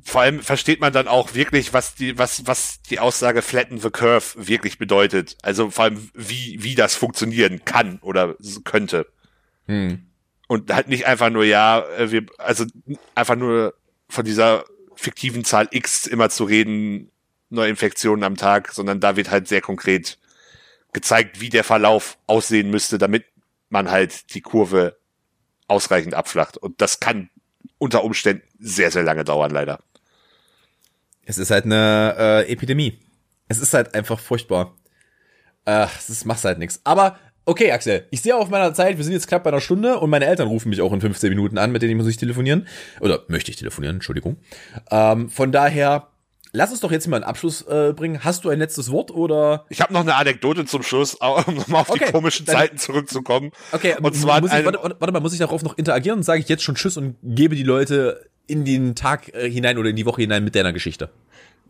vor 0.03 0.23
allem 0.23 0.41
versteht 0.41 0.81
man 0.81 0.93
dann 0.93 1.09
auch 1.09 1.35
wirklich, 1.35 1.73
was 1.73 1.95
die, 1.95 2.19
was, 2.19 2.47
was 2.47 2.81
die 2.83 2.99
Aussage 2.99 3.43
flatten 3.43 3.79
the 3.79 3.91
curve 3.91 4.35
wirklich 4.37 4.79
bedeutet. 4.79 5.37
Also 5.43 5.71
vor 5.71 5.85
allem, 5.85 6.11
wie, 6.15 6.59
wie 6.63 6.75
das 6.75 6.95
funktionieren 6.95 7.65
kann 7.65 7.99
oder 8.03 8.37
könnte. 8.65 9.07
Hm. 9.67 10.07
Und 10.49 10.73
halt 10.75 10.89
nicht 10.89 11.07
einfach 11.07 11.31
nur, 11.31 11.45
ja, 11.45 11.85
äh, 11.97 12.11
wir, 12.11 12.27
also 12.39 12.65
einfach 13.15 13.37
nur 13.37 13.75
von 14.09 14.25
dieser 14.25 14.65
fiktiven 14.97 15.45
Zahl 15.45 15.69
X 15.71 16.07
immer 16.07 16.29
zu 16.29 16.45
reden, 16.45 17.11
Neuinfektionen 17.51 18.25
am 18.25 18.37
Tag, 18.37 18.73
sondern 18.73 19.01
da 19.01 19.17
wird 19.17 19.31
halt 19.31 19.49
sehr 19.49 19.61
konkret 19.61 20.19
gezeigt, 20.93 21.41
wie 21.41 21.49
der 21.49 21.65
Verlauf 21.65 22.19
aussehen 22.27 22.71
müsste, 22.71 22.99
damit 22.99 23.25
man 23.71 23.91
halt 23.91 24.35
die 24.35 24.41
Kurve 24.41 24.99
ausreichend 25.69 26.15
abflacht. 26.15 26.57
Und 26.59 26.81
das 26.81 27.01
kann 27.01 27.31
unter 27.79 28.05
Umständen 28.05 28.43
sehr, 28.59 28.91
sehr 28.91 29.03
lange 29.03 29.25
dauern, 29.25 29.51
leider. 29.51 29.81
Es 31.25 31.39
ist 31.39 31.51
halt 31.51 31.65
eine 31.65 32.15
äh, 32.19 32.53
Epidemie. 32.53 32.99
Es 33.49 33.59
ist 33.59 33.73
halt 33.75 33.95
einfach 33.95 34.19
furchtbar. 34.19 34.77
Es 35.65 36.25
macht 36.25 36.45
halt 36.45 36.59
nichts. 36.59 36.81
Aber 36.85 37.19
okay, 37.45 37.73
Axel, 37.73 38.07
ich 38.11 38.23
sehe 38.23 38.37
auf 38.37 38.49
meiner 38.49 38.75
Zeit, 38.75 38.97
wir 38.97 39.05
sind 39.05 39.13
jetzt 39.13 39.29
knapp 39.29 39.45
bei 39.45 39.51
einer 39.51 39.61
Stunde 39.61 39.99
und 39.99 40.11
meine 40.11 40.27
Eltern 40.27 40.49
rufen 40.49 40.71
mich 40.71 40.81
auch 40.81 40.93
in 40.93 41.01
15 41.01 41.29
Minuten 41.31 41.59
an, 41.59 41.73
mit 41.73 41.83
denen 41.83 41.97
muss 41.97 42.07
ich 42.07 42.17
telefonieren. 42.17 42.67
Oder 43.01 43.25
möchte 43.29 43.51
ich 43.51 43.57
telefonieren, 43.57 43.97
Entschuldigung. 43.97 44.39
Ähm, 44.91 45.29
von 45.31 45.53
daher, 45.53 46.10
lass 46.53 46.71
uns 46.71 46.81
doch 46.81 46.91
jetzt 46.93 47.07
mal 47.09 47.17
einen 47.17 47.25
Abschluss 47.25 47.63
äh, 47.63 47.93
bringen. 47.95 48.23
Hast 48.25 48.45
du 48.45 48.49
ein 48.51 48.59
letztes 48.59 48.91
Wort 48.91 49.11
oder? 49.11 49.65
Ich 49.69 49.81
habe 49.81 49.93
noch 49.93 50.01
eine 50.01 50.15
Anekdote 50.17 50.65
zum 50.65 50.83
Schluss, 50.83 51.15
um 51.47 51.55
nochmal 51.55 51.83
auf 51.83 51.91
Okay, 51.91 52.05
die 52.07 52.13
komischen 52.13 52.47
dann- 52.47 52.57
Zeiten 52.57 52.79
zurückzukommen. 52.79 53.53
Okay, 53.73 53.97
Und 54.01 54.15
zwar 54.15 54.41
muss 54.41 54.53
ich, 54.53 54.65
warte, 54.65 54.79
warte 54.99 55.13
mal, 55.13 55.21
muss 55.21 55.33
ich 55.33 55.39
darauf 55.39 55.63
noch 55.63 55.77
interagieren 55.79 56.19
und 56.19 56.23
sage 56.25 56.41
ich 56.41 56.49
jetzt 56.49 56.63
schon 56.63 56.75
Tschüss 56.75 56.97
und 56.97 57.17
gebe 57.23 57.55
die 57.57 57.63
Leute 57.63 58.27
in 58.47 58.65
den 58.65 58.95
Tag 58.95 59.33
äh, 59.35 59.49
hinein 59.51 59.79
oder 59.79 59.91
in 59.91 59.97
die 59.97 60.07
Woche 60.07 60.23
hinein 60.23 60.43
mit 60.45 60.55
deiner 60.55 60.73
Geschichte. 60.73 61.11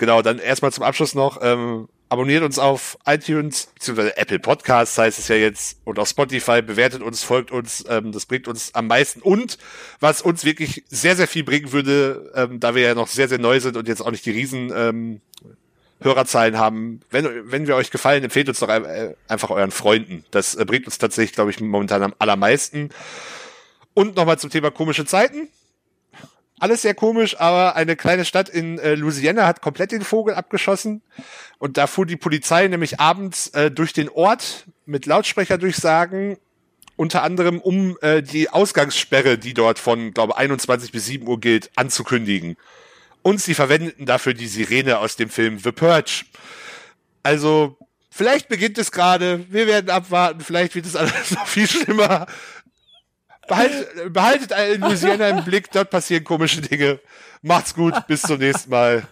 Genau, 0.01 0.23
dann 0.23 0.41
erstmal 0.41 0.73
zum 0.73 0.83
Abschluss 0.83 1.15
noch, 1.15 1.39
ähm, 1.43 1.89
abonniert 2.09 2.43
uns 2.43 2.59
auf 2.59 2.99
iTunes, 3.07 3.67
beziehungsweise 3.75 4.17
Apple 4.17 4.41
Podcasts 4.41 4.99
heißt 4.99 5.21
es 5.21 5.29
ja 5.29 5.37
jetzt, 5.37 5.79
und 5.85 6.01
auf 6.01 6.09
Spotify, 6.09 6.63
bewertet 6.63 7.03
uns, 7.03 7.23
folgt 7.23 7.53
uns, 7.53 7.85
ähm, 7.89 8.11
das 8.11 8.27
bringt 8.27 8.49
uns 8.49 8.75
am 8.75 8.89
meisten. 8.89 9.21
Und 9.21 9.59
was 10.01 10.23
uns 10.23 10.45
wirklich 10.45 10.83
sehr, 10.89 11.15
sehr 11.15 11.29
viel 11.29 11.45
bringen 11.45 11.71
würde, 11.71 12.33
ähm, 12.35 12.59
da 12.59 12.75
wir 12.75 12.83
ja 12.83 12.95
noch 12.97 13.07
sehr, 13.07 13.29
sehr 13.29 13.39
neu 13.39 13.61
sind 13.61 13.77
und 13.77 13.87
jetzt 13.87 14.01
auch 14.01 14.11
nicht 14.11 14.27
die 14.27 14.33
riesen 14.33 14.73
ähm, 14.75 15.21
Hörerzahlen 16.01 16.59
haben, 16.59 17.01
wenn, 17.11 17.53
wenn 17.53 17.67
wir 17.67 17.77
euch 17.77 17.91
gefallen, 17.91 18.25
empfehlt 18.25 18.49
uns 18.49 18.59
doch 18.59 18.71
äh, 18.71 19.15
einfach 19.29 19.51
euren 19.51 19.71
Freunden. 19.71 20.25
Das 20.31 20.55
äh, 20.55 20.65
bringt 20.65 20.87
uns 20.87 20.97
tatsächlich, 20.97 21.35
glaube 21.35 21.51
ich, 21.51 21.61
momentan 21.61 22.03
am 22.03 22.15
allermeisten. 22.19 22.89
Und 23.93 24.17
nochmal 24.17 24.39
zum 24.39 24.51
Thema 24.51 24.71
komische 24.71 25.05
Zeiten. 25.05 25.49
Alles 26.61 26.83
sehr 26.83 26.95
komisch, 26.95 27.41
aber 27.41 27.75
eine 27.75 27.97
kleine 27.97 28.27
Stadt 28.27 28.51
in 28.51 28.79
äh, 28.79 28.95
Louisiana 28.95 29.47
hat 29.47 29.63
komplett 29.63 29.93
den 29.93 30.03
Vogel 30.03 30.35
abgeschossen. 30.35 31.01
Und 31.59 31.79
da 31.79 31.87
fuhr 31.87 32.05
die 32.05 32.19
Polizei 32.19 32.69
nämlich 32.69 33.01
abends 33.01 33.49
äh, 33.49 33.71
durch 33.71 33.95
den 33.95 34.11
Ort 34.11 34.67
mit 34.85 35.07
Lautsprecherdurchsagen, 35.07 36.37
unter 36.97 37.23
anderem 37.23 37.61
um 37.61 37.97
äh, 38.03 38.23
die 38.23 38.51
Ausgangssperre, 38.51 39.39
die 39.39 39.55
dort 39.55 39.79
von, 39.79 40.13
glaube 40.13 40.37
21 40.37 40.93
bis 40.93 41.07
7 41.07 41.27
Uhr 41.27 41.41
gilt, 41.41 41.71
anzukündigen. 41.77 42.59
Und 43.23 43.41
sie 43.41 43.55
verwendeten 43.55 44.05
dafür 44.05 44.35
die 44.35 44.47
Sirene 44.47 44.99
aus 44.99 45.17
dem 45.17 45.31
Film 45.31 45.59
The 45.59 45.73
Purge. 45.73 46.25
Also, 47.23 47.79
vielleicht 48.11 48.49
beginnt 48.49 48.77
es 48.77 48.93
gerade, 48.93 49.47
wir 49.49 49.67
werden 49.67 49.89
abwarten, 49.89 50.41
vielleicht 50.41 50.75
wird 50.75 50.85
es 50.85 50.97
alles 50.97 51.31
noch 51.31 51.47
viel 51.47 51.67
schlimmer. 51.67 52.27
Behaltet, 53.51 54.13
behaltet 54.13 54.81
Louisiana 54.81 55.29
im 55.29 55.45
Blick, 55.45 55.73
dort 55.73 55.91
passieren 55.91 56.23
komische 56.23 56.61
Dinge. 56.61 57.01
Macht's 57.43 57.75
gut, 57.75 58.07
bis 58.07 58.23
zum 58.23 58.39
nächsten 58.39 58.71
Mal. 58.71 59.03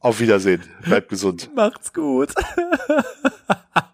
Auf 0.00 0.18
Wiedersehen. 0.18 0.64
Bleibt 0.82 1.08
gesund. 1.08 1.48
Macht's 1.54 1.92
gut. 1.92 2.34